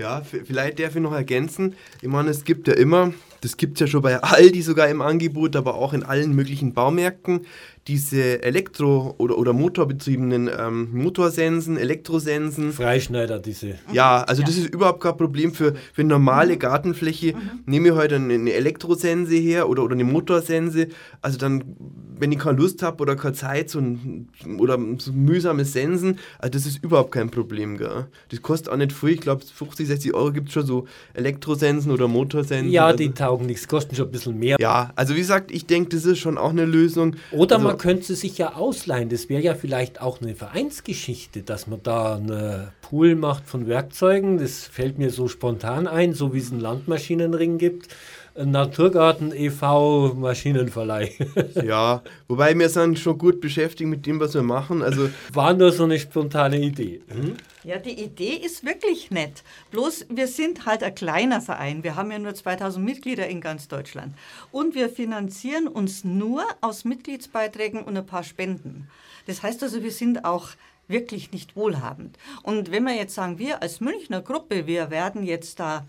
ja, 0.00 0.22
vielleicht 0.22 0.80
darf 0.80 0.96
ich 0.96 1.02
noch 1.02 1.12
ergänzen. 1.12 1.76
Ich 2.02 2.08
meine, 2.08 2.30
es 2.30 2.44
gibt 2.44 2.66
ja 2.66 2.74
immer, 2.74 3.14
das 3.44 3.58
gibt 3.58 3.74
es 3.74 3.80
ja 3.80 3.86
schon 3.86 4.00
bei 4.00 4.22
Aldi 4.22 4.62
sogar 4.62 4.88
im 4.88 5.02
Angebot, 5.02 5.54
aber 5.54 5.74
auch 5.74 5.92
in 5.92 6.02
allen 6.02 6.34
möglichen 6.34 6.72
Baumärkten, 6.72 7.42
diese 7.86 8.42
elektro- 8.42 9.14
oder, 9.18 9.36
oder 9.36 9.52
motorbetriebenen 9.52 10.48
ähm, 10.58 10.88
Motorsensen, 10.92 11.76
Elektrosensen. 11.76 12.72
Freischneider, 12.72 13.38
diese. 13.38 13.74
Ja, 13.92 14.22
also 14.22 14.40
ja. 14.40 14.46
das 14.46 14.56
ist 14.56 14.72
überhaupt 14.72 15.02
kein 15.02 15.18
Problem 15.18 15.52
für, 15.52 15.74
für 15.92 16.00
eine 16.00 16.08
normale 16.08 16.54
mhm. 16.54 16.58
Gartenfläche. 16.58 17.34
Mhm. 17.34 17.40
Nehme 17.66 17.88
ich 17.88 17.94
heute 17.94 18.16
eine 18.16 18.52
Elektrosense 18.52 19.34
her 19.34 19.68
oder, 19.68 19.84
oder 19.84 19.94
eine 19.94 20.04
Motorsense, 20.04 20.88
also 21.20 21.36
dann, 21.36 21.76
wenn 22.18 22.32
ich 22.32 22.38
keine 22.38 22.56
Lust 22.56 22.82
habe 22.82 23.02
oder 23.02 23.16
keine 23.16 23.34
Zeit 23.34 23.68
so 23.68 23.80
ein, 23.80 24.28
oder 24.58 24.78
so 24.96 25.12
mühsames 25.12 25.74
Sensen, 25.74 26.18
also 26.38 26.52
das 26.52 26.64
ist 26.64 26.82
überhaupt 26.82 27.12
kein 27.12 27.28
Problem. 27.28 27.76
Gell? 27.76 28.06
Das 28.30 28.40
kostet 28.40 28.72
auch 28.72 28.78
nicht 28.78 28.92
viel, 28.92 29.10
ich 29.10 29.20
glaube 29.20 29.44
50, 29.44 29.86
60 29.86 30.14
Euro 30.14 30.32
gibt 30.32 30.48
es 30.48 30.54
schon 30.54 30.64
so 30.64 30.86
Elektrosensen 31.12 31.92
oder 31.92 32.08
Motorsensen. 32.08 32.70
Ja, 32.70 32.86
also. 32.86 32.96
Die 33.34 33.44
taugen 33.44 33.46
nichts, 33.46 33.68
kosten 33.68 33.96
schon 33.96 34.06
ein 34.06 34.12
bisschen 34.12 34.38
mehr. 34.38 34.56
Ja, 34.60 34.92
also 34.96 35.14
wie 35.14 35.18
gesagt, 35.18 35.50
ich 35.50 35.66
denke, 35.66 35.90
das 35.96 36.04
ist 36.04 36.18
schon 36.18 36.38
auch 36.38 36.50
eine 36.50 36.64
Lösung. 36.64 37.16
Oder 37.32 37.56
also, 37.56 37.68
man 37.68 37.78
könnte 37.78 38.04
sie 38.04 38.14
sich 38.14 38.38
ja 38.38 38.54
ausleihen. 38.54 39.08
Das 39.08 39.28
wäre 39.28 39.42
ja 39.42 39.54
vielleicht 39.54 40.00
auch 40.00 40.20
eine 40.20 40.34
Vereinsgeschichte, 40.34 41.42
dass 41.42 41.66
man 41.66 41.82
da 41.82 42.16
eine 42.16 42.72
Pool 42.82 43.14
macht 43.14 43.46
von 43.46 43.66
Werkzeugen. 43.66 44.38
Das 44.38 44.66
fällt 44.66 44.98
mir 44.98 45.10
so 45.10 45.28
spontan 45.28 45.86
ein, 45.86 46.12
so 46.12 46.32
wie 46.34 46.38
es 46.38 46.50
einen 46.50 46.60
Landmaschinenring 46.60 47.58
gibt. 47.58 47.88
Ein 48.36 48.50
Naturgarten 48.50 49.32
e.V. 49.32 50.14
Maschinenverleih. 50.14 51.12
ja, 51.64 52.02
wobei 52.26 52.58
wir 52.58 52.68
sind 52.68 52.98
schon 52.98 53.16
gut 53.16 53.40
beschäftigt 53.40 53.88
mit 53.88 54.06
dem, 54.06 54.18
was 54.18 54.34
wir 54.34 54.42
machen. 54.42 54.82
Also 54.82 55.08
War 55.32 55.54
nur 55.54 55.70
so 55.70 55.84
eine 55.84 56.00
spontane 56.00 56.58
Idee. 56.58 57.00
Hm? 57.06 57.36
Ja, 57.62 57.78
die 57.78 58.02
Idee 58.02 58.34
ist 58.34 58.64
wirklich 58.64 59.12
nett. 59.12 59.44
Bloß 59.70 60.06
wir 60.08 60.26
sind 60.26 60.66
halt 60.66 60.82
ein 60.82 60.96
kleiner 60.96 61.40
Verein. 61.40 61.84
Wir 61.84 61.94
haben 61.94 62.10
ja 62.10 62.18
nur 62.18 62.34
2000 62.34 62.84
Mitglieder 62.84 63.28
in 63.28 63.40
ganz 63.40 63.68
Deutschland. 63.68 64.16
Und 64.50 64.74
wir 64.74 64.88
finanzieren 64.88 65.68
uns 65.68 66.02
nur 66.02 66.42
aus 66.60 66.84
Mitgliedsbeiträgen 66.84 67.84
und 67.84 67.96
ein 67.96 68.04
paar 68.04 68.24
Spenden. 68.24 68.88
Das 69.26 69.44
heißt 69.44 69.62
also, 69.62 69.84
wir 69.84 69.92
sind 69.92 70.24
auch 70.24 70.48
wirklich 70.88 71.30
nicht 71.30 71.54
wohlhabend. 71.54 72.18
Und 72.42 72.72
wenn 72.72 72.82
wir 72.82 72.96
jetzt 72.96 73.14
sagen, 73.14 73.38
wir 73.38 73.62
als 73.62 73.80
Münchner 73.80 74.22
Gruppe, 74.22 74.66
wir 74.66 74.90
werden 74.90 75.22
jetzt 75.22 75.60
da 75.60 75.86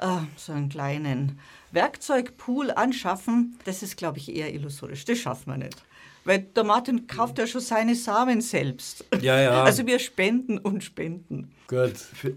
äh, 0.00 0.18
so 0.36 0.52
einen 0.52 0.68
kleinen 0.68 1.38
Werkzeugpool 1.74 2.70
anschaffen, 2.70 3.58
das 3.64 3.82
ist, 3.82 3.96
glaube 3.96 4.18
ich, 4.18 4.34
eher 4.34 4.52
illusorisch. 4.54 5.04
Das 5.04 5.18
schaffen 5.18 5.52
wir 5.52 5.58
nicht. 5.58 5.82
Weil 6.24 6.40
der 6.56 6.64
Martin 6.64 7.06
kauft 7.06 7.38
ja 7.38 7.46
schon 7.46 7.60
seine 7.60 7.94
Samen 7.94 8.40
selbst. 8.40 9.04
Ja, 9.20 9.40
ja. 9.40 9.62
Also 9.64 9.86
wir 9.86 9.98
spenden 9.98 10.58
und 10.58 10.82
spenden. 10.82 11.50
Gut. 11.68 11.94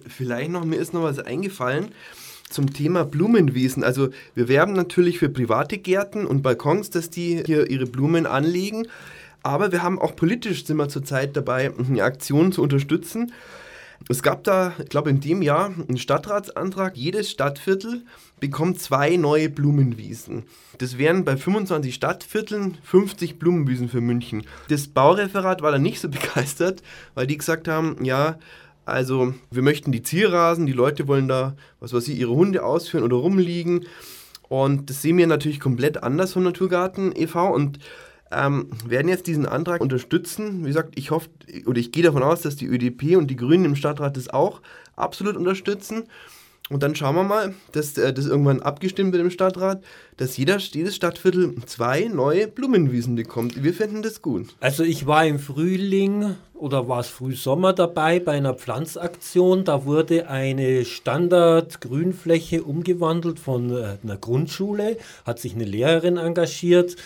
Vielleicht 0.08 0.52
noch, 0.52 0.66
mir 0.66 0.78
ist 0.78 0.94
noch 0.94 1.04
was 1.04 1.20
eingefallen 1.20 1.94
zum 2.50 2.74
Thema 2.74 3.04
Blumenwiesen. 3.06 3.84
Also 3.84 4.10
wir 4.36 4.48
werben 4.48 4.74
natürlich 4.74 5.20
für 5.20 5.30
private 5.30 5.78
Gärten 5.78 6.26
und 6.26 6.42
Balkons, 6.42 6.90
dass 6.90 7.10
die 7.10 7.44
hier 7.46 7.70
ihre 7.70 7.86
Blumen 7.86 8.26
anlegen. 8.26 8.88
Aber 9.44 9.72
wir 9.72 9.84
haben 9.84 10.00
auch 10.00 10.16
politisch 10.16 10.66
sind 10.66 10.78
wir 10.78 10.90
zurzeit 10.90 11.36
dabei, 11.38 11.72
eine 11.78 12.04
Aktion 12.04 12.52
zu 12.52 12.62
unterstützen. 12.62 13.32
Es 14.10 14.24
gab 14.24 14.44
da, 14.44 14.74
ich 14.82 14.90
glaube, 14.90 15.10
in 15.10 15.20
dem 15.20 15.42
Jahr 15.42 15.66
einen 15.66 15.98
Stadtratsantrag. 15.98 16.96
Jedes 16.96 17.30
Stadtviertel 17.30 18.04
bekommt 18.40 18.80
zwei 18.80 19.18
neue 19.18 19.50
Blumenwiesen. 19.50 20.44
Das 20.78 20.98
wären 20.98 21.26
bei 21.26 21.36
25 21.36 21.94
Stadtvierteln 21.94 22.78
50 22.84 23.40
Blumenwiesen 23.40 23.90
für 23.90 24.02
München. 24.02 24.44
Das 24.70 24.88
Baureferat 24.88 25.62
war 25.62 25.72
da 25.72 25.80
nicht 25.80 26.00
so 26.00 26.10
begeistert, 26.10 26.84
weil 27.16 27.28
die 27.28 27.38
gesagt 27.38 27.68
haben, 27.68 28.04
ja, 28.04 28.38
also 28.86 29.34
wir 29.52 29.64
möchten 29.64 29.92
die 29.92 30.04
Zierrasen, 30.04 30.66
die 30.66 30.74
Leute 30.74 31.10
wollen 31.10 31.28
da, 31.28 31.58
was 31.82 31.92
weiß 31.92 32.08
ich, 32.08 32.20
ihre 32.20 32.32
Hunde 32.32 32.64
ausführen 32.64 33.04
oder 33.04 33.18
rumliegen. 33.18 33.86
Und 34.48 34.90
das 34.90 35.02
sehen 35.02 35.18
wir 35.18 35.28
natürlich 35.28 35.60
komplett 35.60 36.04
anders 36.04 36.34
vom 36.34 36.44
Naturgarten 36.44 37.12
e.V. 37.14 37.54
und 37.54 37.80
ähm, 38.32 38.70
werden 38.86 39.08
jetzt 39.08 39.28
diesen 39.28 39.46
Antrag 39.46 39.82
unterstützen. 39.82 40.64
Wie 40.64 40.70
gesagt, 40.70 40.94
ich 40.96 41.12
hoffe 41.12 41.30
oder 41.66 41.80
ich 41.80 41.92
gehe 41.92 42.04
davon 42.04 42.24
aus, 42.24 42.42
dass 42.42 42.56
die 42.56 42.68
ÖDP 42.68 43.16
und 43.18 43.28
die 43.28 43.36
Grünen 43.36 43.66
im 43.66 43.76
Stadtrat 43.76 44.18
das 44.18 44.30
auch 44.30 44.62
absolut 44.96 45.36
unterstützen. 45.36 46.04
Und 46.70 46.84
dann 46.84 46.96
schauen 46.96 47.16
wir 47.16 47.24
mal, 47.24 47.54
dass 47.72 47.98
äh, 47.98 48.14
das 48.14 48.26
irgendwann 48.26 48.62
abgestimmt 48.62 49.14
wird 49.14 49.24
im 49.24 49.32
Stadtrat, 49.32 49.82
dass 50.18 50.36
jeder, 50.36 50.58
jedes 50.58 50.96
Stadtviertel 50.96 51.56
zwei 51.66 52.06
neue 52.06 52.48
Blumenwiesen 52.48 53.16
bekommt. 53.16 53.64
Wir 53.64 53.74
finden 53.74 54.02
das 54.02 54.22
gut. 54.22 54.56
Also 54.60 54.84
ich 54.84 55.08
war 55.08 55.26
im 55.26 55.40
Frühling 55.40 56.36
oder 56.54 56.90
war 56.90 57.00
es 57.00 57.08
Frühsommer 57.08 57.72
dabei 57.72 58.20
bei 58.20 58.34
einer 58.34 58.54
Pflanzaktion. 58.54 59.64
Da 59.64 59.86
wurde 59.86 60.30
eine 60.30 60.84
Standard-Grünfläche 60.84 62.64
umgewandelt 62.64 63.40
von 63.40 63.72
äh, 63.72 63.98
einer 64.04 64.18
Grundschule, 64.18 64.98
hat 65.26 65.40
sich 65.40 65.56
eine 65.56 65.66
Lehrerin 65.66 66.18
engagiert 66.18 66.98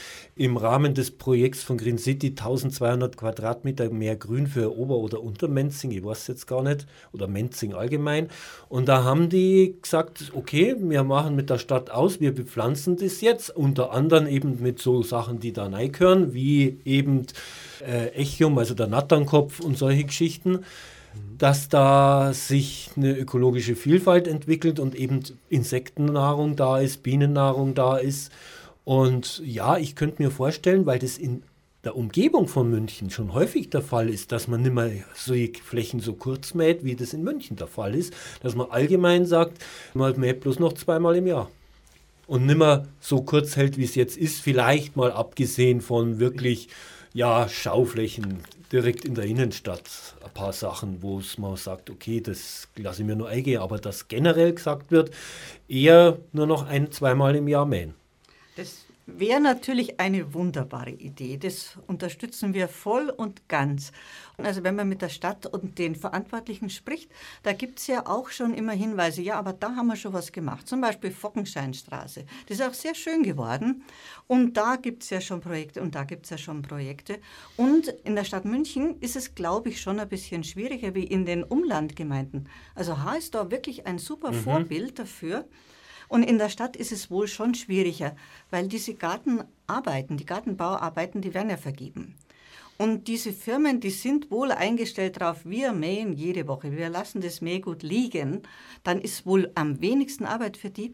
im 0.41 0.57
Rahmen 0.57 0.95
des 0.95 1.11
Projekts 1.11 1.61
von 1.61 1.77
Green 1.77 1.99
City 1.99 2.29
1200 2.29 3.15
Quadratmeter 3.15 3.91
mehr 3.91 4.15
Grün 4.15 4.47
für 4.47 4.75
Ober- 4.75 4.97
oder 4.97 5.21
Untermenzing, 5.21 5.91
ich 5.91 6.03
weiß 6.03 6.25
jetzt 6.29 6.47
gar 6.47 6.63
nicht, 6.63 6.87
oder 7.11 7.27
Menzing 7.27 7.75
allgemein. 7.75 8.27
Und 8.67 8.89
da 8.89 9.03
haben 9.03 9.29
die 9.29 9.75
gesagt, 9.79 10.31
okay, 10.33 10.75
wir 10.79 11.03
machen 11.03 11.35
mit 11.35 11.51
der 11.51 11.59
Stadt 11.59 11.91
aus, 11.91 12.19
wir 12.19 12.33
bepflanzen 12.33 12.97
das 12.97 13.21
jetzt, 13.21 13.55
unter 13.55 13.91
anderem 13.91 14.25
eben 14.25 14.59
mit 14.63 14.79
so 14.79 15.03
Sachen, 15.03 15.39
die 15.39 15.53
da 15.53 15.67
reingehören, 15.67 16.33
wie 16.33 16.79
eben 16.85 17.27
äh, 17.87 18.07
Echium, 18.15 18.57
also 18.57 18.73
der 18.73 18.87
Natternkopf 18.87 19.59
und 19.59 19.77
solche 19.77 20.05
Geschichten 20.05 20.61
dass 21.37 21.67
da 21.67 22.31
sich 22.31 22.91
eine 22.95 23.17
ökologische 23.17 23.75
Vielfalt 23.75 24.29
entwickelt 24.29 24.79
und 24.79 24.95
eben 24.95 25.21
Insektennahrung 25.49 26.55
da 26.55 26.79
ist, 26.79 27.03
Bienennahrung 27.03 27.73
da 27.73 27.97
ist 27.97 28.31
und 28.83 29.41
ja, 29.45 29.77
ich 29.77 29.95
könnte 29.95 30.21
mir 30.21 30.31
vorstellen, 30.31 30.85
weil 30.85 30.99
das 30.99 31.17
in 31.17 31.43
der 31.83 31.95
Umgebung 31.95 32.47
von 32.47 32.69
München 32.69 33.09
schon 33.09 33.33
häufig 33.33 33.69
der 33.69 33.81
Fall 33.81 34.09
ist, 34.09 34.31
dass 34.31 34.47
man 34.47 34.61
nicht 34.61 34.73
mehr 34.73 34.91
solche 35.15 35.53
Flächen 35.63 35.99
so 35.99 36.13
kurz 36.13 36.53
mäht, 36.53 36.83
wie 36.83 36.95
das 36.95 37.13
in 37.13 37.23
München 37.23 37.57
der 37.57 37.67
Fall 37.67 37.95
ist, 37.95 38.13
dass 38.41 38.55
man 38.55 38.69
allgemein 38.69 39.25
sagt, 39.25 39.63
man 39.93 40.19
mäht 40.19 40.41
bloß 40.41 40.59
noch 40.59 40.73
zweimal 40.73 41.15
im 41.15 41.27
Jahr. 41.27 41.49
Und 42.27 42.45
nicht 42.45 42.57
mehr 42.57 42.87
so 42.99 43.23
kurz 43.23 43.55
hält, 43.55 43.77
wie 43.77 43.83
es 43.83 43.95
jetzt 43.95 44.15
ist, 44.15 44.41
vielleicht 44.41 44.95
mal 44.95 45.11
abgesehen 45.11 45.81
von 45.81 46.19
wirklich 46.19 46.69
ja, 47.13 47.49
Schauflächen 47.49 48.39
direkt 48.71 49.03
in 49.03 49.15
der 49.15 49.25
Innenstadt. 49.25 50.15
Ein 50.23 50.31
paar 50.33 50.53
Sachen, 50.53 51.01
wo 51.01 51.19
es 51.19 51.37
man 51.37 51.57
sagt, 51.57 51.89
okay, 51.89 52.21
das 52.21 52.69
lasse 52.77 53.01
ich 53.01 53.07
mir 53.07 53.15
nur 53.15 53.27
eingehen, 53.27 53.59
aber 53.59 53.79
dass 53.79 54.07
generell 54.07 54.53
gesagt 54.53 54.91
wird, 54.91 55.11
eher 55.67 56.19
nur 56.31 56.47
noch 56.47 56.67
ein, 56.67 56.91
zweimal 56.91 57.35
im 57.35 57.47
Jahr 57.47 57.65
mähen. 57.65 57.95
Das 58.55 58.85
wäre 59.05 59.39
natürlich 59.39 59.99
eine 59.99 60.33
wunderbare 60.33 60.91
Idee. 60.91 61.37
Das 61.37 61.77
unterstützen 61.87 62.53
wir 62.53 62.67
voll 62.67 63.09
und 63.09 63.47
ganz. 63.47 63.91
Also 64.37 64.63
wenn 64.63 64.75
man 64.75 64.89
mit 64.89 65.01
der 65.01 65.09
Stadt 65.09 65.45
und 65.45 65.77
den 65.79 65.95
Verantwortlichen 65.95 66.69
spricht, 66.69 67.11
da 67.43 67.53
gibt 67.53 67.79
es 67.79 67.87
ja 67.87 68.07
auch 68.07 68.29
schon 68.29 68.53
immer 68.53 68.73
Hinweise, 68.73 69.21
ja, 69.21 69.37
aber 69.37 69.53
da 69.53 69.75
haben 69.75 69.87
wir 69.87 69.95
schon 69.95 70.13
was 70.13 70.31
gemacht. 70.31 70.67
Zum 70.67 70.81
Beispiel 70.81 71.11
Fockenscheinstraße. 71.11 72.25
Das 72.47 72.59
ist 72.59 72.65
auch 72.65 72.73
sehr 72.73 72.95
schön 72.95 73.23
geworden. 73.23 73.83
Und 74.27 74.57
da 74.57 74.75
gibt 74.75 75.03
es 75.03 75.09
ja 75.09 75.21
schon 75.21 75.41
Projekte 75.41 75.81
und 75.81 75.95
da 75.95 76.03
gibt 76.03 76.25
es 76.25 76.29
ja 76.31 76.37
schon 76.37 76.61
Projekte. 76.61 77.19
Und 77.57 77.87
in 78.03 78.15
der 78.15 78.23
Stadt 78.23 78.45
München 78.45 78.99
ist 79.01 79.15
es, 79.15 79.35
glaube 79.35 79.69
ich, 79.69 79.81
schon 79.81 79.99
ein 79.99 80.09
bisschen 80.09 80.43
schwieriger 80.43 80.95
wie 80.95 81.03
in 81.03 81.25
den 81.25 81.43
Umlandgemeinden. 81.43 82.49
Also 82.75 82.99
H 83.03 83.15
ist 83.15 83.35
da 83.35 83.51
wirklich 83.51 83.85
ein 83.87 83.97
super 83.97 84.31
mhm. 84.31 84.43
Vorbild 84.43 84.99
dafür. 84.99 85.45
Und 86.11 86.23
in 86.23 86.39
der 86.39 86.49
Stadt 86.49 86.75
ist 86.75 86.91
es 86.91 87.09
wohl 87.09 87.29
schon 87.29 87.55
schwieriger, 87.55 88.17
weil 88.49 88.67
diese 88.67 88.95
Gartenarbeiten, 88.95 90.17
die 90.17 90.25
Gartenbauarbeiten, 90.25 91.21
die 91.21 91.33
werden 91.33 91.49
ja 91.49 91.55
vergeben. 91.55 92.15
Und 92.77 93.07
diese 93.07 93.31
Firmen, 93.31 93.79
die 93.79 93.91
sind 93.91 94.29
wohl 94.29 94.51
eingestellt 94.51 95.21
darauf, 95.21 95.45
wir 95.45 95.71
mähen 95.71 96.11
jede 96.11 96.49
Woche, 96.49 96.73
wir 96.73 96.89
lassen 96.89 97.21
das 97.21 97.39
Mähgut 97.39 97.81
liegen, 97.81 98.41
dann 98.83 98.99
ist 98.99 99.25
wohl 99.25 99.51
am 99.55 99.79
wenigsten 99.79 100.25
Arbeit 100.25 100.57
für 100.57 100.69
die. 100.69 100.93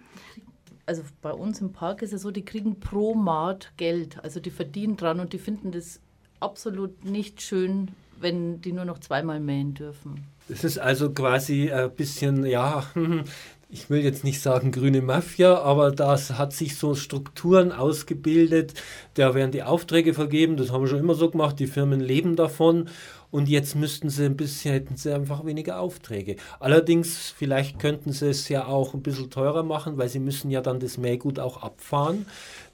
Also 0.85 1.01
bei 1.23 1.31
uns 1.31 1.61
im 1.61 1.71
Park 1.71 2.03
ist 2.03 2.13
es 2.13 2.21
so, 2.21 2.29
die 2.29 2.45
kriegen 2.45 2.79
pro 2.79 3.15
Maat 3.15 3.71
Geld, 3.75 4.23
also 4.23 4.39
die 4.39 4.51
verdienen 4.51 4.97
dran 4.97 5.19
und 5.19 5.33
die 5.33 5.39
finden 5.39 5.71
das 5.71 5.99
absolut 6.39 7.05
nicht 7.05 7.41
schön, 7.41 7.87
wenn 8.19 8.61
die 8.61 8.71
nur 8.71 8.85
noch 8.85 8.99
zweimal 8.99 9.39
mähen 9.39 9.73
dürfen. 9.73 10.27
Das 10.47 10.63
ist 10.63 10.77
also 10.77 11.11
quasi 11.11 11.71
ein 11.71 11.91
bisschen, 11.95 12.45
ja, 12.45 12.85
ich 13.69 13.89
will 13.89 14.01
jetzt 14.01 14.23
nicht 14.23 14.41
sagen 14.41 14.71
grüne 14.71 15.01
Mafia, 15.01 15.59
aber 15.59 15.91
das 15.91 16.37
hat 16.37 16.53
sich 16.53 16.77
so 16.77 16.95
Strukturen 16.95 17.71
ausgebildet, 17.71 18.73
da 19.15 19.35
werden 19.35 19.51
die 19.51 19.63
Aufträge 19.63 20.13
vergeben, 20.13 20.55
das 20.55 20.71
haben 20.71 20.83
wir 20.83 20.87
schon 20.87 20.99
immer 20.99 21.15
so 21.15 21.29
gemacht, 21.29 21.59
die 21.59 21.67
Firmen 21.67 21.99
leben 21.99 22.35
davon 22.37 22.89
und 23.29 23.49
jetzt 23.49 23.75
müssten 23.75 24.09
sie 24.09 24.25
ein 24.25 24.37
bisschen, 24.37 24.71
hätten 24.71 24.95
sie 24.95 25.13
einfach 25.13 25.45
weniger 25.45 25.79
Aufträge. 25.79 26.37
Allerdings, 26.61 27.33
vielleicht 27.35 27.77
könnten 27.77 28.13
sie 28.13 28.29
es 28.29 28.47
ja 28.47 28.65
auch 28.67 28.93
ein 28.93 29.03
bisschen 29.03 29.29
teurer 29.29 29.63
machen, 29.63 29.97
weil 29.97 30.07
sie 30.07 30.19
müssen 30.19 30.49
ja 30.49 30.61
dann 30.61 30.79
das 30.79 30.97
Mähgut 30.97 31.37
auch 31.37 31.61
abfahren. 31.61 32.25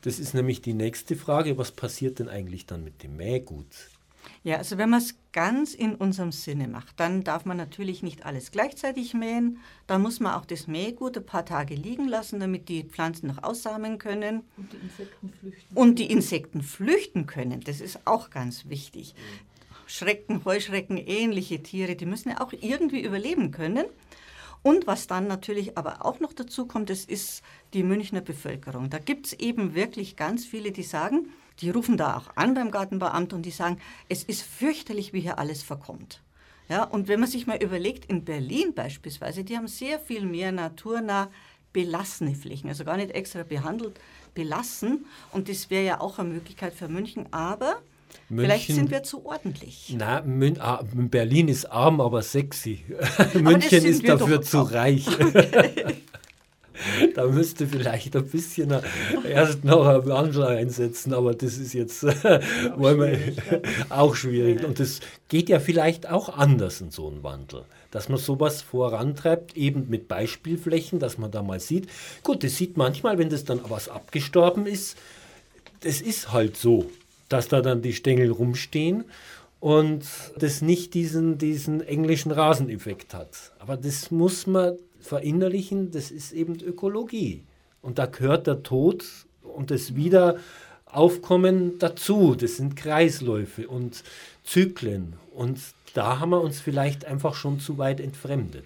Das 0.01 0.19
ist 0.19 0.35
nämlich 0.35 0.61
die 0.61 0.75
nächste 0.75 1.15
Frage, 1.15 1.57
was 1.57 1.71
passiert 1.71 2.19
denn 2.19 2.29
eigentlich 2.29 2.67
dann 2.67 2.83
mit 2.83 3.01
dem 3.01 3.17
Mähgut? 3.17 3.65
Ja, 4.43 4.57
also 4.57 4.77
wenn 4.77 4.89
man 4.89 4.99
es 4.99 5.15
ganz 5.31 5.73
in 5.73 5.95
unserem 5.95 6.33
Sinne 6.33 6.67
macht, 6.67 6.99
dann 6.99 7.23
darf 7.23 7.45
man 7.45 7.55
natürlich 7.55 8.03
nicht 8.03 8.25
alles 8.25 8.51
gleichzeitig 8.51 9.13
mähen. 9.13 9.59
Dann 9.87 10.01
muss 10.01 10.19
man 10.19 10.33
auch 10.33 10.45
das 10.45 10.67
Mähgut 10.67 11.17
ein 11.17 11.25
paar 11.25 11.45
Tage 11.45 11.75
liegen 11.75 12.09
lassen, 12.09 12.41
damit 12.41 12.67
die 12.67 12.83
Pflanzen 12.83 13.27
noch 13.27 13.41
aussamen 13.41 13.99
können. 13.99 14.43
Und 14.57 14.73
die 14.73 14.77
Insekten 14.81 15.33
flüchten. 15.33 15.77
Und 15.77 15.99
die 15.99 16.11
Insekten 16.11 16.61
flüchten 16.61 17.25
können. 17.25 17.61
Das 17.61 17.79
ist 17.79 18.05
auch 18.05 18.29
ganz 18.31 18.67
wichtig. 18.67 19.15
Schrecken, 19.87 20.43
Heuschrecken, 20.43 20.97
ähnliche 20.97 21.63
Tiere, 21.63 21.95
die 21.95 22.05
müssen 22.05 22.29
ja 22.29 22.41
auch 22.41 22.51
irgendwie 22.51 23.01
überleben 23.01 23.51
können. 23.51 23.85
Und 24.61 24.87
was 24.87 25.07
dann 25.07 25.27
natürlich 25.27 25.77
aber 25.77 26.05
auch 26.05 26.19
noch 26.19 26.33
dazu 26.33 26.65
kommt, 26.65 26.89
das 26.89 27.05
ist 27.05 27.43
die 27.73 27.83
Münchner 27.83 28.21
Bevölkerung. 28.21 28.89
Da 28.89 28.99
gibt 28.99 29.27
es 29.27 29.33
eben 29.33 29.73
wirklich 29.73 30.15
ganz 30.15 30.45
viele, 30.45 30.71
die 30.71 30.83
sagen, 30.83 31.29
die 31.63 31.69
rufen 31.69 31.97
da 31.97 32.17
auch 32.17 32.35
an 32.35 32.53
beim 32.53 32.71
Gartenbauamt 32.71 33.33
und 33.33 33.43
die 33.45 33.51
sagen, 33.51 33.77
es 34.09 34.23
ist 34.23 34.43
fürchterlich, 34.43 35.13
wie 35.13 35.21
hier 35.21 35.39
alles 35.39 35.63
verkommt. 35.63 36.21
Ja, 36.69 36.83
und 36.83 37.07
wenn 37.07 37.19
man 37.19 37.29
sich 37.29 37.47
mal 37.47 37.61
überlegt, 37.61 38.05
in 38.05 38.25
Berlin 38.25 38.73
beispielsweise, 38.73 39.43
die 39.43 39.55
haben 39.55 39.67
sehr 39.67 39.99
viel 39.99 40.25
mehr 40.25 40.51
naturnah 40.51 41.29
belassene 41.71 42.35
Flächen, 42.35 42.69
also 42.69 42.85
gar 42.85 42.97
nicht 42.97 43.11
extra 43.11 43.43
behandelt, 43.43 43.99
belassen. 44.33 45.05
Und 45.31 45.49
das 45.49 45.69
wäre 45.69 45.85
ja 45.85 46.01
auch 46.01 46.19
eine 46.19 46.29
Möglichkeit 46.29 46.73
für 46.73 46.87
München. 46.87 47.25
Aber 47.31 47.81
München, 48.29 48.45
Vielleicht 48.45 48.67
sind 48.67 48.91
wir 48.91 49.03
zu 49.03 49.25
ordentlich. 49.25 49.95
Na, 49.97 50.21
Mün 50.21 50.59
ah, 50.59 50.83
Berlin 50.93 51.47
ist 51.47 51.65
arm, 51.65 51.99
aber 51.99 52.21
sexy. 52.21 52.83
München 53.33 53.85
ist 53.85 54.07
dafür 54.07 54.41
zu 54.41 54.61
reich. 54.61 55.07
Okay. 55.07 55.95
da 57.15 57.27
müsste 57.27 57.67
vielleicht 57.67 58.15
ein 58.15 58.25
bisschen 58.25 58.73
erst 59.27 59.63
noch 59.63 59.85
ein 59.85 60.05
Wandel 60.05 60.43
einsetzen, 60.43 61.13
aber 61.13 61.33
das 61.33 61.57
ist 61.57 61.73
jetzt 61.73 62.05
auch, 62.05 62.11
schwierig, 62.81 63.35
ja. 63.51 63.59
auch 63.89 64.15
schwierig. 64.15 64.63
Und 64.63 64.79
das 64.79 64.99
geht 65.29 65.49
ja 65.49 65.59
vielleicht 65.59 66.09
auch 66.09 66.29
anders 66.29 66.81
in 66.81 66.91
so 66.91 67.07
einem 67.07 67.23
Wandel, 67.23 67.65
dass 67.91 68.09
man 68.09 68.17
sowas 68.17 68.61
vorantreibt, 68.61 69.55
eben 69.55 69.89
mit 69.89 70.07
Beispielflächen, 70.07 70.99
dass 70.99 71.17
man 71.17 71.31
da 71.31 71.41
mal 71.41 71.59
sieht. 71.59 71.87
Gut, 72.23 72.43
das 72.43 72.57
sieht 72.57 72.77
manchmal, 72.77 73.17
wenn 73.17 73.29
das 73.29 73.45
dann 73.45 73.61
was 73.69 73.89
abgestorben 73.89 74.65
ist, 74.65 74.97
das 75.81 76.01
ist 76.01 76.31
halt 76.31 76.57
so, 76.57 76.89
dass 77.29 77.47
da 77.47 77.61
dann 77.61 77.81
die 77.81 77.93
Stängel 77.93 78.31
rumstehen 78.31 79.05
und 79.59 80.03
das 80.37 80.61
nicht 80.61 80.93
diesen, 80.93 81.37
diesen 81.37 81.81
englischen 81.81 82.31
Raseneffekt 82.31 83.13
hat. 83.13 83.53
Aber 83.59 83.77
das 83.77 84.11
muss 84.11 84.47
man 84.47 84.77
verinnerlichen, 85.03 85.91
das 85.91 86.11
ist 86.11 86.31
eben 86.31 86.59
Ökologie. 86.61 87.43
Und 87.81 87.99
da 87.99 88.05
gehört 88.05 88.47
der 88.47 88.63
Tod 88.63 89.05
und 89.41 89.69
das 89.69 89.95
Wiederaufkommen 89.95 91.77
dazu. 91.79 92.35
Das 92.35 92.57
sind 92.57 92.75
Kreisläufe 92.75 93.67
und 93.67 94.03
Zyklen. 94.43 95.13
Und 95.33 95.59
da 95.93 96.19
haben 96.19 96.31
wir 96.31 96.41
uns 96.41 96.59
vielleicht 96.59 97.05
einfach 97.05 97.35
schon 97.35 97.59
zu 97.59 97.77
weit 97.77 97.99
entfremdet. 97.99 98.65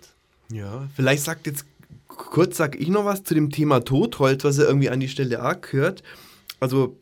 Ja, 0.52 0.88
vielleicht 0.96 1.24
sagt 1.24 1.48
jetzt 1.48 1.66
kurz 2.08 2.58
sag 2.58 2.80
ich 2.80 2.88
noch 2.88 3.06
was 3.06 3.24
zu 3.24 3.34
dem 3.34 3.50
Thema 3.50 3.82
Totholz, 3.82 4.44
was 4.44 4.58
ja 4.58 4.66
irgendwie 4.66 4.90
an 4.90 5.00
die 5.00 5.10
Stelle 5.10 5.46
auch 5.46 5.60
gehört. 5.62 6.04
Also 6.60 6.98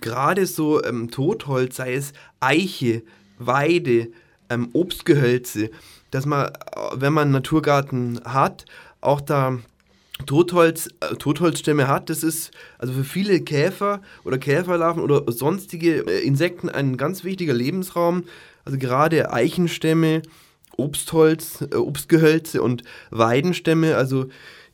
gerade 0.00 0.46
so 0.46 0.82
ähm, 0.84 1.10
Totholz, 1.10 1.76
sei 1.76 1.94
es 1.94 2.12
Eiche, 2.40 3.02
Weide, 3.38 4.08
ähm, 4.50 4.68
Obstgehölze, 4.72 5.70
dass 6.10 6.26
man, 6.26 6.50
wenn 6.94 7.12
man 7.12 7.22
einen 7.22 7.32
Naturgarten 7.32 8.20
hat, 8.24 8.64
auch 9.00 9.20
da 9.20 9.58
Totholz, 10.26 10.88
äh, 11.00 11.16
Totholzstämme 11.16 11.88
hat, 11.88 12.10
das 12.10 12.22
ist 12.22 12.52
also 12.78 12.92
für 12.92 13.04
viele 13.04 13.40
Käfer 13.40 14.02
oder 14.24 14.38
Käferlarven 14.38 15.02
oder 15.02 15.30
sonstige 15.32 16.06
äh, 16.06 16.20
Insekten 16.20 16.68
ein 16.68 16.96
ganz 16.96 17.24
wichtiger 17.24 17.54
Lebensraum. 17.54 18.24
Also 18.64 18.78
gerade 18.78 19.32
Eichenstämme, 19.32 20.22
Obstholz, 20.76 21.62
äh, 21.62 21.76
Obstgehölze 21.76 22.62
und 22.62 22.84
Weidenstämme, 23.10 23.96
also 23.96 24.26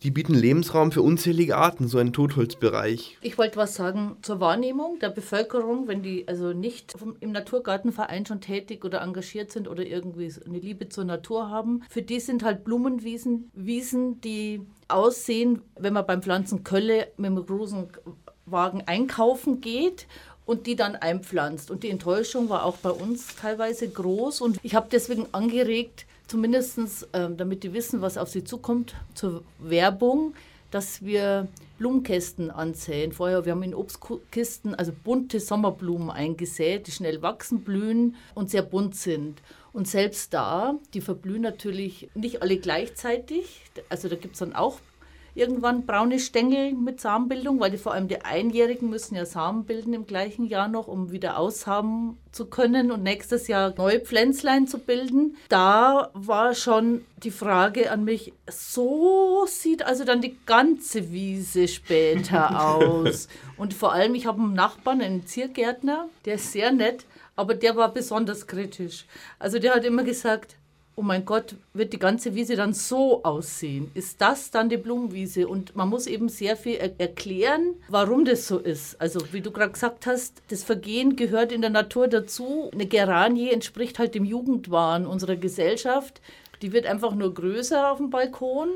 die 0.02 0.11
bieten 0.11 0.34
Lebensraum 0.34 0.92
für 0.92 1.02
unzählige 1.02 1.56
Arten, 1.56 1.88
so 1.88 1.98
ein 1.98 2.12
Totholzbereich. 2.12 3.18
Ich 3.20 3.38
wollte 3.38 3.56
was 3.56 3.74
sagen 3.74 4.16
zur 4.22 4.40
Wahrnehmung 4.40 4.98
der 5.00 5.11
Bevölkerung, 5.11 5.88
wenn 5.88 6.02
die 6.02 6.28
also 6.28 6.52
nicht 6.52 6.94
im 7.20 7.32
Naturgartenverein 7.32 8.24
schon 8.26 8.40
tätig 8.40 8.84
oder 8.84 9.02
engagiert 9.02 9.50
sind 9.50 9.68
oder 9.68 9.84
irgendwie 9.84 10.32
eine 10.46 10.58
Liebe 10.58 10.88
zur 10.88 11.04
Natur 11.04 11.50
haben. 11.50 11.82
Für 11.88 12.02
die 12.02 12.20
sind 12.20 12.44
halt 12.44 12.64
Blumenwiesen 12.64 13.50
Wiesen, 13.54 14.20
die 14.20 14.61
aussehen, 14.88 15.62
wenn 15.78 15.92
man 15.92 16.06
beim 16.06 16.22
Pflanzen 16.22 16.64
Kölle 16.64 17.08
mit 17.16 17.26
dem 17.26 17.44
großen 17.44 17.88
Wagen 18.46 18.82
einkaufen 18.87 19.61
geht 19.61 20.06
und 20.46 20.66
die 20.66 20.76
dann 20.76 20.96
einpflanzt. 20.96 21.70
Und 21.70 21.82
die 21.82 21.90
Enttäuschung 21.90 22.48
war 22.48 22.64
auch 22.64 22.78
bei 22.78 22.90
uns 22.90 23.37
teilweise 23.37 23.88
groß. 23.88 24.40
Und 24.40 24.58
ich 24.62 24.74
habe 24.74 24.88
deswegen 24.90 25.26
angeregt, 25.32 26.06
zumindest 26.29 27.09
ähm, 27.12 27.37
damit 27.37 27.64
die 27.64 27.73
wissen, 27.73 28.01
was 28.01 28.17
auf 28.17 28.29
sie 28.29 28.45
zukommt, 28.45 28.95
zur 29.14 29.43
Werbung, 29.59 30.35
dass 30.71 31.03
wir 31.03 31.49
Blumenkästen 31.79 32.51
ansäen. 32.51 33.12
Vorher, 33.12 33.45
wir 33.45 33.53
haben 33.53 33.62
in 33.62 33.75
Obstkisten 33.75 34.75
also 34.75 34.93
bunte 34.93 35.41
Sommerblumen 35.41 36.11
eingesät, 36.11 36.87
die 36.87 36.93
schnell 36.93 37.23
wachsen, 37.23 37.62
blühen 37.62 38.17
und 38.35 38.51
sehr 38.51 38.62
bunt 38.62 38.95
sind. 38.95 39.43
Und 39.73 39.88
selbst 39.88 40.35
da, 40.35 40.75
die 40.95 41.01
verblühen 41.01 41.43
natürlich 41.43 42.09
nicht 42.14 42.43
alle 42.43 42.59
gleichzeitig. 42.59 43.62
Also 43.88 44.09
da 44.09 44.17
gibt 44.17 44.35
es 44.35 44.41
dann 44.41 44.55
auch 44.55 44.81
irgendwann 45.38 45.87
braune 45.87 46.18
Stängel 46.18 46.72
mit 46.72 47.01
Samenbildung, 47.01 47.61
weil 47.61 47.70
die 47.70 47.79
vor 47.79 47.92
allem 47.92 48.09
die 48.09 48.22
Einjährigen 48.22 48.90
müssen 48.90 49.14
ja 49.14 49.24
Samen 49.24 49.64
bilden 49.64 49.94
im 49.94 50.07
gleichen 50.07 50.46
Jahr 50.46 50.68
noch, 50.68 50.88
um 50.88 51.12
wieder 51.12 51.38
aushaben 51.38 52.18
zu 52.33 52.46
können 52.46 52.90
und 52.90 53.03
nächstes 53.03 53.48
Jahr 53.48 53.72
neue 53.77 54.01
Pflänzlein 54.01 54.66
zu 54.66 54.79
bilden. 54.79 55.37
Da 55.48 56.11
war 56.14 56.55
schon 56.55 57.05
die 57.22 57.31
Frage 57.31 57.90
an 57.90 58.05
mich, 58.05 58.33
so 58.51 59.46
sieht 59.46 59.85
also 59.85 60.05
dann 60.05 60.20
die 60.20 60.37
ganze 60.44 61.12
Wiese 61.12 61.68
später 61.68 62.64
aus. 62.77 63.29
Und 63.57 63.74
vor 63.74 63.92
allem, 63.92 64.14
ich 64.14 64.27
habe 64.27 64.42
einen 64.42 64.55
Nachbarn, 64.55 65.01
einen 65.01 65.27
Ziergärtner, 65.27 66.09
der 66.24 66.35
ist 66.35 66.53
sehr 66.53 66.72
nett, 66.72 67.07
aber 67.37 67.55
der 67.55 67.77
war 67.77 67.94
besonders 67.94 68.46
kritisch. 68.46 69.07
Also 69.38 69.59
der 69.59 69.74
hat 69.74 69.85
immer 69.85 70.03
gesagt, 70.03 70.57
oh 70.98 71.02
mein 71.02 71.24
Gott, 71.24 71.54
wird 71.74 71.92
die 71.92 71.98
ganze 72.00 72.34
Wiese 72.34 72.56
dann 72.56 72.74
so 72.74 73.22
aussehen? 73.22 73.88
Ist 73.94 74.20
das 74.20 74.50
dann 74.50 74.68
die 74.68 74.76
Blumenwiese? 74.76 75.46
Und 75.46 75.76
man 75.76 75.88
muss 75.88 76.08
eben 76.08 76.28
sehr 76.28 76.56
viel 76.56 76.74
er 76.74 76.98
erklären, 76.98 77.76
warum 77.88 78.24
das 78.24 78.48
so 78.48 78.58
ist. 78.58 79.00
Also 79.00 79.20
wie 79.30 79.40
du 79.40 79.52
gerade 79.52 79.70
gesagt 79.70 80.06
hast, 80.06 80.42
das 80.48 80.64
Vergehen 80.64 81.14
gehört 81.14 81.52
in 81.52 81.61
der 81.61 81.70
Natur 81.70 82.08
dazu. 82.08 82.68
Eine 82.72 82.87
Geranie 82.87 83.50
entspricht 83.50 84.00
halt 84.00 84.16
dem 84.16 84.24
Jugendwahn 84.24 85.06
unserer 85.06 85.37
Gesellschaft. 85.37 86.20
Die 86.62 86.72
wird 86.72 86.87
einfach 86.87 87.14
nur 87.14 87.32
größer 87.32 87.92
auf 87.92 87.98
dem 87.98 88.11
Balkon. 88.11 88.68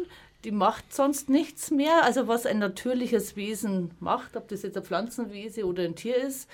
Die 0.45 0.53
macht 0.53 0.95
sonst 0.95 1.29
nichts 1.29 1.73
mehr. 1.73 2.05
Also 2.05 2.29
was 2.29 2.47
ein 2.47 2.61
natürliches 2.61 3.35
Wesen 3.35 3.91
macht, 3.99 4.37
ob 4.37 4.47
das 4.47 4.63
jetzt 4.63 4.77
eine 4.77 4.87
Pflanzenwiese 4.87 5.67
oder 5.67 5.83
ein 5.83 5.97
Tier 5.97 6.17
ist, 6.17 6.49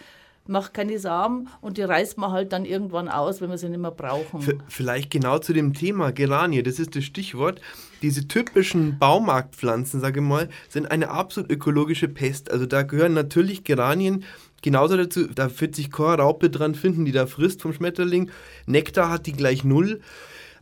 macht 0.48 0.74
keine 0.74 0.98
Samen 0.98 1.48
und 1.60 1.78
die 1.78 1.82
reißt 1.82 2.18
man 2.18 2.32
halt 2.32 2.52
dann 2.52 2.64
irgendwann 2.64 3.08
aus, 3.08 3.40
wenn 3.40 3.50
wir 3.50 3.58
sie 3.58 3.68
nicht 3.68 3.80
mehr 3.80 3.90
brauchen. 3.90 4.60
Vielleicht 4.68 5.10
genau 5.10 5.38
zu 5.38 5.52
dem 5.52 5.74
Thema 5.74 6.12
Geranie, 6.12 6.62
das 6.62 6.78
ist 6.78 6.96
das 6.96 7.04
Stichwort. 7.04 7.60
Diese 8.02 8.28
typischen 8.28 8.98
Baumarktpflanzen, 8.98 10.00
sage 10.00 10.20
ich 10.20 10.26
mal, 10.26 10.48
sind 10.68 10.90
eine 10.90 11.10
absolut 11.10 11.50
ökologische 11.50 12.08
Pest. 12.08 12.50
Also 12.50 12.66
da 12.66 12.82
gehören 12.82 13.14
natürlich 13.14 13.64
Geranien 13.64 14.24
genauso 14.62 14.96
dazu. 14.96 15.26
Da 15.26 15.48
wird 15.60 15.74
sich 15.74 15.90
keine 15.90 16.22
Raupe 16.22 16.50
dran 16.50 16.74
finden, 16.74 17.04
die 17.04 17.12
da 17.12 17.26
frisst 17.26 17.62
vom 17.62 17.72
Schmetterling. 17.72 18.30
Nektar 18.66 19.10
hat 19.10 19.26
die 19.26 19.32
gleich 19.32 19.64
null 19.64 20.00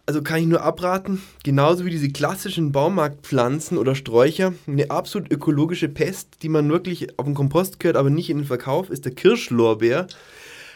also 0.06 0.22
kann 0.22 0.38
ich 0.38 0.46
nur 0.46 0.62
abraten, 0.62 1.20
genauso 1.42 1.84
wie 1.84 1.90
diese 1.90 2.08
klassischen 2.08 2.70
Baumarktpflanzen 2.70 3.76
oder 3.76 3.96
Sträucher, 3.96 4.54
eine 4.68 4.90
absolut 4.90 5.30
ökologische 5.32 5.88
Pest, 5.88 6.42
die 6.42 6.48
man 6.48 6.70
wirklich 6.70 7.18
auf 7.18 7.26
den 7.26 7.34
Kompost 7.34 7.80
gehört, 7.80 7.96
aber 7.96 8.08
nicht 8.08 8.30
in 8.30 8.38
den 8.38 8.46
Verkauf, 8.46 8.88
ist 8.88 9.04
der 9.04 9.14
Kirschlorbeer. 9.14 10.06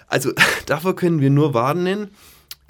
Also 0.08 0.32
davor 0.66 0.96
können 0.96 1.20
wir 1.20 1.30
nur 1.30 1.54
warnen. 1.54 2.08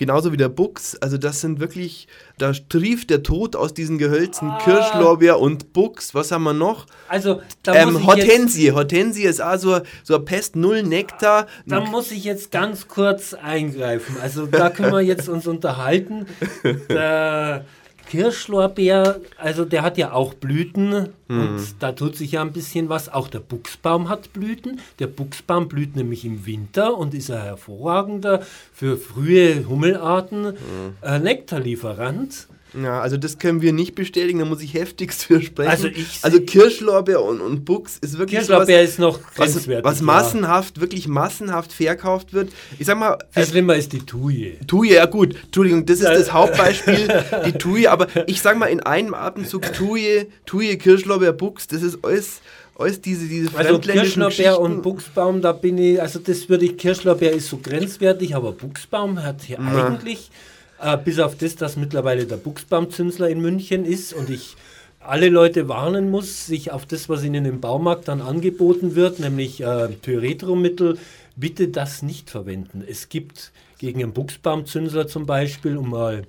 Genauso 0.00 0.32
wie 0.32 0.38
der 0.38 0.48
Buchs. 0.48 0.96
Also 0.96 1.18
das 1.18 1.42
sind 1.42 1.60
wirklich, 1.60 2.08
da 2.38 2.52
trieft 2.70 3.10
der 3.10 3.22
Tod 3.22 3.54
aus 3.54 3.74
diesen 3.74 3.98
Gehölzen. 3.98 4.48
Ah. 4.48 4.58
Kirschlorbeer 4.64 5.38
und 5.38 5.74
Buchs. 5.74 6.14
Was 6.14 6.32
haben 6.32 6.44
wir 6.44 6.54
noch? 6.54 6.86
Also 7.06 7.42
da 7.62 7.74
ähm, 7.74 8.06
Hortensie. 8.06 8.72
Hortensie 8.72 9.24
ist 9.24 9.42
also 9.42 9.80
so 10.02 10.14
eine 10.14 10.24
Pest, 10.24 10.56
null 10.56 10.84
Nektar. 10.84 11.48
Da 11.66 11.80
muss 11.80 12.12
ich 12.12 12.24
jetzt 12.24 12.50
ganz 12.50 12.88
kurz 12.88 13.34
eingreifen. 13.34 14.16
Also 14.22 14.46
da 14.46 14.70
können 14.70 14.90
wir 14.90 15.02
jetzt 15.02 15.28
uns 15.28 15.46
unterhalten. 15.46 16.24
Der 16.88 17.66
Kirschlorbeer, 18.10 19.20
also 19.38 19.64
der 19.64 19.82
hat 19.82 19.96
ja 19.96 20.12
auch 20.12 20.34
Blüten 20.34 21.10
mhm. 21.28 21.40
und 21.40 21.60
da 21.78 21.92
tut 21.92 22.16
sich 22.16 22.32
ja 22.32 22.42
ein 22.42 22.52
bisschen 22.52 22.88
was. 22.88 23.08
Auch 23.08 23.28
der 23.28 23.38
Buchsbaum 23.38 24.08
hat 24.08 24.32
Blüten. 24.32 24.80
Der 24.98 25.06
Buchsbaum 25.06 25.68
blüht 25.68 25.94
nämlich 25.94 26.24
im 26.24 26.44
Winter 26.44 26.98
und 26.98 27.14
ist 27.14 27.30
ein 27.30 27.40
hervorragender 27.40 28.42
für 28.72 28.96
frühe 28.96 29.68
Hummelarten 29.68 30.42
mhm. 30.42 30.96
äh, 31.02 31.20
Nektarlieferant. 31.20 32.48
Ja, 32.74 33.00
also 33.00 33.16
das 33.16 33.38
können 33.38 33.62
wir 33.62 33.72
nicht 33.72 33.94
bestätigen, 33.94 34.38
da 34.38 34.44
muss 34.44 34.62
ich 34.62 34.74
heftigst 34.74 35.24
für 35.26 35.40
sprechen. 35.42 35.70
Also, 35.70 35.88
ich 35.88 36.20
also 36.22 36.40
Kirschlorbeer 36.40 37.22
und, 37.22 37.40
und 37.40 37.64
Buchs 37.64 37.98
ist 37.98 38.18
wirklich 38.18 38.38
Kirschlorbeer 38.38 38.78
sowas, 38.78 38.90
ist 38.90 38.98
noch 38.98 39.20
was, 39.37 39.68
was 39.85 40.00
massenhaft, 40.02 40.76
ja. 40.76 40.80
wirklich 40.80 41.09
massenhaft 41.09 41.72
verkauft 41.72 42.33
wird. 42.33 42.50
Ich 42.78 42.87
sag 42.87 42.98
mal... 42.98 43.18
Viel 43.30 43.46
schlimmer 43.46 43.76
ist 43.76 43.92
die 43.92 44.00
Tuje. 44.00 44.59
Tuje, 44.66 44.94
ja 44.94 45.06
gut, 45.06 45.37
Entschuldigung, 45.44 45.87
das 45.87 46.00
ist 46.00 46.09
das 46.09 46.33
Hauptbeispiel, 46.33 47.09
die 47.46 47.52
Tuje, 47.52 47.90
aber 47.90 48.06
ich 48.26 48.40
sag 48.40 48.59
mal 48.59 48.66
in 48.66 48.80
einem 48.80 49.14
Atemzug 49.14 49.72
Tuje, 49.72 50.26
Tuje, 50.46 50.76
Kirschlorbeer, 50.76 51.33
Buchs, 51.33 51.66
das 51.66 51.83
ist 51.83 51.98
alles 52.04 52.40
alles 52.80 53.00
diese, 53.00 53.26
diese 53.26 53.56
Also 53.56 53.78
Kirschlorbeer 53.78 54.59
und 54.59 54.83
Buchsbaum, 54.83 55.42
da 55.42 55.52
bin 55.52 55.76
ich, 55.76 56.00
also 56.00 56.18
das 56.18 56.48
würde 56.48 56.64
ich, 56.64 56.78
Kirschlorbeer 56.78 57.33
ist 57.33 57.48
so 57.48 57.59
grenzwertig, 57.59 58.35
aber 58.35 58.52
Buchsbaum 58.52 59.22
hat 59.22 59.42
hier 59.42 59.59
Na. 59.61 59.87
eigentlich 59.87 60.30
äh, 60.80 60.96
bis 60.96 61.18
auf 61.18 61.36
das, 61.36 61.56
dass 61.56 61.76
mittlerweile 61.76 62.26
der 62.26 62.36
Buchsbaumzünsler 62.36 63.28
in 63.28 63.40
München 63.40 63.84
ist 63.84 64.12
und 64.12 64.30
ich 64.30 64.56
alle 65.00 65.30
Leute 65.30 65.68
warnen 65.68 66.10
muss, 66.10 66.46
sich 66.46 66.72
auf 66.72 66.84
das, 66.84 67.08
was 67.08 67.24
ihnen 67.24 67.46
im 67.46 67.60
Baumarkt 67.60 68.08
dann 68.08 68.20
angeboten 68.20 68.94
wird, 68.94 69.18
nämlich 69.18 69.62
äh, 69.62 69.88
Thyretromittel, 70.02 70.98
bitte 71.36 71.68
das 71.68 72.02
nicht 72.02 72.28
verwenden. 72.28 72.84
Es 72.86 73.08
gibt 73.08 73.50
gegen 73.78 74.02
einen 74.02 74.12
Buchsbaumzünsler 74.12 75.08
zum 75.08 75.24
Beispiel, 75.24 75.78
um 75.78 75.90
mal 75.90 76.24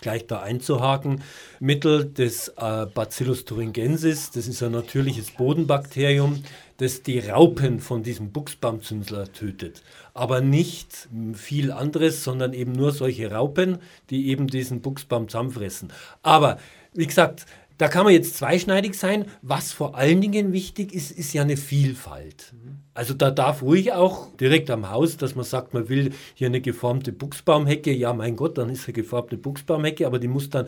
gleich 0.00 0.26
da 0.26 0.42
einzuhaken, 0.42 1.22
Mittel 1.60 2.04
des 2.04 2.48
äh, 2.56 2.86
Bacillus 2.86 3.44
thuringiensis, 3.44 4.32
das 4.32 4.48
ist 4.48 4.62
ein 4.62 4.72
natürliches 4.72 5.30
Bodenbakterium, 5.30 6.42
das 6.78 7.02
die 7.02 7.20
Raupen 7.20 7.78
von 7.78 8.02
diesem 8.02 8.32
Buchsbaumzünsler 8.32 9.32
tötet. 9.32 9.82
Aber 10.14 10.40
nicht 10.40 11.08
viel 11.34 11.72
anderes, 11.72 12.22
sondern 12.22 12.52
eben 12.52 12.72
nur 12.72 12.92
solche 12.92 13.30
Raupen, 13.30 13.78
die 14.10 14.28
eben 14.28 14.46
diesen 14.46 14.82
Buchsbaum 14.82 15.28
zusammenfressen. 15.28 15.92
Aber 16.22 16.58
wie 16.92 17.06
gesagt, 17.06 17.46
da 17.78 17.88
kann 17.88 18.04
man 18.04 18.12
jetzt 18.12 18.36
zweischneidig 18.36 18.94
sein. 18.94 19.24
Was 19.40 19.72
vor 19.72 19.96
allen 19.96 20.20
Dingen 20.20 20.52
wichtig 20.52 20.92
ist, 20.94 21.10
ist 21.10 21.32
ja 21.32 21.42
eine 21.42 21.56
Vielfalt. 21.56 22.54
Also 22.94 23.14
da 23.14 23.30
darf 23.30 23.62
ruhig 23.62 23.92
auch 23.92 24.28
direkt 24.36 24.70
am 24.70 24.90
Haus, 24.90 25.16
dass 25.16 25.34
man 25.34 25.44
sagt, 25.44 25.74
man 25.74 25.88
will 25.88 26.12
hier 26.34 26.46
eine 26.46 26.60
geformte 26.60 27.10
Buchsbaumhecke. 27.10 27.92
Ja, 27.92 28.12
mein 28.12 28.36
Gott, 28.36 28.58
dann 28.58 28.70
ist 28.70 28.86
eine 28.86 28.92
geformte 28.92 29.36
Buchsbaumhecke, 29.36 30.06
aber 30.06 30.18
die 30.18 30.28
muss 30.28 30.50
dann, 30.50 30.66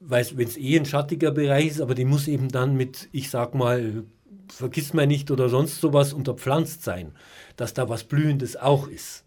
wenn 0.00 0.20
es 0.20 0.58
eh 0.58 0.76
ein 0.76 0.84
schattiger 0.84 1.30
Bereich 1.30 1.68
ist, 1.68 1.80
aber 1.80 1.94
die 1.94 2.04
muss 2.04 2.28
eben 2.28 2.48
dann 2.48 2.76
mit, 2.76 3.08
ich 3.12 3.30
sag 3.30 3.54
mal, 3.54 4.04
vergiss 4.48 4.92
mal 4.92 5.06
nicht 5.06 5.30
oder 5.30 5.48
sonst 5.48 5.80
sowas 5.80 6.12
unterpflanzt 6.12 6.82
sein, 6.82 7.12
dass 7.60 7.74
da 7.74 7.90
was 7.90 8.04
Blühendes 8.04 8.56
auch 8.56 8.88
ist. 8.88 9.22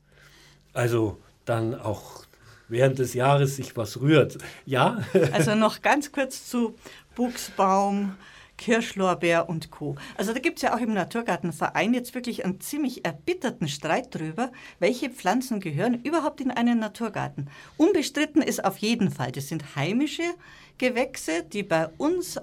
Also 0.74 1.20
dann 1.46 1.80
auch 1.80 2.26
während 2.68 2.98
des 2.98 3.14
Jahres 3.14 3.58
sich 3.58 3.78
was 3.78 4.02
rührt. 4.02 4.40
Ja? 4.66 5.04
Also 5.32 5.54
noch 5.54 5.84
ganz 5.84 6.12
kurz 6.12 6.50
zu 6.50 6.74
Buchsbaum, 7.16 8.16
Kirschlorbeer 8.58 9.50
und 9.50 9.70
Co. 9.70 9.98
Also 10.18 10.34
da 10.34 10.40
gibt 10.40 10.58
es 10.58 10.64
ja 10.64 10.76
auch 10.76 10.80
im 10.80 10.96
Naturgartenverein 10.96 11.94
jetzt 11.94 12.16
wirklich 12.16 12.44
einen 12.44 12.60
ziemlich 12.60 13.06
erbitterten 13.06 13.68
Streit 13.68 14.16
drüber, 14.16 14.52
welche 14.80 15.12
Pflanzen 15.12 15.60
gehören 15.60 16.02
überhaupt 16.04 16.42
in 16.42 16.50
einen 16.50 16.80
Naturgarten. 16.80 17.50
Unbestritten 17.78 18.42
ist 18.42 18.66
auf 18.66 18.78
jeden 18.78 19.12
Fall, 19.12 19.32
das 19.32 19.48
sind 19.48 19.76
heimische 19.76 20.24
Gewächse, 20.80 21.44
die 21.44 21.62
bei 21.62 21.88
uns 22.00 22.40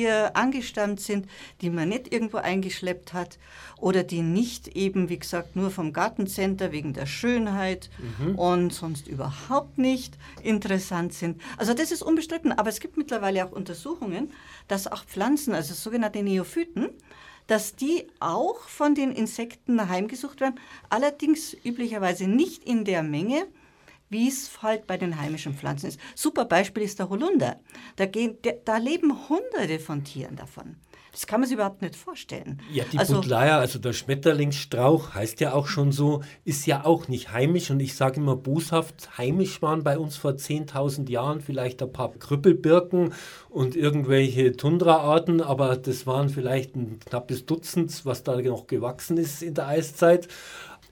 ihr 0.00 0.36
angestammt 0.36 1.00
sind, 1.00 1.28
die 1.60 1.70
man 1.70 1.88
nicht 1.88 2.12
irgendwo 2.12 2.38
eingeschleppt 2.38 3.12
hat 3.12 3.38
oder 3.78 4.02
die 4.02 4.22
nicht 4.22 4.68
eben, 4.68 5.08
wie 5.08 5.18
gesagt, 5.18 5.56
nur 5.56 5.70
vom 5.70 5.92
Gartencenter 5.92 6.72
wegen 6.72 6.92
der 6.92 7.06
Schönheit 7.06 7.90
mhm. 8.18 8.34
und 8.36 8.72
sonst 8.72 9.08
überhaupt 9.08 9.78
nicht 9.78 10.14
interessant 10.42 11.12
sind. 11.12 11.40
Also 11.56 11.74
das 11.74 11.92
ist 11.92 12.02
unbestritten, 12.02 12.52
aber 12.52 12.68
es 12.68 12.80
gibt 12.80 12.96
mittlerweile 12.96 13.44
auch 13.44 13.52
Untersuchungen, 13.52 14.32
dass 14.68 14.90
auch 14.90 15.04
Pflanzen, 15.04 15.54
also 15.54 15.74
sogenannte 15.74 16.22
Neophyten, 16.22 16.90
dass 17.46 17.76
die 17.76 18.06
auch 18.18 18.60
von 18.62 18.94
den 18.94 19.12
Insekten 19.12 19.88
heimgesucht 19.88 20.40
werden, 20.40 20.58
allerdings 20.90 21.56
üblicherweise 21.64 22.26
nicht 22.26 22.64
in 22.64 22.84
der 22.84 23.02
Menge, 23.02 23.46
wie 24.08 24.28
es 24.28 24.62
halt 24.62 24.86
bei 24.86 24.96
den 24.96 25.20
heimischen 25.20 25.54
Pflanzen 25.54 25.88
ist. 25.88 26.00
Super 26.14 26.44
Beispiel 26.44 26.82
ist 26.82 26.98
der 26.98 27.08
Holunder. 27.08 27.60
Da, 27.96 28.06
gehen, 28.06 28.38
da 28.64 28.76
leben 28.78 29.28
Hunderte 29.28 29.78
von 29.78 30.04
Tieren 30.04 30.36
davon. 30.36 30.76
Das 31.16 31.26
kann 31.26 31.40
man 31.40 31.48
sich 31.48 31.54
überhaupt 31.54 31.80
nicht 31.80 31.96
vorstellen. 31.96 32.60
Ja, 32.70 32.84
die 32.92 32.98
also, 32.98 33.14
Buddleia, 33.14 33.58
also 33.58 33.78
der 33.78 33.94
Schmetterlingsstrauch, 33.94 35.14
heißt 35.14 35.40
ja 35.40 35.54
auch 35.54 35.66
schon 35.66 35.90
so, 35.90 36.22
ist 36.44 36.66
ja 36.66 36.84
auch 36.84 37.08
nicht 37.08 37.32
heimisch. 37.32 37.70
Und 37.70 37.80
ich 37.80 37.96
sage 37.96 38.20
immer 38.20 38.36
boshaft, 38.36 39.16
heimisch 39.16 39.62
waren 39.62 39.82
bei 39.82 39.98
uns 39.98 40.18
vor 40.18 40.32
10.000 40.32 41.08
Jahren 41.08 41.40
vielleicht 41.40 41.82
ein 41.82 41.90
paar 41.90 42.12
Krüppelbirken 42.12 43.14
und 43.48 43.76
irgendwelche 43.76 44.58
Tundraarten, 44.58 45.40
aber 45.40 45.78
das 45.78 46.06
waren 46.06 46.28
vielleicht 46.28 46.76
ein 46.76 47.00
knappes 47.00 47.46
Dutzend, 47.46 48.04
was 48.04 48.22
da 48.22 48.38
noch 48.38 48.66
gewachsen 48.66 49.16
ist 49.16 49.42
in 49.42 49.54
der 49.54 49.68
Eiszeit. 49.68 50.28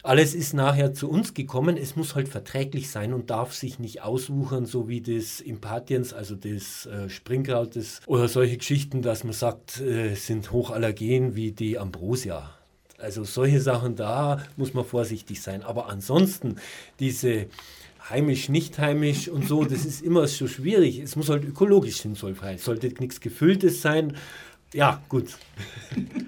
Alles 0.05 0.35
ist 0.35 0.53
nachher 0.53 0.93
zu 0.93 1.09
uns 1.09 1.33
gekommen. 1.33 1.79
Es 1.79 1.97
muss 1.97 2.15
halt 2.15 2.29
verträglich 2.29 2.91
sein 2.91 3.15
und 3.15 3.31
darf 3.31 3.55
sich 3.55 3.79
nicht 3.79 4.03
auswuchern, 4.03 4.67
so 4.67 4.87
wie 4.87 5.01
das 5.01 5.41
Impatiens, 5.41 6.13
also 6.13 6.35
das 6.35 6.85
äh, 6.85 7.09
Springkrautes 7.09 8.03
oder 8.05 8.29
solche 8.29 8.59
Geschichten, 8.59 9.01
dass 9.01 9.25
man 9.25 9.33
sagt, 9.33 9.81
äh, 9.81 10.15
sind 10.15 10.53
hochallergen 10.53 11.37
wie 11.37 11.53
die 11.53 11.79
Ambrosia. 11.79 12.51
Also 12.99 13.25
solche 13.25 13.63
Sachen, 13.63 13.97
da 13.97 14.45
muss 14.59 14.75
man 14.75 14.85
vorsichtig 14.85 15.41
sein. 15.41 15.63
Aber 15.63 15.89
ansonsten 15.89 16.57
diese 17.01 17.47
heimisch, 18.11 18.51
nicht 18.51 18.79
heimisch 18.79 19.29
und 19.29 19.49
so, 19.49 19.65
das 19.65 19.87
ist 19.87 20.03
immer 20.03 20.29
so 20.29 20.49
schwierig. 20.49 20.99
Es 20.99 21.17
muss 21.17 21.31
halt 21.31 21.47
ökologisch 21.47 22.03
sinnvoll 22.03 22.35
sein. 22.35 22.59
Sollte 22.59 22.89
nichts 23.01 23.21
Gefülltes 23.21 23.81
sein. 23.81 24.19
Ja, 24.75 25.03
gut. 25.09 25.39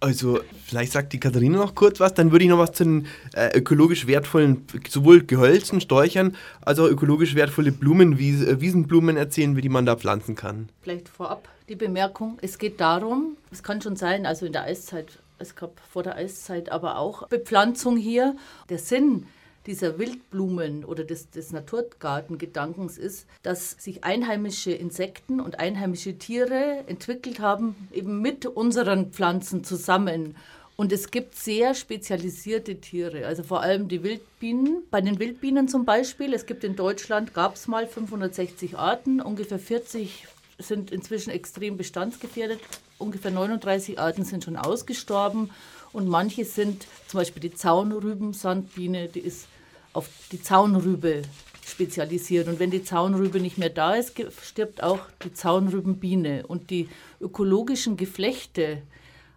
Also, 0.00 0.40
vielleicht 0.64 0.92
sagt 0.92 1.12
die 1.12 1.18
Katharina 1.18 1.58
noch 1.58 1.74
kurz 1.74 1.98
was, 1.98 2.14
dann 2.14 2.30
würde 2.30 2.44
ich 2.44 2.50
noch 2.50 2.58
was 2.58 2.72
zu 2.72 2.84
den 2.84 3.06
äh, 3.34 3.58
ökologisch 3.58 4.06
wertvollen, 4.06 4.64
sowohl 4.88 5.24
Gehölzen, 5.24 5.80
Sträuchern, 5.80 6.36
als 6.60 6.78
auch 6.78 6.86
ökologisch 6.86 7.34
wertvolle 7.34 7.72
Blumen, 7.72 8.16
Wies, 8.16 8.42
äh, 8.42 8.60
Wiesenblumen 8.60 9.16
erzählen, 9.16 9.56
wie 9.56 9.60
die 9.60 9.68
man 9.68 9.86
da 9.86 9.96
pflanzen 9.96 10.36
kann. 10.36 10.68
Vielleicht 10.82 11.08
vorab 11.08 11.48
die 11.68 11.74
Bemerkung, 11.74 12.38
es 12.42 12.58
geht 12.58 12.80
darum, 12.80 13.36
es 13.50 13.64
kann 13.64 13.82
schon 13.82 13.96
sein, 13.96 14.24
also 14.24 14.46
in 14.46 14.52
der 14.52 14.62
Eiszeit, 14.64 15.18
es 15.40 15.56
gab 15.56 15.72
vor 15.90 16.04
der 16.04 16.14
Eiszeit 16.14 16.70
aber 16.70 16.98
auch 16.98 17.26
Bepflanzung 17.28 17.96
hier. 17.96 18.36
Der 18.68 18.78
Sinn 18.78 19.26
dieser 19.68 19.98
Wildblumen 19.98 20.84
oder 20.84 21.04
des, 21.04 21.30
des 21.30 21.52
Naturgartengedankens 21.52 22.96
ist, 22.96 23.26
dass 23.42 23.72
sich 23.72 24.02
einheimische 24.02 24.72
Insekten 24.72 25.40
und 25.40 25.60
einheimische 25.60 26.16
Tiere 26.16 26.84
entwickelt 26.86 27.38
haben, 27.38 27.76
eben 27.92 28.22
mit 28.22 28.46
unseren 28.46 29.12
Pflanzen 29.12 29.64
zusammen. 29.64 30.34
Und 30.76 30.90
es 30.90 31.10
gibt 31.10 31.34
sehr 31.34 31.74
spezialisierte 31.74 32.76
Tiere, 32.76 33.26
also 33.26 33.42
vor 33.42 33.60
allem 33.60 33.88
die 33.88 34.02
Wildbienen. 34.02 34.84
Bei 34.90 35.02
den 35.02 35.18
Wildbienen 35.18 35.68
zum 35.68 35.84
Beispiel, 35.84 36.32
es 36.32 36.46
gibt 36.46 36.64
in 36.64 36.74
Deutschland, 36.74 37.34
gab 37.34 37.56
es 37.56 37.68
mal 37.68 37.86
560 37.86 38.78
Arten, 38.78 39.20
ungefähr 39.20 39.58
40 39.58 40.26
sind 40.58 40.90
inzwischen 40.90 41.30
extrem 41.30 41.76
bestandsgefährdet, 41.76 42.60
ungefähr 42.96 43.32
39 43.32 43.98
Arten 43.98 44.24
sind 44.24 44.44
schon 44.44 44.56
ausgestorben 44.56 45.50
und 45.92 46.08
manche 46.08 46.44
sind, 46.44 46.86
zum 47.06 47.18
Beispiel 47.18 47.42
die 47.42 47.54
Zaunrübensandbiene, 47.54 49.08
die 49.08 49.20
ist 49.20 49.46
auf 49.92 50.08
die 50.32 50.42
Zaunrübe 50.42 51.22
spezialisiert. 51.64 52.48
Und 52.48 52.58
wenn 52.58 52.70
die 52.70 52.82
Zaunrübe 52.82 53.40
nicht 53.40 53.58
mehr 53.58 53.70
da 53.70 53.94
ist, 53.94 54.20
stirbt 54.42 54.82
auch 54.82 55.00
die 55.22 55.32
Zaunrübenbiene. 55.32 56.46
Und 56.46 56.70
die 56.70 56.88
ökologischen 57.20 57.96
Geflechte, 57.96 58.82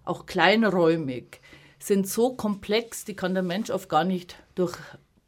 auch 0.05 0.25
kleinräumig, 0.25 1.39
sind 1.79 2.07
so 2.07 2.33
komplex, 2.33 3.05
die 3.05 3.15
kann 3.15 3.33
der 3.33 3.43
Mensch 3.43 3.69
oft 3.69 3.89
gar 3.89 4.03
nicht 4.03 4.35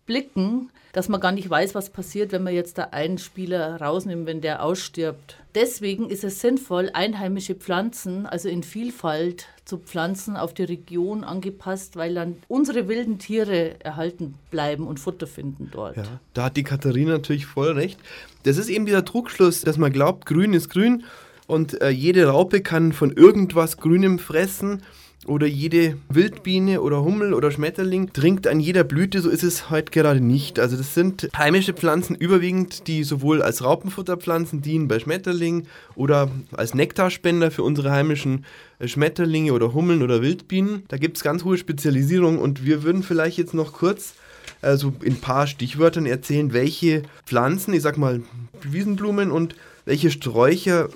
durchblicken, 0.05 0.69
dass 0.91 1.09
man 1.09 1.19
gar 1.19 1.31
nicht 1.31 1.49
weiß, 1.49 1.73
was 1.73 1.89
passiert, 1.89 2.31
wenn 2.31 2.43
man 2.43 2.53
jetzt 2.53 2.77
da 2.77 2.89
einen 2.91 3.17
Spieler 3.17 3.81
rausnimmt, 3.81 4.27
wenn 4.27 4.41
der 4.41 4.63
ausstirbt. 4.63 5.37
Deswegen 5.55 6.09
ist 6.09 6.23
es 6.23 6.39
sinnvoll, 6.39 6.91
einheimische 6.93 7.55
Pflanzen, 7.55 8.25
also 8.25 8.47
in 8.47 8.63
Vielfalt 8.63 9.47
zu 9.65 9.77
pflanzen, 9.77 10.35
auf 10.37 10.53
die 10.53 10.63
Region 10.63 11.23
angepasst, 11.23 11.95
weil 11.95 12.13
dann 12.13 12.37
unsere 12.47 12.87
wilden 12.87 13.17
Tiere 13.17 13.75
erhalten 13.79 14.35
bleiben 14.51 14.85
und 14.85 14.99
Futter 14.99 15.25
finden 15.25 15.69
dort. 15.71 15.97
Ja, 15.97 16.03
da 16.33 16.45
hat 16.45 16.57
die 16.57 16.63
Katharina 16.63 17.13
natürlich 17.13 17.45
voll 17.45 17.71
recht. 17.71 17.99
Das 18.43 18.57
ist 18.57 18.69
eben 18.69 18.85
dieser 18.85 19.05
Trugschluss, 19.05 19.61
dass 19.61 19.77
man 19.77 19.91
glaubt, 19.91 20.25
grün 20.25 20.53
ist 20.53 20.69
grün 20.69 21.05
und 21.47 21.81
äh, 21.81 21.89
jede 21.89 22.27
Raupe 22.27 22.61
kann 22.61 22.93
von 22.93 23.11
irgendwas 23.11 23.77
Grünem 23.77 24.19
fressen 24.19 24.83
oder 25.27 25.47
jede 25.47 25.97
Wildbiene 26.09 26.81
oder 26.81 27.03
Hummel 27.03 27.33
oder 27.33 27.51
Schmetterling 27.51 28.13
trinkt 28.13 28.47
an 28.47 28.59
jeder 28.59 28.83
Blüte, 28.83 29.21
so 29.21 29.29
ist 29.29 29.43
es 29.43 29.69
heute 29.69 29.91
gerade 29.91 30.21
nicht. 30.21 30.59
Also 30.59 30.75
das 30.75 30.93
sind 30.93 31.29
heimische 31.37 31.73
Pflanzen 31.73 32.15
überwiegend, 32.15 32.87
die 32.87 33.03
sowohl 33.03 33.41
als 33.41 33.63
Raupenfutterpflanzen 33.63 34.61
dienen 34.61 34.87
bei 34.87 34.99
Schmetterlingen 34.99 35.67
oder 35.95 36.29
als 36.51 36.73
Nektarspender 36.73 37.51
für 37.51 37.63
unsere 37.63 37.91
heimischen 37.91 38.45
äh, 38.79 38.87
Schmetterlinge 38.87 39.53
oder 39.53 39.73
Hummeln 39.73 40.03
oder 40.03 40.21
Wildbienen. 40.21 40.83
Da 40.87 40.97
gibt 40.97 41.17
es 41.17 41.23
ganz 41.23 41.43
hohe 41.43 41.57
Spezialisierung 41.57 42.39
und 42.39 42.65
wir 42.65 42.83
würden 42.83 43.03
vielleicht 43.03 43.37
jetzt 43.37 43.53
noch 43.53 43.73
kurz 43.73 44.15
also 44.61 44.93
in 45.01 45.13
ein 45.13 45.21
paar 45.21 45.47
Stichwörtern 45.47 46.05
erzählen, 46.05 46.53
welche 46.53 47.03
Pflanzen, 47.25 47.73
ich 47.73 47.81
sag 47.81 47.97
mal 47.97 48.23
Wiesenblumen 48.61 49.31
und 49.31 49.55
welche 49.85 50.11
Sträucher 50.11 50.89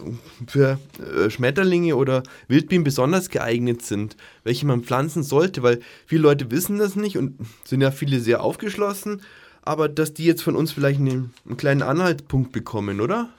für 0.48 0.80
äh, 1.00 1.30
Schmetterlinge 1.30 1.96
oder 1.96 2.24
Wildbienen 2.48 2.84
besonders 2.84 3.30
geeignet 3.30 3.82
sind, 3.82 4.16
welche 4.44 4.66
man 4.66 4.84
pflanzen 4.84 5.24
sollte, 5.24 5.64
weil 5.64 5.80
viele 6.06 6.22
Leute 6.22 6.52
wissen 6.52 6.78
das 6.78 6.96
nicht 6.96 7.18
und 7.18 7.36
sind 7.64 7.82
ja 7.82 7.92
viele 7.92 8.20
sehr 8.20 8.44
aufgeschlossen, 8.44 9.22
aber 9.62 9.90
dass 9.90 10.14
die 10.14 10.26
jetzt 10.26 10.42
von 10.42 10.56
uns 10.56 10.72
vielleicht 10.72 11.00
einen, 11.00 11.34
einen 11.46 11.58
kleinen 11.58 11.82
Anhaltspunkt 11.82 12.52
bekommen, 12.52 13.02
oder? 13.02 13.30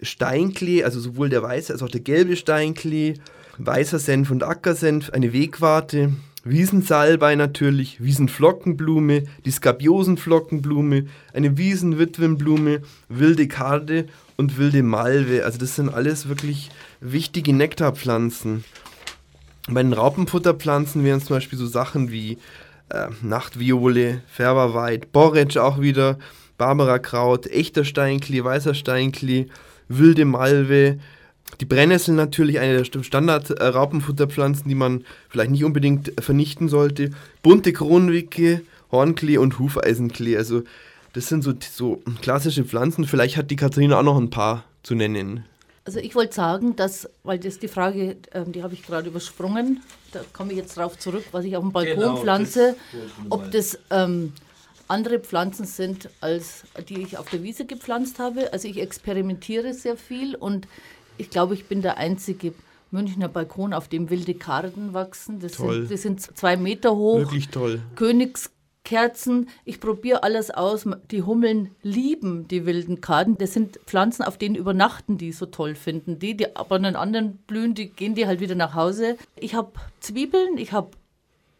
Steinklee, 0.01 0.83
also 0.83 0.99
sowohl 0.99 1.29
der 1.29 1.41
weiße 1.41 1.73
als 1.73 1.81
auch 1.81 1.89
der 1.89 2.01
gelbe 2.01 2.35
Steinklee, 2.35 3.15
weißer 3.57 3.99
Senf 3.99 4.31
und 4.31 4.43
Ackersenf, 4.43 5.09
eine 5.09 5.33
Wegwarte, 5.33 6.13
Wiesensalbei 6.47 7.33
natürlich, 7.33 8.03
Wiesenflockenblume, 8.03 9.23
die 9.45 9.51
Skabiosenflockenblume, 9.51 11.07
eine 11.33 11.57
Wiesenwitwenblume, 11.57 12.83
wilde 13.09 13.47
Karde 13.47 14.05
und 14.37 14.59
wilde 14.59 14.83
Malve. 14.83 15.43
Also 15.43 15.57
das 15.57 15.75
sind 15.75 15.89
alles 15.89 16.29
wirklich 16.29 16.69
wichtige 17.01 17.51
Nektarpflanzen. 17.51 18.63
Bei 19.67 19.81
den 19.81 19.93
Raupenfutterpflanzen 19.93 21.03
wären 21.03 21.19
zum 21.19 21.37
Beispiel 21.37 21.57
so 21.57 21.65
Sachen 21.65 22.11
wie 22.11 22.37
äh, 22.89 23.07
Nachtviole, 23.23 24.21
Färberweid, 24.27 25.11
Borretsch 25.11 25.57
auch 25.57 25.81
wieder, 25.81 26.19
Barbarakraut, 26.59 27.47
echter 27.47 27.83
Steinklee, 27.83 28.43
weißer 28.43 28.75
Steinklee, 28.75 29.47
wilde 29.87 30.25
Malve, 30.25 30.99
die 31.61 31.65
Brennnessel 31.65 32.15
natürlich 32.15 32.59
eine 32.59 32.81
der 32.81 33.03
Standard-Raupenfutterpflanzen, 33.03 34.67
die 34.67 34.75
man 34.75 35.05
vielleicht 35.29 35.51
nicht 35.51 35.63
unbedingt 35.63 36.11
vernichten 36.19 36.69
sollte. 36.69 37.11
Bunte 37.43 37.71
Kronwicke, 37.71 38.61
Hornklee 38.91 39.37
und 39.37 39.59
Hufeisenklee. 39.59 40.37
Also 40.37 40.63
Das 41.13 41.27
sind 41.27 41.43
so, 41.43 41.53
so 41.71 42.01
klassische 42.21 42.65
Pflanzen. 42.65 43.05
Vielleicht 43.05 43.37
hat 43.37 43.49
die 43.49 43.55
Katharina 43.55 43.97
auch 43.99 44.03
noch 44.03 44.17
ein 44.17 44.29
paar 44.29 44.65
zu 44.83 44.95
nennen. 44.95 45.45
Also 45.85 45.99
ich 45.99 46.15
wollte 46.15 46.33
sagen, 46.33 46.75
dass, 46.75 47.07
weil 47.23 47.39
das 47.39 47.59
die 47.59 47.67
Frage, 47.67 48.17
ähm, 48.33 48.51
die 48.51 48.63
habe 48.63 48.73
ich 48.73 48.85
gerade 48.85 49.07
übersprungen, 49.07 49.81
da 50.11 50.21
komme 50.33 50.51
ich 50.51 50.57
jetzt 50.57 50.75
drauf 50.75 50.97
zurück, 50.97 51.23
was 51.31 51.45
ich 51.45 51.55
auf 51.55 51.63
dem 51.63 51.71
Balkon 51.71 51.95
Genau, 51.95 52.17
pflanze, 52.17 52.75
das 52.91 53.01
ob 53.29 53.51
das 53.51 53.79
ähm, 53.91 54.33
andere 54.87 55.19
Pflanzen 55.19 55.65
sind, 55.65 56.09
als 56.21 56.63
die 56.89 57.01
ich 57.01 57.17
auf 57.17 57.29
der 57.29 57.43
Wiese 57.43 57.65
gepflanzt 57.65 58.17
habe. 58.19 58.51
Also 58.51 58.67
ich 58.67 58.81
experimentiere 58.81 59.73
sehr 59.73 59.95
viel 59.95 60.35
und 60.35 60.67
ich 61.17 61.29
glaube, 61.29 61.53
ich 61.53 61.65
bin 61.65 61.81
der 61.81 61.97
einzige 61.97 62.53
Münchner 62.91 63.27
Balkon, 63.27 63.73
auf 63.73 63.87
dem 63.87 64.09
wilde 64.09 64.33
Karden 64.33 64.93
wachsen. 64.93 65.39
Das, 65.39 65.53
Toll. 65.53 65.81
sind, 65.81 65.91
das 65.91 66.01
sind 66.01 66.37
zwei 66.37 66.57
Meter 66.57 66.95
hoch. 66.95 67.19
Wirklich 67.19 67.49
toll. 67.49 67.81
Königskerzen. 67.95 69.49
Ich 69.65 69.79
probiere 69.79 70.23
alles 70.23 70.51
aus. 70.51 70.87
Die 71.11 71.23
Hummeln 71.23 71.71
lieben 71.83 72.47
die 72.47 72.65
wilden 72.65 73.01
Karten. 73.01 73.37
Das 73.37 73.53
sind 73.53 73.79
Pflanzen, 73.85 74.23
auf 74.23 74.37
denen 74.37 74.55
übernachten 74.55 75.17
die 75.17 75.31
so 75.31 75.45
toll 75.45 75.75
finden. 75.75 76.19
Die, 76.19 76.37
die 76.37 76.55
aber 76.55 76.75
an 76.75 76.83
den 76.83 76.95
anderen 76.95 77.37
blühen, 77.47 77.73
die 77.73 77.89
gehen 77.89 78.15
die 78.15 78.27
halt 78.27 78.39
wieder 78.39 78.55
nach 78.55 78.73
Hause. 78.75 79.17
Ich 79.35 79.55
habe 79.55 79.73
Zwiebeln, 79.99 80.57
ich 80.57 80.71
habe 80.71 80.91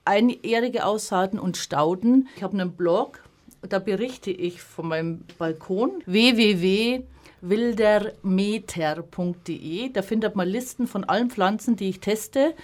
einjährige 0.05 0.85
Aussaaten 0.85 1.39
und 1.39 1.57
Stauden. 1.57 2.29
Ich 2.35 2.43
habe 2.43 2.53
einen 2.53 2.71
Blog, 2.73 3.19
da 3.61 3.79
berichte 3.79 4.31
ich 4.31 4.61
von 4.61 4.87
meinem 4.87 5.23
Balkon. 5.37 6.03
www.wildermeter.de. 7.41 9.89
Da 9.89 10.01
findet 10.01 10.36
man 10.36 10.47
Listen 10.47 10.88
von 10.88 11.03
allen 11.03 11.29
Pflanzen, 11.29 11.75
die 11.75 11.89
ich 11.89 11.99
teste 11.99 12.55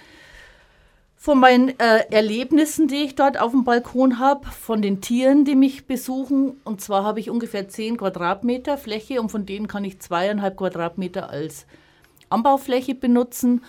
von 1.22 1.38
meinen 1.38 1.78
äh, 1.78 2.04
Erlebnissen, 2.10 2.88
die 2.88 3.04
ich 3.04 3.14
dort 3.14 3.38
auf 3.38 3.52
dem 3.52 3.62
Balkon 3.62 4.18
habe, 4.18 4.48
von 4.48 4.82
den 4.82 5.00
Tieren, 5.00 5.44
die 5.44 5.54
mich 5.54 5.86
besuchen. 5.86 6.60
Und 6.64 6.80
zwar 6.80 7.04
habe 7.04 7.20
ich 7.20 7.30
ungefähr 7.30 7.68
10 7.68 7.98
Quadratmeter 7.98 8.76
Fläche 8.76 9.20
und 9.20 9.28
von 9.28 9.46
denen 9.46 9.68
kann 9.68 9.84
ich 9.84 10.00
zweieinhalb 10.00 10.56
Quadratmeter 10.56 11.30
als 11.30 11.66
Anbaufläche 12.28 12.96
benutzen. 12.96 13.62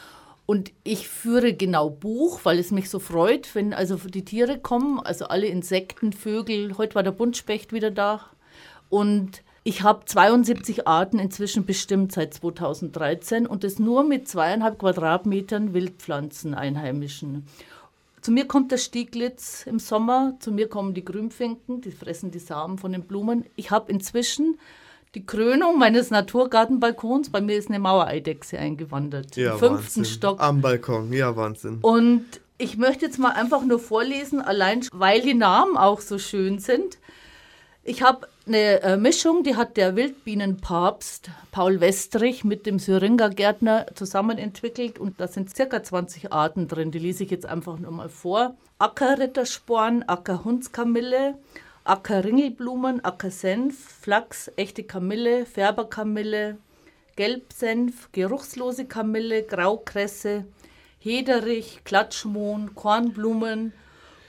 Und 0.47 0.71
ich 0.83 1.07
führe 1.07 1.53
genau 1.53 1.91
Buch, 1.91 2.39
weil 2.41 2.57
es 2.57 2.71
mich 2.71 2.89
so 2.89 2.97
freut, 2.97 3.53
wenn 3.53 3.71
also 3.71 3.97
die 3.97 4.25
Tiere 4.25 4.57
kommen, 4.57 4.99
also 4.99 5.25
alle 5.25 5.45
Insekten, 5.45 6.11
Vögel. 6.11 6.75
Heute 6.79 6.95
war 6.95 7.03
der 7.03 7.11
Buntspecht 7.11 7.71
wieder 7.71 7.91
da. 7.91 8.21
Und 8.89 9.43
ich 9.63 9.83
habe 9.83 10.05
72 10.05 10.87
Arten 10.87 11.19
inzwischen 11.19 11.65
bestimmt 11.65 12.11
seit 12.11 12.33
2013 12.33 13.47
und 13.47 13.63
das 13.63 13.79
nur 13.79 14.03
mit 14.03 14.27
zweieinhalb 14.27 14.79
Quadratmetern 14.79 15.73
Wildpflanzen 15.73 16.53
einheimischen. 16.53 17.47
Zu 18.21 18.31
mir 18.31 18.45
kommt 18.45 18.71
der 18.71 18.77
Stieglitz 18.77 19.65
im 19.65 19.79
Sommer, 19.79 20.35
zu 20.39 20.51
mir 20.51 20.69
kommen 20.69 20.93
die 20.93 21.03
Grünfinken, 21.03 21.81
die 21.81 21.91
fressen 21.91 22.31
die 22.31 22.39
Samen 22.39 22.77
von 22.77 22.93
den 22.93 23.03
Blumen. 23.03 23.45
Ich 23.55 23.71
habe 23.71 23.91
inzwischen 23.91 24.57
die 25.15 25.25
Krönung 25.25 25.77
meines 25.77 26.09
Naturgartenbalkons, 26.09 27.29
bei 27.29 27.41
mir 27.41 27.57
ist 27.57 27.69
eine 27.69 27.79
Mauereidechse 27.79 28.57
eingewandert, 28.57 29.35
Ja, 29.35 29.53
im 29.53 29.59
fünften 29.59 30.01
Wahnsinn. 30.01 30.05
Stock. 30.05 30.41
Am 30.41 30.61
Balkon, 30.61 31.13
ja, 31.13 31.35
Wahnsinn. 31.35 31.79
Und 31.81 32.25
ich 32.57 32.77
möchte 32.77 33.05
jetzt 33.05 33.19
mal 33.19 33.31
einfach 33.31 33.63
nur 33.63 33.79
vorlesen, 33.79 34.41
allein 34.41 34.85
weil 34.93 35.21
die 35.21 35.33
Namen 35.33 35.77
auch 35.77 36.01
so 36.01 36.17
schön 36.17 36.59
sind. 36.59 36.97
Ich 37.83 38.01
habe 38.01 38.27
eine 38.45 38.81
äh, 38.81 38.97
Mischung, 38.97 39.43
die 39.43 39.55
hat 39.55 39.77
der 39.77 39.95
Wildbienenpapst 39.95 41.29
Paul 41.51 41.79
Westrich 41.79 42.43
mit 42.43 42.65
dem 42.65 42.77
Syringa-Gärtner 42.77 43.87
zusammen 43.95 44.37
entwickelt 44.37 44.99
und 44.99 45.19
da 45.21 45.27
sind 45.27 45.55
circa 45.55 45.81
20 45.81 46.33
Arten 46.33 46.67
drin. 46.67 46.91
Die 46.91 46.99
lese 46.99 47.23
ich 47.23 47.31
jetzt 47.31 47.45
einfach 47.45 47.79
nur 47.79 47.91
mal 47.91 48.09
vor. 48.09 48.55
Ackerrittersporn, 48.79 50.03
Ackerhundskamille, 50.07 51.35
Ackerringelblumen, 51.85 53.03
Ackersenf, 53.05 53.77
Flachs, 54.01 54.51
echte 54.57 54.83
Kamille, 54.83 55.45
Färberkamille, 55.45 56.57
Gelbsenf, 57.15 58.09
geruchslose 58.11 58.85
Kamille, 58.85 59.43
Graukresse, 59.43 60.43
Hederich, 60.99 61.81
Klatschmohn, 61.85 62.75
Kornblumen, 62.75 63.71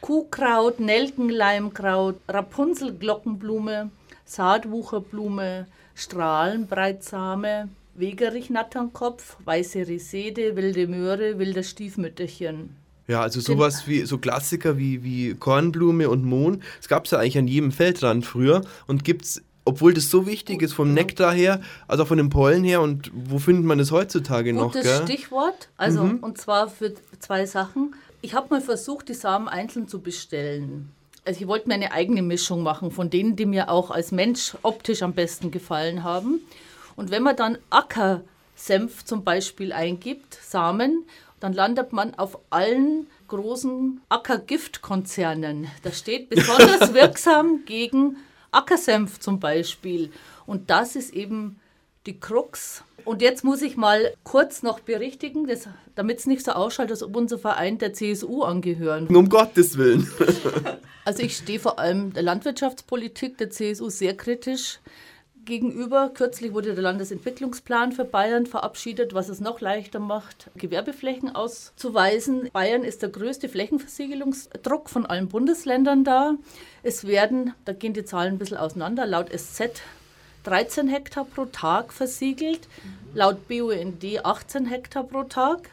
Kuhkraut, 0.01 0.81
Nelkenleimkraut, 0.81 2.17
Rapunzelglockenblume, 2.29 3.91
Saatwucherblume, 4.25 5.67
Strahlenbreitsame, 5.95 7.69
Wegerich-Natternkopf, 7.95 9.37
weiße 9.45 9.87
Resede, 9.87 10.57
wilde 10.57 10.87
Möhre, 10.87 11.39
wilder 11.39 11.63
Stiefmütterchen. 11.63 12.77
Ja, 13.07 13.21
also 13.21 13.41
sowas 13.41 13.87
wie 13.87 14.03
so 14.07 14.19
Klassiker 14.19 14.79
wie, 14.79 15.03
wie 15.03 15.35
Kornblume 15.35 16.09
und 16.09 16.25
Mohn. 16.25 16.63
Das 16.79 16.89
gab 16.89 17.05
es 17.05 17.11
ja 17.11 17.19
eigentlich 17.19 17.39
an 17.39 17.47
jedem 17.47 17.71
Feldrand 17.71 18.25
früher 18.25 18.63
und 18.87 19.05
gibt's, 19.05 19.43
obwohl 19.67 19.93
das 19.93 20.11
so 20.11 20.27
wichtig 20.27 20.63
ist 20.63 20.73
vom 20.73 20.95
Nektar 20.95 21.33
her, 21.33 21.61
also 21.87 22.07
von 22.07 22.17
den 22.17 22.31
Pollen 22.31 22.65
her 22.65 22.81
und 22.81 23.11
wo 23.15 23.39
findet 23.39 23.67
man 23.67 23.79
das 23.79 23.91
heutzutage 23.91 24.55
noch, 24.55 24.73
Gutes? 24.73 25.03
Stichwort, 25.03 25.69
also 25.77 26.03
und 26.03 26.39
zwar 26.39 26.69
für 26.69 26.95
zwei 27.19 27.45
Sachen. 27.45 27.95
Ich 28.23 28.35
habe 28.35 28.47
mal 28.49 28.63
versucht, 28.63 29.11
die 29.11 29.15
Samen 29.15 29.49
einzeln 29.49 29.87
zu 29.87 30.01
bestellen. 30.01 30.91
Also 31.25 31.41
ich 31.41 31.49
wollte 31.49 31.69
mir 31.69 31.75
eine 31.75 31.93
eigene 31.93 32.23
Mischung 32.23 32.63
machen 32.63 32.91
von 32.91 33.09
denen, 33.09 33.35
die 33.35 33.47
mir 33.47 33.71
auch 33.71 33.91
als 33.91 34.13
Mensch 34.13 34.57
optisch 34.63 35.03
am 35.03 35.15
besten 35.15 35.51
gefallen 35.51 36.05
haben. 36.05 36.41
Und 36.97 37.11
wenn 37.11 37.23
man 37.23 37.37
dann 37.37 37.59
Ackersenf 37.71 39.05
zum 39.05 39.25
Beispiel 39.25 39.73
eingibt, 39.73 40.35
Samen, 40.35 41.05
dann 41.41 41.53
landet 41.53 41.93
man 41.93 42.15
auf 42.15 42.39
allen 42.51 43.07
großen 43.29 44.03
Ackergiftkonzernen. 44.09 45.69
Da 45.83 45.93
steht 45.93 46.29
besonders 46.31 46.93
wirksam 46.93 47.65
gegen 47.65 48.17
Ackersenf 48.51 49.19
zum 49.19 49.41
Beispiel. 49.41 50.13
Und 50.47 50.71
das 50.71 50.95
ist 50.95 51.15
eben 51.15 51.59
die 52.07 52.19
Krux. 52.19 52.85
Und 53.05 53.21
jetzt 53.23 53.45
muss 53.45 53.63
ich 53.63 53.77
mal 53.77 54.15
kurz 54.23 54.63
noch 54.63 54.81
berichtigen, 54.81 55.47
damit 55.95 56.19
es 56.21 56.27
nicht 56.27 56.45
so 56.45 56.53
ausschaut, 56.53 56.91
als 56.91 57.03
ob 57.03 57.17
unser 57.17 57.39
Verein 57.39 57.79
der 57.79 57.93
CSU 57.93 58.43
angehören. 58.43 59.07
Um 59.09 59.29
Gottes 59.29 59.77
Willen. 59.79 60.09
Also 61.07 61.23
ich 61.23 61.37
stehe 61.37 61.61
vor 61.61 61.79
allem 61.79 62.15
der 62.15 62.23
Landwirtschaftspolitik 62.23 63.37
der 63.37 63.51
CSU 63.51 63.91
sehr 63.91 64.17
kritisch 64.17 64.81
gegenüber. 65.45 66.11
Kürzlich 66.15 66.55
wurde 66.55 66.75
der 66.75 66.83
Landesentwicklungsplan 66.83 67.93
für 67.93 68.07
Bayern 68.07 68.47
verabschiedet, 68.47 69.13
was 69.13 69.29
es 69.29 69.39
noch 69.39 69.61
leichter 69.61 69.99
macht, 69.99 70.51
Gewerbeflächen 70.57 71.35
auszuweisen. 71.35 72.49
Bayern 72.55 72.85
ist 72.85 73.03
der 73.03 73.11
größte 73.11 73.51
Flächenversiegelungsdruck 73.51 74.89
von 74.89 75.05
allen 75.05 75.29
Bundesländern 75.29 76.05
da. 76.05 76.37
Es 76.83 77.07
werden, 77.07 77.53
da 77.67 77.75
gehen 77.75 77.93
die 77.93 78.07
Zahlen 78.07 78.37
ein 78.37 78.39
bisschen 78.39 78.57
auseinander, 78.57 79.05
laut 79.05 79.29
SZ 79.31 79.83
13 80.45 80.89
Hektar 80.89 81.25
pro 81.25 81.47
Tag 81.47 81.93
versiegelt, 81.93 82.69
laut 83.15 83.49
BUND 83.49 84.05
18 84.23 84.67
Hektar 84.67 85.05
pro 85.05 85.25
Tag. 85.25 85.71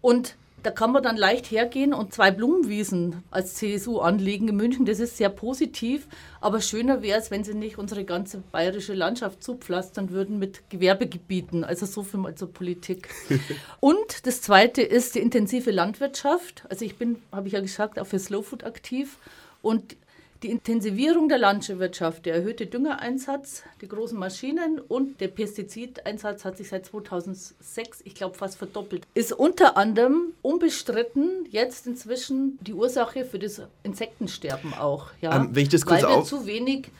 Und 0.00 0.34
da 0.62 0.72
kann 0.72 0.90
man 0.90 1.02
dann 1.02 1.16
leicht 1.16 1.50
hergehen 1.50 1.94
und 1.94 2.12
zwei 2.12 2.30
Blumenwiesen 2.30 3.22
als 3.30 3.54
CSU 3.54 4.00
anlegen 4.00 4.48
in 4.48 4.56
München. 4.56 4.86
Das 4.86 4.98
ist 4.98 5.16
sehr 5.16 5.28
positiv. 5.28 6.08
Aber 6.40 6.60
schöner 6.60 7.00
wäre 7.00 7.18
es, 7.18 7.30
wenn 7.30 7.44
sie 7.44 7.54
nicht 7.54 7.78
unsere 7.78 8.04
ganze 8.04 8.38
bayerische 8.38 8.94
Landschaft 8.94 9.42
zupflastern 9.42 10.10
würden 10.10 10.38
mit 10.38 10.68
Gewerbegebieten. 10.68 11.62
Also 11.62 11.86
so 11.86 12.02
viel 12.02 12.18
mal 12.18 12.34
zur 12.34 12.52
Politik. 12.52 13.08
und 13.80 14.26
das 14.26 14.42
Zweite 14.42 14.82
ist 14.82 15.14
die 15.14 15.20
intensive 15.20 15.70
Landwirtschaft. 15.70 16.64
Also 16.68 16.84
ich 16.84 16.96
bin, 16.96 17.22
habe 17.30 17.46
ich 17.46 17.54
ja 17.54 17.60
gesagt, 17.60 17.98
auch 17.98 18.06
für 18.06 18.18
Slow 18.18 18.42
Food 18.42 18.64
aktiv. 18.64 19.18
Und 19.62 19.96
die 20.42 20.50
Intensivierung 20.50 21.28
der 21.28 21.38
Landwirtschaft, 21.38 22.26
der 22.26 22.36
erhöhte 22.36 22.66
Düngereinsatz, 22.66 23.64
die 23.80 23.88
großen 23.88 24.18
Maschinen 24.18 24.80
und 24.80 25.20
der 25.20 25.28
Pestizideinsatz 25.28 26.44
hat 26.44 26.56
sich 26.56 26.68
seit 26.68 26.86
2006, 26.86 28.02
ich 28.04 28.14
glaube, 28.14 28.36
fast 28.36 28.56
verdoppelt. 28.56 29.06
Ist 29.14 29.32
unter 29.32 29.76
anderem 29.76 30.32
unbestritten 30.42 31.46
jetzt 31.50 31.86
inzwischen 31.86 32.58
die 32.60 32.72
Ursache 32.72 33.24
für 33.24 33.38
das 33.38 33.62
Insektensterben 33.82 34.74
auch. 34.74 35.08
Ja? 35.20 35.36
Ähm, 35.36 35.50
wenn 35.52 35.64
ich 35.64 35.70
das 35.70 35.84
kurz 35.84 36.02
Weil 36.02 36.16
wir 36.18 36.24
zu 36.24 36.46
wenig 36.46 36.90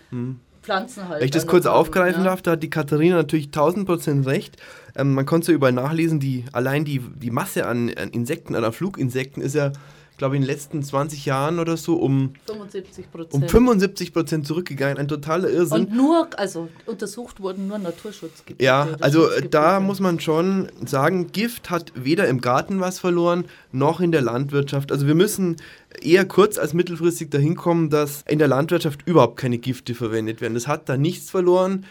Pflanzen 0.62 1.08
halt. 1.08 1.20
Wenn 1.20 1.26
ich 1.26 1.30
das 1.30 1.44
der 1.44 1.50
kurz 1.50 1.66
aufgreifen 1.66 2.24
ja. 2.24 2.30
darf, 2.30 2.42
da 2.42 2.52
hat 2.52 2.62
die 2.62 2.70
Katharina 2.70 3.16
natürlich 3.16 3.46
1000 3.46 3.86
Prozent 3.86 4.26
recht. 4.26 4.56
Ähm, 4.96 5.14
man 5.14 5.26
konnte 5.26 5.44
es 5.44 5.48
ja 5.48 5.54
überall 5.54 5.72
nachlesen, 5.72 6.18
die, 6.18 6.44
allein 6.52 6.84
die, 6.84 6.98
die 6.98 7.30
Masse 7.30 7.66
an, 7.66 7.88
an 7.94 8.10
Insekten, 8.10 8.56
an 8.56 8.72
Fluginsekten 8.72 9.42
ist 9.42 9.54
ja, 9.54 9.72
glaube 10.18 10.34
ich, 10.34 10.42
in 10.42 10.46
den 10.46 10.50
letzten 10.54 10.82
20 10.82 11.24
Jahren 11.24 11.58
oder 11.58 11.76
so 11.76 11.96
um, 11.96 12.34
75 12.46 13.10
Prozent. 13.10 13.34
um 13.42 13.48
75 13.48 14.12
Prozent 14.12 14.46
zurückgegangen. 14.46 14.98
Ein 14.98 15.08
totaler 15.08 15.48
Irrsinn. 15.48 15.86
Und 15.86 15.94
nur, 15.94 16.28
also 16.36 16.68
untersucht 16.86 17.40
wurden 17.40 17.68
nur 17.68 17.78
Naturschutzgebiete. 17.78 18.62
Ja, 18.62 18.88
also 19.00 19.28
da 19.50 19.80
muss 19.80 20.00
man 20.00 20.20
schon 20.20 20.68
sagen, 20.84 21.32
Gift 21.32 21.70
hat 21.70 21.92
weder 21.94 22.28
im 22.28 22.40
Garten 22.40 22.80
was 22.80 22.98
verloren, 22.98 23.44
noch 23.72 24.00
in 24.00 24.12
der 24.12 24.20
Landwirtschaft. 24.22 24.92
Also 24.92 25.06
wir 25.06 25.14
müssen 25.14 25.56
eher 26.02 26.26
kurz- 26.26 26.58
als 26.58 26.74
mittelfristig 26.74 27.30
dahin 27.30 27.54
kommen, 27.56 27.88
dass 27.88 28.22
in 28.28 28.38
der 28.38 28.48
Landwirtschaft 28.48 29.06
überhaupt 29.06 29.36
keine 29.38 29.58
Gifte 29.58 29.94
verwendet 29.94 30.40
werden. 30.40 30.54
Das 30.54 30.66
hat 30.66 30.88
da 30.88 30.96
nichts 30.96 31.30
verloren, 31.30 31.86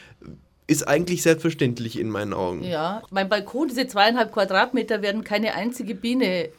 ist 0.67 0.85
eigentlich 0.85 1.21
selbstverständlich 1.21 1.97
in 1.97 2.09
meinen 2.09 2.33
Augen. 2.33 2.61
Ja, 2.63 3.01
mein 3.09 3.29
Balkon, 3.29 3.69
diese 3.69 3.87
zweieinhalb 3.87 4.33
Quadratmeter, 4.33 5.01
werden 5.01 5.23
keine 5.23 5.53
einzige 5.55 5.95
Biene 5.95 6.49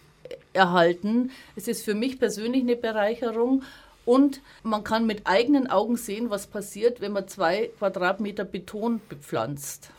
erhalten. 0.52 1.30
Es 1.56 1.68
ist 1.68 1.84
für 1.84 1.94
mich 1.94 2.18
persönlich 2.18 2.62
eine 2.62 2.76
Bereicherung 2.76 3.62
Und 4.08 4.40
man 4.62 4.84
kann 4.84 5.06
mit 5.06 5.26
eigenen 5.26 5.66
Augen 5.66 5.98
sehen, 5.98 6.30
was 6.30 6.46
passiert, 6.46 7.02
wenn 7.02 7.12
man 7.12 7.28
zwei 7.28 7.68
Quadratmeter 7.78 8.46
Beton 8.46 9.02
bepflanzt. 9.06 9.90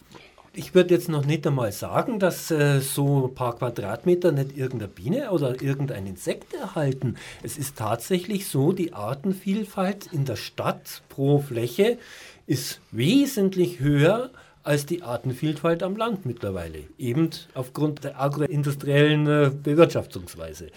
Ich 0.51 0.73
würde 0.73 0.95
jetzt 0.95 1.09
noch 1.09 1.27
nicht 1.27 1.45
einmal 1.45 1.71
sagen, 1.71 2.17
dass 2.17 2.49
äh, 2.49 2.79
so 2.79 3.27
ein 3.27 3.35
paar 3.35 3.55
Quadratmeter 3.55 4.31
nicht 4.31 4.57
irgendeine 4.57 4.91
Biene 4.91 5.29
oder 5.29 5.61
irgendein 5.61 6.07
Insekt 6.07 6.55
erhalten. 6.55 7.17
Es 7.43 7.59
ist 7.59 7.77
tatsächlich 7.77 8.47
so, 8.47 8.71
die 8.71 8.93
Artenvielfalt 8.93 10.11
in 10.11 10.25
der 10.25 10.37
Stadt 10.37 11.03
pro 11.09 11.37
Fläche 11.37 11.99
ist 12.47 12.81
wesentlich 12.89 13.79
höher 13.79 14.31
als 14.63 14.85
die 14.85 15.03
Artenvielfalt 15.03 15.83
am 15.83 15.95
Land 15.95 16.25
mittlerweile, 16.25 16.83
eben 16.97 17.29
aufgrund 17.53 18.03
der 18.03 18.19
agroindustriellen 18.19 19.27
äh, 19.27 19.51
Bewirtschaftungsweise. 19.51 20.67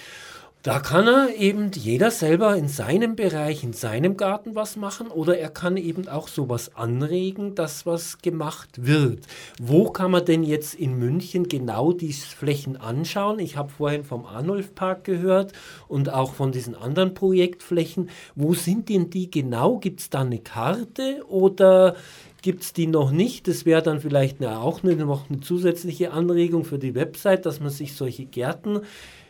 Da 0.62 0.78
kann 0.78 1.08
er 1.08 1.34
eben 1.34 1.72
jeder 1.72 2.12
selber 2.12 2.56
in 2.56 2.68
seinem 2.68 3.16
Bereich, 3.16 3.64
in 3.64 3.72
seinem 3.72 4.16
Garten 4.16 4.54
was 4.54 4.76
machen 4.76 5.08
oder 5.08 5.36
er 5.36 5.48
kann 5.48 5.76
eben 5.76 6.06
auch 6.06 6.28
sowas 6.28 6.76
anregen, 6.76 7.56
dass 7.56 7.84
was 7.84 8.18
gemacht 8.18 8.86
wird. 8.86 9.26
Wo 9.60 9.90
kann 9.90 10.12
man 10.12 10.24
denn 10.24 10.44
jetzt 10.44 10.76
in 10.76 10.96
München 10.96 11.48
genau 11.48 11.92
die 11.92 12.12
Flächen 12.12 12.76
anschauen? 12.76 13.40
Ich 13.40 13.56
habe 13.56 13.70
vorhin 13.70 14.04
vom 14.04 14.24
Arnulf 14.24 14.72
Park 14.76 15.02
gehört 15.02 15.52
und 15.88 16.12
auch 16.12 16.32
von 16.32 16.52
diesen 16.52 16.76
anderen 16.76 17.12
Projektflächen. 17.12 18.08
Wo 18.36 18.54
sind 18.54 18.88
denn 18.88 19.10
die 19.10 19.32
genau? 19.32 19.78
Gibt 19.78 19.98
es 19.98 20.10
da 20.10 20.20
eine 20.20 20.38
Karte 20.38 21.24
oder 21.26 21.96
gibt 22.42 22.62
es 22.62 22.72
die 22.72 22.86
noch 22.86 23.10
nicht? 23.10 23.48
Das 23.48 23.64
wäre 23.64 23.82
dann 23.82 24.00
vielleicht 24.00 24.40
eine, 24.40 24.58
auch 24.58 24.82
eine, 24.82 24.96
noch 24.96 25.30
eine 25.30 25.40
zusätzliche 25.40 26.10
Anregung 26.10 26.64
für 26.64 26.78
die 26.78 26.94
Website, 26.94 27.46
dass 27.46 27.60
man 27.60 27.70
sich 27.70 27.94
solche 27.94 28.26
Gärten 28.26 28.80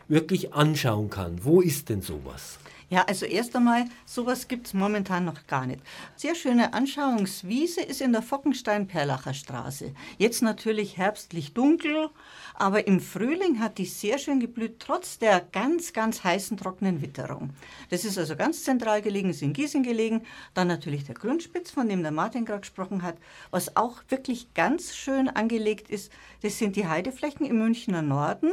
wirklich 0.08 0.52
anschauen 0.54 1.10
kann. 1.10 1.44
Wo 1.44 1.60
ist 1.60 1.88
denn 1.88 2.00
sowas? 2.00 2.58
Ja, 2.92 3.06
also 3.08 3.24
erst 3.24 3.56
einmal, 3.56 3.86
sowas 4.04 4.48
gibt 4.48 4.66
es 4.66 4.74
momentan 4.74 5.24
noch 5.24 5.46
gar 5.46 5.64
nicht. 5.64 5.80
Sehr 6.14 6.34
schöne 6.34 6.74
Anschauungswiese 6.74 7.80
ist 7.80 8.02
in 8.02 8.12
der 8.12 8.20
Fockenstein-Perlacher 8.20 9.32
Straße. 9.32 9.94
Jetzt 10.18 10.42
natürlich 10.42 10.98
herbstlich 10.98 11.54
dunkel, 11.54 12.10
aber 12.52 12.86
im 12.86 13.00
Frühling 13.00 13.60
hat 13.60 13.78
die 13.78 13.86
sehr 13.86 14.18
schön 14.18 14.40
geblüht, 14.40 14.78
trotz 14.78 15.18
der 15.18 15.40
ganz, 15.40 15.94
ganz 15.94 16.22
heißen, 16.22 16.58
trockenen 16.58 17.00
Witterung. 17.00 17.54
Das 17.88 18.04
ist 18.04 18.18
also 18.18 18.36
ganz 18.36 18.62
zentral 18.62 19.00
gelegen, 19.00 19.30
ist 19.30 19.40
in 19.40 19.54
Gießen 19.54 19.82
gelegen. 19.82 20.26
Dann 20.52 20.68
natürlich 20.68 21.04
der 21.04 21.14
Grundspitz, 21.14 21.70
von 21.70 21.88
dem 21.88 22.02
der 22.02 22.12
Martin 22.12 22.44
gerade 22.44 22.60
gesprochen 22.60 23.00
hat. 23.00 23.16
Was 23.50 23.74
auch 23.74 24.02
wirklich 24.10 24.52
ganz 24.52 24.94
schön 24.94 25.30
angelegt 25.30 25.88
ist, 25.88 26.12
das 26.42 26.58
sind 26.58 26.76
die 26.76 26.86
Heideflächen 26.86 27.46
im 27.46 27.56
Münchner 27.56 28.02
Norden 28.02 28.52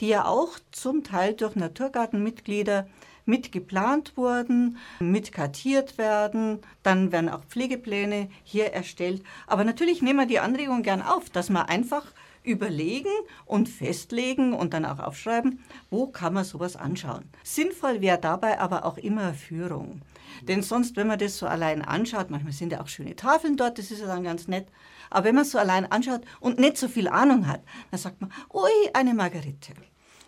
die 0.00 0.08
ja 0.08 0.26
auch 0.26 0.58
zum 0.72 1.04
Teil 1.04 1.32
durch 1.32 1.56
Naturgartenmitglieder 1.56 2.86
mit 3.26 3.52
geplant 3.52 4.16
wurden, 4.16 4.78
mit 5.00 5.32
kartiert 5.32 5.98
werden. 5.98 6.60
Dann 6.82 7.12
werden 7.12 7.28
auch 7.28 7.44
Pflegepläne 7.44 8.30
hier 8.44 8.72
erstellt. 8.72 9.22
Aber 9.46 9.64
natürlich 9.64 10.00
nehmen 10.00 10.20
wir 10.20 10.26
die 10.26 10.40
Anregung 10.40 10.82
gern 10.82 11.02
auf, 11.02 11.28
dass 11.28 11.50
man 11.50 11.66
einfach 11.66 12.06
überlegen 12.46 13.10
und 13.44 13.68
festlegen 13.68 14.54
und 14.54 14.72
dann 14.72 14.84
auch 14.84 15.00
aufschreiben, 15.00 15.58
wo 15.90 16.06
kann 16.06 16.32
man 16.32 16.44
sowas 16.44 16.76
anschauen. 16.76 17.24
Sinnvoll 17.42 18.00
wäre 18.00 18.18
dabei 18.18 18.60
aber 18.60 18.84
auch 18.84 18.98
immer 18.98 19.34
Führung. 19.34 20.00
Denn 20.42 20.62
sonst, 20.62 20.96
wenn 20.96 21.08
man 21.08 21.18
das 21.18 21.38
so 21.38 21.46
allein 21.46 21.82
anschaut, 21.82 22.30
manchmal 22.30 22.52
sind 22.52 22.72
ja 22.72 22.80
auch 22.80 22.88
schöne 22.88 23.16
Tafeln 23.16 23.56
dort, 23.56 23.78
das 23.78 23.90
ist 23.90 24.00
ja 24.00 24.06
dann 24.06 24.22
ganz 24.22 24.48
nett, 24.48 24.68
aber 25.10 25.24
wenn 25.24 25.34
man 25.34 25.42
es 25.42 25.50
so 25.50 25.58
allein 25.58 25.90
anschaut 25.90 26.22
und 26.40 26.58
nicht 26.58 26.76
so 26.76 26.88
viel 26.88 27.08
Ahnung 27.08 27.46
hat, 27.46 27.62
dann 27.90 28.00
sagt 28.00 28.20
man, 28.20 28.32
ui, 28.52 28.70
eine 28.92 29.14
Margarite. 29.14 29.72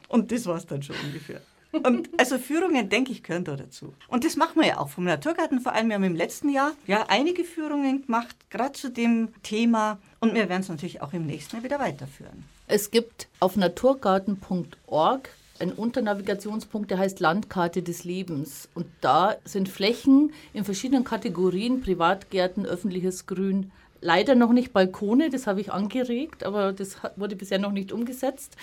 Und 0.09 0.33
das 0.33 0.47
war 0.47 0.57
es 0.57 0.67
dann 0.67 0.83
schon 0.83 0.97
ungefähr. 1.05 1.43
Und 1.73 2.09
also 2.17 2.39
Führungen, 2.39 2.89
denke 2.89 3.13
ich, 3.13 3.23
gehören 3.23 3.45
da 3.45 3.57
dazu. 3.57 3.93
Und 4.09 4.25
das 4.25 4.37
machen 4.37 4.61
wir 4.61 4.67
ja 4.67 4.79
auch 4.79 4.89
vom 4.89 5.05
Naturgartenverein. 5.05 5.89
Wir 5.89 5.97
haben 5.97 6.05
im 6.05 6.17
letzten 6.17 6.49
Jahr 6.49 6.73
ja 6.87 7.07
einige 7.09 7.45
Führungen 7.45 8.07
gemacht, 8.07 8.37
gerade 8.51 8.73
zu 8.73 8.91
dem 8.91 9.29
Thema. 9.43 9.99
Und 10.21 10.35
wir 10.35 10.49
werden 10.49 10.63
es 10.63 10.69
natürlich 10.69 11.03
auch 11.03 11.13
im 11.13 11.27
nächsten 11.27 11.57
Jahr 11.57 11.65
wieder 11.65 11.79
weiterführen. 11.79 12.45
Es 12.67 12.91
gibt 12.91 13.29
auf 13.41 13.57
naturgarten.org 13.57 15.29
einen 15.61 15.73
Unternavigationspunkt, 15.73 16.91
der 16.91 16.99
heißt 16.99 17.21
Landkarte 17.21 17.83
des 17.83 18.05
Lebens. 18.05 18.69
Und 18.75 18.87
da 19.01 19.37
sind 19.45 19.69
Flächen 19.69 20.33
in 20.53 20.65
verschiedenen 20.65 21.05
Kategorien, 21.05 21.81
Privatgärten, 21.81 22.65
öffentliches 22.65 23.27
Grün, 23.27 23.73
leider 24.01 24.35
noch 24.35 24.53
nicht 24.53 24.73
Balkone, 24.73 25.31
das 25.31 25.47
habe 25.47 25.61
ich 25.61 25.73
angeregt, 25.73 26.45
aber 26.45 26.73
das 26.73 26.97
wurde 27.17 27.37
bisher 27.37 27.59
noch 27.59 27.73
nicht 27.73 27.93
umgesetzt 27.93 28.57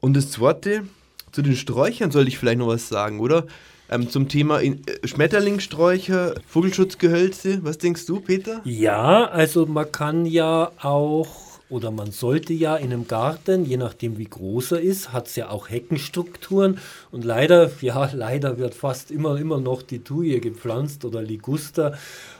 Und 0.00 0.16
das 0.16 0.30
zweite, 0.30 0.84
zu 1.32 1.42
den 1.42 1.56
Sträuchern 1.56 2.10
sollte 2.10 2.28
ich 2.28 2.38
vielleicht 2.38 2.58
noch 2.58 2.68
was 2.68 2.88
sagen, 2.88 3.20
oder? 3.20 3.46
Ähm, 3.88 4.10
zum 4.10 4.28
Thema 4.28 4.60
äh, 4.62 4.76
Schmetterlingssträucher, 5.04 6.34
Vogelschutzgehölze. 6.46 7.60
Was 7.62 7.78
denkst 7.78 8.04
du, 8.06 8.20
Peter? 8.20 8.60
Ja, 8.64 9.26
also 9.26 9.66
man 9.66 9.92
kann 9.92 10.26
ja 10.26 10.72
auch 10.80 11.45
oder 11.68 11.90
man 11.90 12.12
sollte 12.12 12.52
ja 12.52 12.76
in 12.76 12.92
einem 12.92 13.08
Garten, 13.08 13.64
je 13.64 13.76
nachdem 13.76 14.18
wie 14.18 14.24
groß 14.24 14.72
er 14.72 14.80
ist, 14.80 15.12
hat 15.12 15.26
es 15.26 15.36
ja 15.36 15.50
auch 15.50 15.68
Heckenstrukturen 15.68 16.78
und 17.10 17.24
leider, 17.24 17.70
ja, 17.80 18.08
leider 18.12 18.58
wird 18.58 18.74
fast 18.74 19.10
immer, 19.10 19.36
immer 19.36 19.60
noch 19.60 19.82
die 19.82 20.00
Thuje 20.00 20.40
gepflanzt 20.40 21.04
oder 21.04 21.22
Liguster 21.22 21.98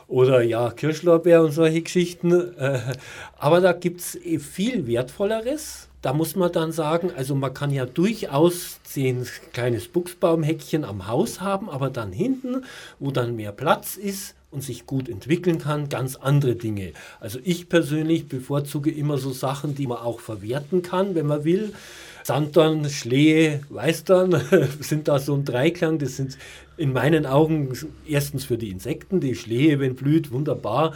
oder 0.09 0.43
ja, 0.43 0.71
Kirschlorbeer 0.71 1.43
und 1.43 1.53
solche 1.53 1.83
Geschichten. 1.83 2.57
Äh, 2.57 2.81
aber 3.39 3.61
da 3.61 3.73
gibt 3.73 4.01
es 4.01 4.15
eh 4.15 4.39
viel 4.39 4.87
Wertvolleres. 4.87 5.89
Da 6.03 6.13
muss 6.13 6.37
man 6.37 6.53
dann 6.53 6.71
sagen, 6.71 7.11
also 7.17 7.35
man 7.35 7.53
kann 7.53 7.73
ja 7.73 7.85
durchaus 7.85 8.79
ein 8.97 9.27
kleines 9.53 9.89
Buchsbaumhäckchen 9.89 10.85
am 10.85 11.09
Haus 11.09 11.41
haben, 11.41 11.69
aber 11.69 11.91
dann 11.91 12.13
hinten, 12.13 12.65
wo 13.01 13.11
dann 13.11 13.35
mehr 13.35 13.51
Platz 13.51 13.97
ist, 13.97 14.37
und 14.57 14.63
sich 14.63 14.87
gut 14.87 15.11
entwickeln 15.11 15.59
kann, 15.59 15.91
ganz 15.91 16.17
andere 16.17 16.57
Dinge. 16.57 16.95
Also 17.21 17.39
ich 17.45 17.69
persönlich 17.69 18.27
bevorzuge 18.27 18.91
immer 18.91 19.19
so 19.19 19.31
Sachen, 19.31 19.75
die 19.75 19.87
man 19.87 19.99
auch 19.99 20.21
verwerten 20.21 20.81
kann, 20.81 21.15
wenn 21.15 21.27
man 21.27 21.45
will. 21.45 21.75
Sanddorn, 22.25 22.89
Schlehe, 22.89 23.61
Weißdorn 23.69 24.41
sind 24.81 25.09
da 25.09 25.19
so 25.19 25.35
ein 25.35 25.45
Dreiklang. 25.45 25.99
Das 25.99 26.17
sind 26.17 26.39
in 26.79 26.95
meinen 26.95 27.27
Augen 27.27 27.71
erstens 28.09 28.47
für 28.47 28.57
die 28.57 28.71
Insekten, 28.71 29.21
die 29.21 29.35
Schlehe, 29.35 29.79
wenn 29.79 29.95
blüht, 29.95 30.31
wunderbar. 30.31 30.95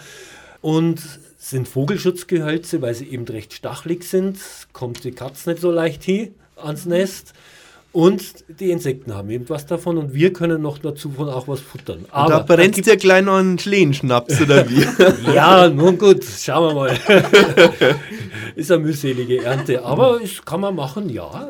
Und 0.63 1.03
sind 1.37 1.69
Vogelschutzgehölze, 1.69 2.81
weil 2.81 2.95
sie 2.95 3.09
eben 3.09 3.27
recht 3.27 3.53
stachelig 3.53 4.05
sind, 4.05 4.39
kommt 4.73 5.05
die 5.05 5.13
Katze 5.13 5.51
nicht 5.51 5.61
so 5.61 5.71
leicht 5.71 6.03
hin 6.03 6.35
ans 6.57 6.87
Nest. 6.87 7.35
Und 7.93 8.45
die 8.61 8.71
Insekten 8.71 9.15
haben 9.15 9.31
eben 9.31 9.49
was 9.49 9.67
davon 9.67 9.99
und 9.99 10.15
wir 10.15 10.33
können 10.33 10.63
noch 10.63 10.79
dazu 10.79 11.11
von 11.11 11.29
auch 11.29 11.49
was 11.49 11.59
futtern. 11.59 12.05
Aber 12.13 12.25
und 12.25 12.49
da 12.49 12.55
brennt 12.55 12.87
der 12.87 12.97
gleich 12.97 13.25
noch 13.25 13.39
einen 13.39 13.59
Schlehenschnaps 13.59 14.41
oder 14.41 14.69
wie? 14.71 14.87
ja, 15.35 15.69
nun 15.69 15.99
gut, 15.99 16.25
schauen 16.25 16.69
wir 16.69 16.75
mal. 16.75 16.97
ist 18.55 18.71
eine 18.71 18.85
mühselige 18.85 19.43
Ernte, 19.43 19.85
aber 19.85 20.21
das 20.21 20.45
kann 20.45 20.61
man 20.61 20.77
machen, 20.77 21.11
ja. 21.11 21.49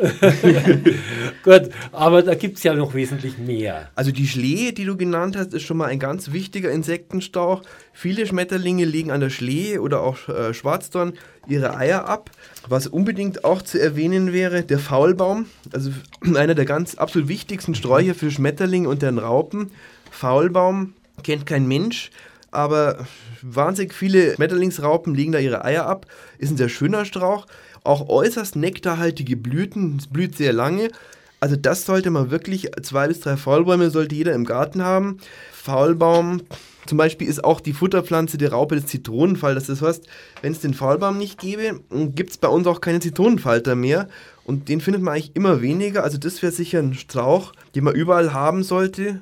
gut, 1.42 1.68
aber 1.92 2.22
da 2.22 2.34
gibt 2.34 2.56
es 2.56 2.62
ja 2.62 2.72
noch 2.72 2.94
wesentlich 2.94 3.36
mehr. 3.36 3.90
Also 3.94 4.10
die 4.10 4.26
Schlehe, 4.26 4.72
die 4.72 4.86
du 4.86 4.96
genannt 4.96 5.36
hast, 5.36 5.52
ist 5.52 5.64
schon 5.64 5.76
mal 5.76 5.86
ein 5.86 5.98
ganz 5.98 6.32
wichtiger 6.32 6.70
Insektenstauch. 6.70 7.60
Viele 7.92 8.26
Schmetterlinge 8.26 8.84
legen 8.84 9.10
an 9.10 9.20
der 9.20 9.30
Schlehe 9.30 9.80
oder 9.82 10.00
auch 10.00 10.28
äh, 10.28 10.54
Schwarzdorn 10.54 11.14
ihre 11.46 11.76
Eier 11.76 12.06
ab. 12.06 12.30
Was 12.68 12.86
unbedingt 12.86 13.44
auch 13.44 13.62
zu 13.62 13.80
erwähnen 13.80 14.32
wäre, 14.32 14.62
der 14.62 14.78
Faulbaum, 14.78 15.46
also 15.72 15.90
einer 16.34 16.54
der 16.54 16.64
ganz 16.64 16.94
absolut 16.94 17.28
wichtigsten 17.28 17.74
Sträucher 17.74 18.14
für 18.14 18.30
Schmetterlinge 18.30 18.88
und 18.88 19.02
deren 19.02 19.18
Raupen. 19.18 19.70
Faulbaum 20.10 20.94
kennt 21.22 21.46
kein 21.46 21.66
Mensch, 21.66 22.10
aber 22.50 23.06
wahnsinnig 23.42 23.94
viele 23.94 24.34
Schmetterlingsraupen 24.34 25.14
legen 25.14 25.32
da 25.32 25.38
ihre 25.38 25.64
Eier 25.64 25.86
ab. 25.86 26.06
Ist 26.38 26.50
ein 26.50 26.56
sehr 26.56 26.68
schöner 26.68 27.04
Strauch. 27.04 27.46
Auch 27.82 28.08
äußerst 28.08 28.56
nektarhaltige 28.56 29.36
Blüten, 29.36 29.96
es 29.98 30.06
blüht 30.06 30.36
sehr 30.36 30.52
lange. 30.52 30.90
Also 31.40 31.56
das 31.56 31.86
sollte 31.86 32.10
man 32.10 32.30
wirklich, 32.30 32.70
zwei 32.82 33.08
bis 33.08 33.20
drei 33.20 33.36
Faulbäume 33.36 33.90
sollte 33.90 34.14
jeder 34.14 34.34
im 34.34 34.44
Garten 34.44 34.82
haben. 34.82 35.18
Faulbaum 35.52 36.42
zum 36.86 36.98
Beispiel 36.98 37.28
ist 37.28 37.44
auch 37.44 37.60
die 37.60 37.72
Futterpflanze 37.72 38.38
der 38.38 38.52
Raupe 38.52 38.74
des 38.74 38.86
Zitronenfalters. 38.86 39.66
Das 39.66 39.82
heißt, 39.82 40.06
wenn 40.42 40.52
es 40.52 40.60
den 40.60 40.74
Faulbaum 40.74 41.18
nicht 41.18 41.38
gäbe, 41.38 41.80
gibt 42.14 42.30
es 42.30 42.38
bei 42.38 42.48
uns 42.48 42.66
auch 42.66 42.80
keine 42.80 43.00
Zitronenfalter 43.00 43.74
mehr. 43.74 44.08
Und 44.44 44.68
den 44.68 44.80
findet 44.80 45.02
man 45.02 45.14
eigentlich 45.14 45.36
immer 45.36 45.62
weniger. 45.62 46.02
Also 46.02 46.18
das 46.18 46.42
wäre 46.42 46.52
sicher 46.52 46.80
ein 46.80 46.94
Strauch, 46.94 47.52
den 47.74 47.84
man 47.84 47.94
überall 47.94 48.32
haben 48.32 48.62
sollte. 48.62 49.20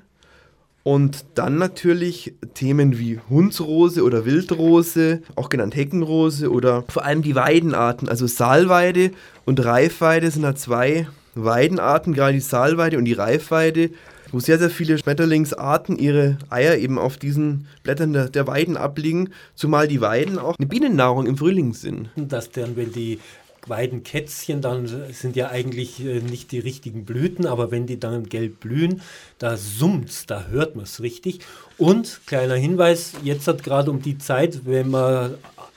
Und 0.83 1.27
dann 1.35 1.59
natürlich 1.59 2.35
Themen 2.55 2.99
wie 2.99 3.21
Hundsrose 3.29 4.03
oder 4.03 4.25
Wildrose, 4.25 5.21
auch 5.37 5.51
genannt 5.51 5.77
Heckenrose 5.77 6.51
oder 6.51 6.85
vor 6.89 7.05
allem 7.05 7.21
die 7.21 7.35
Weidenarten. 7.35 8.09
Also 8.09 8.27
Saalweide 8.27 9.11
und 9.45 9.63
Reifweide 9.63 10.31
sind 10.31 10.43
da 10.43 10.55
zwei 10.55 11.07
Weidenarten, 11.45 12.15
gerade 12.15 12.35
die 12.35 12.41
Saalweide 12.41 12.99
und 12.99 13.05
die 13.05 13.13
Reifweide, 13.13 13.91
wo 14.33 14.41
sehr, 14.41 14.59
sehr 14.59 14.71
viele 14.71 14.99
Schmetterlingsarten 14.99 15.99
ihre 15.99 16.39
Eier 16.51 16.77
eben 16.77 16.99
auf 16.99 17.17
diesen 17.17 17.67
Blättern 17.83 18.13
der, 18.13 18.29
der 18.29 18.47
Weiden 18.47 18.77
ablegen, 18.77 19.31
zumal 19.55 19.89
die 19.89 20.01
Weiden 20.01 20.39
auch 20.39 20.57
eine 20.59 20.67
Bienennahrung 20.67 21.27
im 21.27 21.37
Frühling 21.37 21.73
sind. 21.73 22.11
Dass 22.17 22.51
dann, 22.51 22.77
wenn 22.77 22.93
die 22.93 23.19
Weidenkätzchen, 23.67 24.61
dann 24.61 24.87
sind 25.13 25.37
ja 25.37 25.49
eigentlich 25.49 26.05
äh, 26.05 26.21
nicht 26.21 26.53
die 26.53 26.59
richtigen 26.59 27.05
Blüten, 27.05 27.47
aber 27.47 27.71
wenn 27.71 27.87
die 27.87 27.99
dann 27.99 28.29
gelb 28.29 28.61
blühen, 28.61 29.03
da 29.39 29.57
summt's, 29.57 30.27
da 30.27 30.47
hört 30.47 30.77
man 30.77 30.85
es 30.85 31.03
richtig. 31.03 31.41
Und 31.77 32.21
kleiner 32.27 32.55
Hinweis, 32.55 33.13
jetzt 33.23 33.49
hat 33.49 33.63
gerade 33.63 33.91
um 33.91 34.03
die 34.03 34.19
Zeit, 34.19 34.63
wenn 34.65 34.91
man 34.91 35.35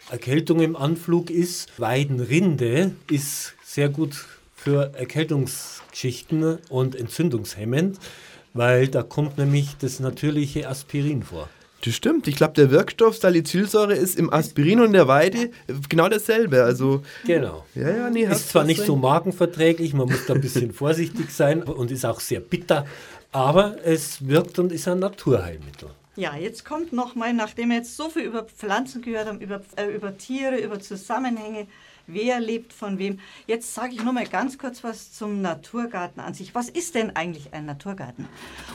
Erkältung 0.10 0.60
im 0.62 0.76
Anflug 0.76 1.30
ist, 1.30 1.80
Weidenrinde 1.80 2.92
ist 3.10 3.54
sehr 3.64 3.90
gut 3.90 4.26
für 4.64 4.94
Erkältungsgeschichten 4.96 6.60
und 6.70 6.96
entzündungshemmend, 6.96 7.98
weil 8.54 8.88
da 8.88 9.02
kommt 9.02 9.38
nämlich 9.38 9.78
das 9.80 10.00
natürliche 10.00 10.70
Aspirin 10.70 11.24
vor. 11.24 11.50
Das 11.84 11.96
stimmt. 11.96 12.28
Ich 12.28 12.36
glaube, 12.36 12.54
der 12.54 12.70
Wirkstoff 12.70 13.18
Salicylsäure 13.18 13.96
ist 13.96 14.20
im 14.20 14.32
Aspirin 14.32 14.82
und 14.82 14.94
der 14.94 15.08
Weide 15.08 15.50
genau 15.90 16.10
dasselbe. 16.10 16.64
Also, 16.64 17.02
genau. 17.26 17.66
Ja, 17.74 17.90
ja, 17.90 18.10
nee, 18.12 18.24
ist 18.24 18.50
zwar 18.50 18.66
nicht 18.66 18.84
so 18.84 18.96
magenverträglich, 18.96 19.96
man 19.96 20.08
muss 20.08 20.28
da 20.28 20.36
ein 20.36 20.42
bisschen 20.42 20.74
vorsichtig 20.74 21.32
sein 21.32 21.64
und 21.64 21.90
ist 21.90 22.06
auch 22.06 22.20
sehr 22.20 22.40
bitter, 22.40 22.86
aber 23.32 23.78
es 23.84 24.28
wirkt 24.28 24.60
und 24.60 24.72
ist 24.72 24.88
ein 24.88 25.00
Naturheilmittel. 25.00 25.90
Ja, 26.18 26.36
jetzt 26.36 26.66
kommt 26.66 26.94
nochmal, 26.94 27.34
nachdem 27.34 27.70
wir 27.70 27.78
jetzt 27.78 27.98
so 27.98 28.10
viel 28.10 28.24
über 28.24 28.44
Pflanzen 28.44 29.02
gehört 29.02 29.28
haben, 29.28 29.40
über, 29.40 29.62
äh, 29.76 29.88
über 29.88 30.16
Tiere, 30.18 30.58
über 30.58 30.80
Zusammenhänge, 30.80 31.66
wer 32.08 32.40
lebt 32.40 32.74
von 32.74 32.98
wem. 32.98 33.20
Jetzt 33.48 33.74
sage 33.74 33.94
ich 33.94 34.04
nur 34.04 34.14
mal 34.14 34.26
ganz 34.26 34.58
kurz 34.58 34.84
was 34.84 35.12
zum 35.14 35.42
Naturgarten 35.42 36.20
an 36.20 36.34
sich. 36.34 36.56
Was 36.56 36.70
ist 36.70 36.96
denn 36.96 37.16
eigentlich 37.16 37.54
ein 37.54 37.66
Naturgarten? 37.66 38.28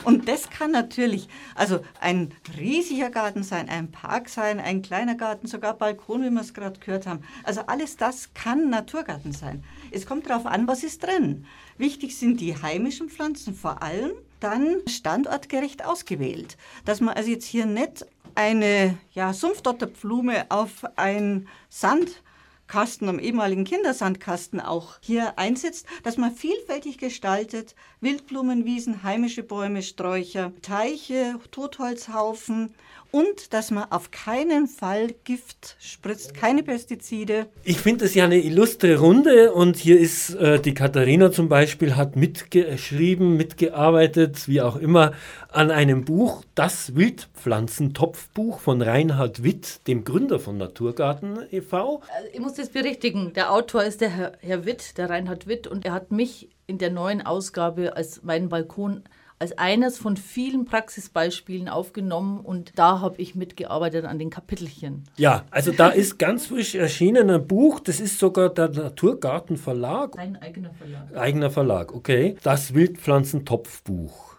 Und 0.04 0.28
das 0.28 0.50
kann 0.50 0.70
natürlich 0.70 1.28
also 1.54 1.80
ein 2.00 2.32
riesiger 2.58 3.10
Garten 3.10 3.42
sein, 3.42 3.68
ein 3.68 3.90
Park 3.90 4.28
sein, 4.28 4.60
ein 4.60 4.82
kleiner 4.82 5.14
Garten, 5.14 5.46
sogar 5.46 5.74
Balkon, 5.74 6.22
wie 6.22 6.30
wir 6.30 6.40
es 6.40 6.54
gerade 6.54 6.80
gehört 6.80 7.06
haben. 7.06 7.22
Also 7.44 7.62
alles 7.66 7.96
das 7.96 8.32
kann 8.34 8.70
Naturgarten 8.70 9.32
sein. 9.32 9.64
Es 9.90 10.06
kommt 10.06 10.28
darauf 10.28 10.46
an, 10.46 10.66
was 10.66 10.84
ist 10.84 11.02
drin. 11.02 11.46
Wichtig 11.78 12.16
sind 12.16 12.40
die 12.40 12.60
heimischen 12.60 13.08
Pflanzen 13.08 13.54
vor 13.54 13.82
allem, 13.82 14.12
dann 14.40 14.82
standortgerecht 14.86 15.84
ausgewählt. 15.84 16.56
Dass 16.84 17.00
man 17.00 17.14
also 17.14 17.30
jetzt 17.30 17.46
hier 17.46 17.66
nicht 17.66 18.06
eine 18.34 18.98
ja, 19.12 19.32
Sumpfdotterblume 19.32 20.46
auf 20.50 20.84
ein 20.96 21.48
Sand 21.68 22.22
Kasten, 22.66 23.08
am 23.08 23.18
ehemaligen 23.18 23.64
Kindersandkasten 23.64 24.60
auch 24.60 24.94
hier 25.00 25.38
einsetzt, 25.38 25.86
dass 26.02 26.16
man 26.16 26.32
vielfältig 26.34 26.98
gestaltet, 26.98 27.74
Wildblumenwiesen, 28.00 29.02
heimische 29.02 29.42
Bäume, 29.42 29.82
Sträucher, 29.82 30.52
Teiche, 30.62 31.38
Totholzhaufen 31.50 32.74
und 33.10 33.52
dass 33.52 33.70
man 33.70 33.90
auf 33.90 34.10
keinen 34.10 34.66
Fall 34.66 35.14
Gift 35.24 35.76
spritzt, 35.78 36.34
keine 36.34 36.62
Pestizide. 36.62 37.46
Ich 37.64 37.78
finde 37.78 38.04
es 38.04 38.14
ja 38.14 38.24
eine 38.24 38.38
illustre 38.38 38.98
Runde 38.98 39.52
und 39.52 39.76
hier 39.76 39.98
ist 39.98 40.34
äh, 40.34 40.60
die 40.60 40.74
Katharina 40.74 41.32
zum 41.32 41.48
Beispiel, 41.48 41.96
hat 41.96 42.16
mitgeschrieben, 42.16 43.36
mitgearbeitet, 43.36 44.48
wie 44.48 44.60
auch 44.60 44.76
immer, 44.76 45.12
an 45.48 45.70
einem 45.70 46.04
Buch, 46.04 46.44
das 46.54 46.94
Wildpflanzentopfbuch 46.94 48.60
von 48.60 48.82
Reinhard 48.82 49.42
Witt, 49.42 49.86
dem 49.86 50.04
Gründer 50.04 50.38
von 50.38 50.58
Naturgarten 50.58 51.38
e.V. 51.50 52.02
Also 52.14 52.28
ich 52.32 52.40
muss 52.40 52.54
das 52.54 52.68
berichtigen. 52.68 53.32
Der 53.32 53.52
Autor 53.52 53.84
ist 53.84 54.00
der 54.00 54.10
Herr, 54.10 54.32
Herr 54.40 54.66
Witt, 54.66 54.98
der 54.98 55.08
Reinhard 55.08 55.46
Witt, 55.46 55.66
und 55.66 55.84
er 55.84 55.92
hat 55.92 56.12
mich 56.12 56.50
in 56.66 56.78
der 56.78 56.90
neuen 56.90 57.24
Ausgabe 57.24 57.96
als 57.96 58.22
meinen 58.22 58.48
Balkon 58.48 59.04
als 59.38 59.56
eines 59.58 59.98
von 59.98 60.16
vielen 60.16 60.64
Praxisbeispielen 60.64 61.68
aufgenommen 61.68 62.40
und 62.40 62.72
da 62.76 63.00
habe 63.00 63.20
ich 63.20 63.34
mitgearbeitet 63.34 64.04
an 64.04 64.18
den 64.18 64.30
Kapitelchen. 64.30 65.04
Ja, 65.16 65.44
also 65.50 65.72
da 65.72 65.88
ist 65.88 66.18
ganz 66.18 66.46
frisch 66.46 66.74
erschienen 66.74 67.28
ein 67.30 67.46
Buch, 67.46 67.80
das 67.80 68.00
ist 68.00 68.18
sogar 68.18 68.48
der 68.48 68.70
Naturgarten 68.70 69.56
Verlag. 69.56 70.18
Ein 70.18 70.36
eigener 70.36 70.72
Verlag. 70.72 71.16
Eigener 71.16 71.50
Verlag, 71.50 71.94
okay. 71.94 72.36
Das 72.42 72.74
Wildpflanzentopfbuch. 72.74 74.36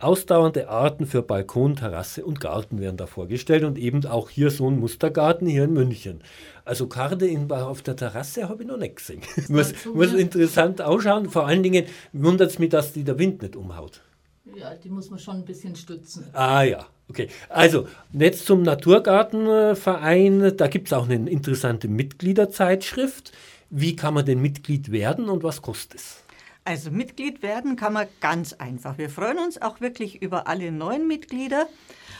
Ausdauernde 0.00 0.68
Arten 0.68 1.06
für 1.06 1.22
Balkon, 1.22 1.74
Terrasse 1.74 2.24
und 2.24 2.38
Garten 2.38 2.80
werden 2.80 2.96
da 2.96 3.06
vorgestellt 3.06 3.64
und 3.64 3.76
eben 3.76 4.06
auch 4.06 4.30
hier 4.30 4.52
so 4.52 4.70
ein 4.70 4.78
Mustergarten 4.78 5.48
hier 5.48 5.64
in 5.64 5.72
München. 5.72 6.20
Also 6.64 6.86
Karte 6.86 7.26
in, 7.26 7.50
auf 7.50 7.82
der 7.82 7.96
Terrasse 7.96 8.48
habe 8.48 8.62
ich 8.62 8.68
noch 8.68 8.76
nicht 8.76 8.94
gesehen. 8.94 9.22
muss, 9.48 9.72
muss 9.92 10.12
interessant 10.12 10.80
ausschauen. 10.80 11.28
Vor 11.28 11.48
allen 11.48 11.64
Dingen 11.64 11.86
wundert 12.12 12.50
es 12.50 12.60
mich, 12.60 12.68
dass 12.68 12.92
die 12.92 13.02
der 13.02 13.18
Wind 13.18 13.42
nicht 13.42 13.56
umhaut. 13.56 14.02
Ja, 14.54 14.74
die 14.74 14.88
muss 14.88 15.10
man 15.10 15.18
schon 15.18 15.36
ein 15.36 15.44
bisschen 15.44 15.76
stützen. 15.76 16.26
Ah 16.32 16.62
ja, 16.62 16.86
okay. 17.08 17.28
Also, 17.48 17.86
jetzt 18.12 18.46
zum 18.46 18.62
Naturgartenverein. 18.62 20.56
Da 20.56 20.66
gibt 20.68 20.88
es 20.88 20.92
auch 20.92 21.08
eine 21.08 21.30
interessante 21.30 21.88
Mitgliederzeitschrift. 21.88 23.32
Wie 23.70 23.96
kann 23.96 24.14
man 24.14 24.24
denn 24.24 24.40
Mitglied 24.40 24.90
werden 24.90 25.28
und 25.28 25.42
was 25.42 25.60
kostet 25.62 26.00
es? 26.00 26.24
Also 26.64 26.90
Mitglied 26.90 27.42
werden 27.42 27.76
kann 27.76 27.94
man 27.94 28.06
ganz 28.20 28.52
einfach. 28.52 28.98
Wir 28.98 29.08
freuen 29.08 29.38
uns 29.38 29.60
auch 29.60 29.80
wirklich 29.80 30.20
über 30.20 30.46
alle 30.48 30.70
neuen 30.70 31.06
Mitglieder. 31.08 31.66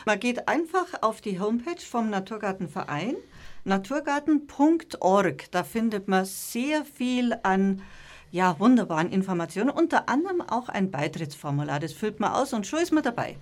Man 0.07 0.19
geht 0.21 0.49
einfach 0.49 0.87
auf 1.03 1.21
die 1.21 1.39
Homepage 1.39 1.81
vom 1.81 2.09
Naturgartenverein, 2.09 3.17
naturgarten.org. 3.65 5.51
Da 5.51 5.65
findet 5.65 6.09
man 6.09 6.25
sehr 6.25 6.87
viel 6.87 7.37
an 7.43 7.83
ja, 8.31 8.59
wunderbaren 8.59 9.11
Informationen, 9.11 9.71
unter 9.71 10.09
anderem 10.09 10.41
auch 10.41 10.69
ein 10.69 10.91
Beitrittsformular. 10.91 11.81
Das 11.81 11.93
füllt 11.93 12.21
man 12.21 12.33
aus 12.33 12.53
und 12.53 12.67
schon 12.67 12.81
ist 12.81 12.93
man 12.93 13.03
dabei. 13.03 13.37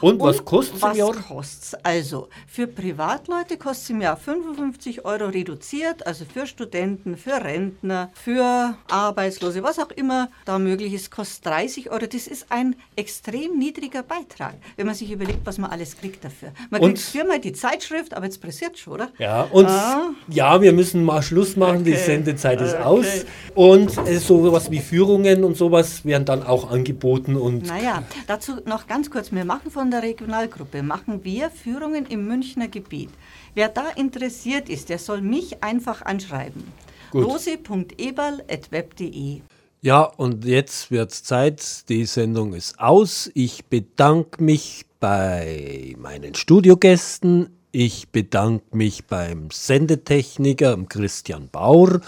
Und 0.00 0.20
was 0.20 0.44
kostet 0.44 0.76
es 0.76 0.82
im 0.82 0.94
Jahr? 0.94 1.08
Was 1.08 1.26
kostet 1.26 1.80
Also, 1.82 2.28
für 2.46 2.66
Privatleute 2.66 3.56
kostet 3.56 3.84
es 3.84 3.90
im 3.90 4.02
Jahr 4.02 4.16
55 4.16 5.04
Euro 5.04 5.26
reduziert, 5.26 6.06
also 6.06 6.24
für 6.24 6.46
Studenten, 6.46 7.16
für 7.16 7.42
Rentner, 7.42 8.10
für 8.14 8.74
Arbeitslose, 8.88 9.62
was 9.62 9.78
auch 9.78 9.90
immer 9.90 10.30
da 10.44 10.58
möglich 10.58 10.92
ist, 10.94 11.10
kostet 11.10 11.46
30 11.46 11.90
Euro. 11.90 12.06
Das 12.06 12.26
ist 12.26 12.46
ein 12.50 12.76
extrem 12.96 13.58
niedriger 13.58 14.02
Beitrag, 14.02 14.54
wenn 14.76 14.86
man 14.86 14.94
sich 14.94 15.10
überlegt, 15.10 15.40
was 15.44 15.58
man 15.58 15.70
alles 15.70 15.96
kriegt 15.96 16.24
dafür. 16.24 16.52
Man 16.70 16.80
und 16.80 16.94
kriegt 16.94 17.00
viermal 17.00 17.38
die 17.40 17.52
Zeitschrift, 17.52 18.14
aber 18.14 18.26
jetzt 18.26 18.40
pressiert 18.40 18.78
schon, 18.78 18.94
oder? 18.94 19.10
Ja, 19.18 19.42
und 19.42 19.66
ah. 19.66 20.10
ja, 20.28 20.60
wir 20.60 20.72
müssen 20.72 21.04
mal 21.04 21.22
Schluss 21.22 21.56
machen, 21.56 21.80
okay. 21.80 21.92
die 21.92 21.96
Sendezeit 21.96 22.60
ist 22.60 22.74
okay. 22.74 22.82
aus. 22.82 23.26
Und 23.54 23.96
äh, 24.06 24.18
sowas 24.18 24.70
wie 24.70 24.80
Führungen 24.80 25.44
und 25.44 25.56
sowas 25.56 26.04
werden 26.04 26.24
dann 26.24 26.42
auch 26.42 26.70
angeboten. 26.70 27.36
Und 27.36 27.66
naja, 27.66 28.02
dazu 28.26 28.56
noch 28.64 28.86
ganz 28.86 29.10
kurz, 29.10 29.32
wir 29.32 29.44
machen 29.44 29.70
von 29.70 29.89
der 29.90 30.02
Regionalgruppe 30.02 30.82
machen 30.82 31.24
wir 31.24 31.50
Führungen 31.50 32.06
im 32.06 32.26
Münchner 32.26 32.68
Gebiet. 32.68 33.10
Wer 33.54 33.68
da 33.68 33.90
interessiert 33.90 34.68
ist, 34.68 34.88
der 34.88 34.98
soll 34.98 35.20
mich 35.20 35.62
einfach 35.62 36.02
anschreiben. 36.02 36.64
rose.eberl.web.de 37.12 39.40
Ja, 39.82 40.02
und 40.02 40.44
jetzt 40.44 40.90
wird 40.90 41.12
es 41.12 41.22
Zeit. 41.22 41.88
Die 41.88 42.04
Sendung 42.04 42.54
ist 42.54 42.78
aus. 42.78 43.30
Ich 43.34 43.66
bedanke 43.66 44.42
mich 44.42 44.86
bei 45.00 45.94
meinen 45.98 46.34
Studiogästen. 46.34 47.50
Ich 47.72 48.10
bedanke 48.10 48.76
mich 48.76 49.06
beim 49.06 49.50
Sendetechniker 49.50 50.76
Christian 50.88 51.48
Baur. 51.50 52.00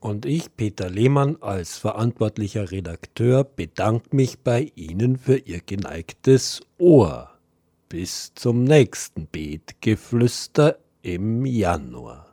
Und 0.00 0.24
ich, 0.24 0.56
Peter 0.56 0.88
Lehmann, 0.88 1.36
als 1.42 1.76
verantwortlicher 1.76 2.70
Redakteur, 2.70 3.44
bedanke 3.44 4.16
mich 4.16 4.38
bei 4.38 4.72
Ihnen 4.74 5.18
für 5.18 5.36
Ihr 5.36 5.60
geneigtes 5.60 6.62
Ohr. 6.78 7.30
Bis 7.90 8.32
zum 8.34 8.64
nächsten 8.64 9.26
Beetgeflüster 9.26 10.78
im 11.02 11.44
Januar. 11.44 12.29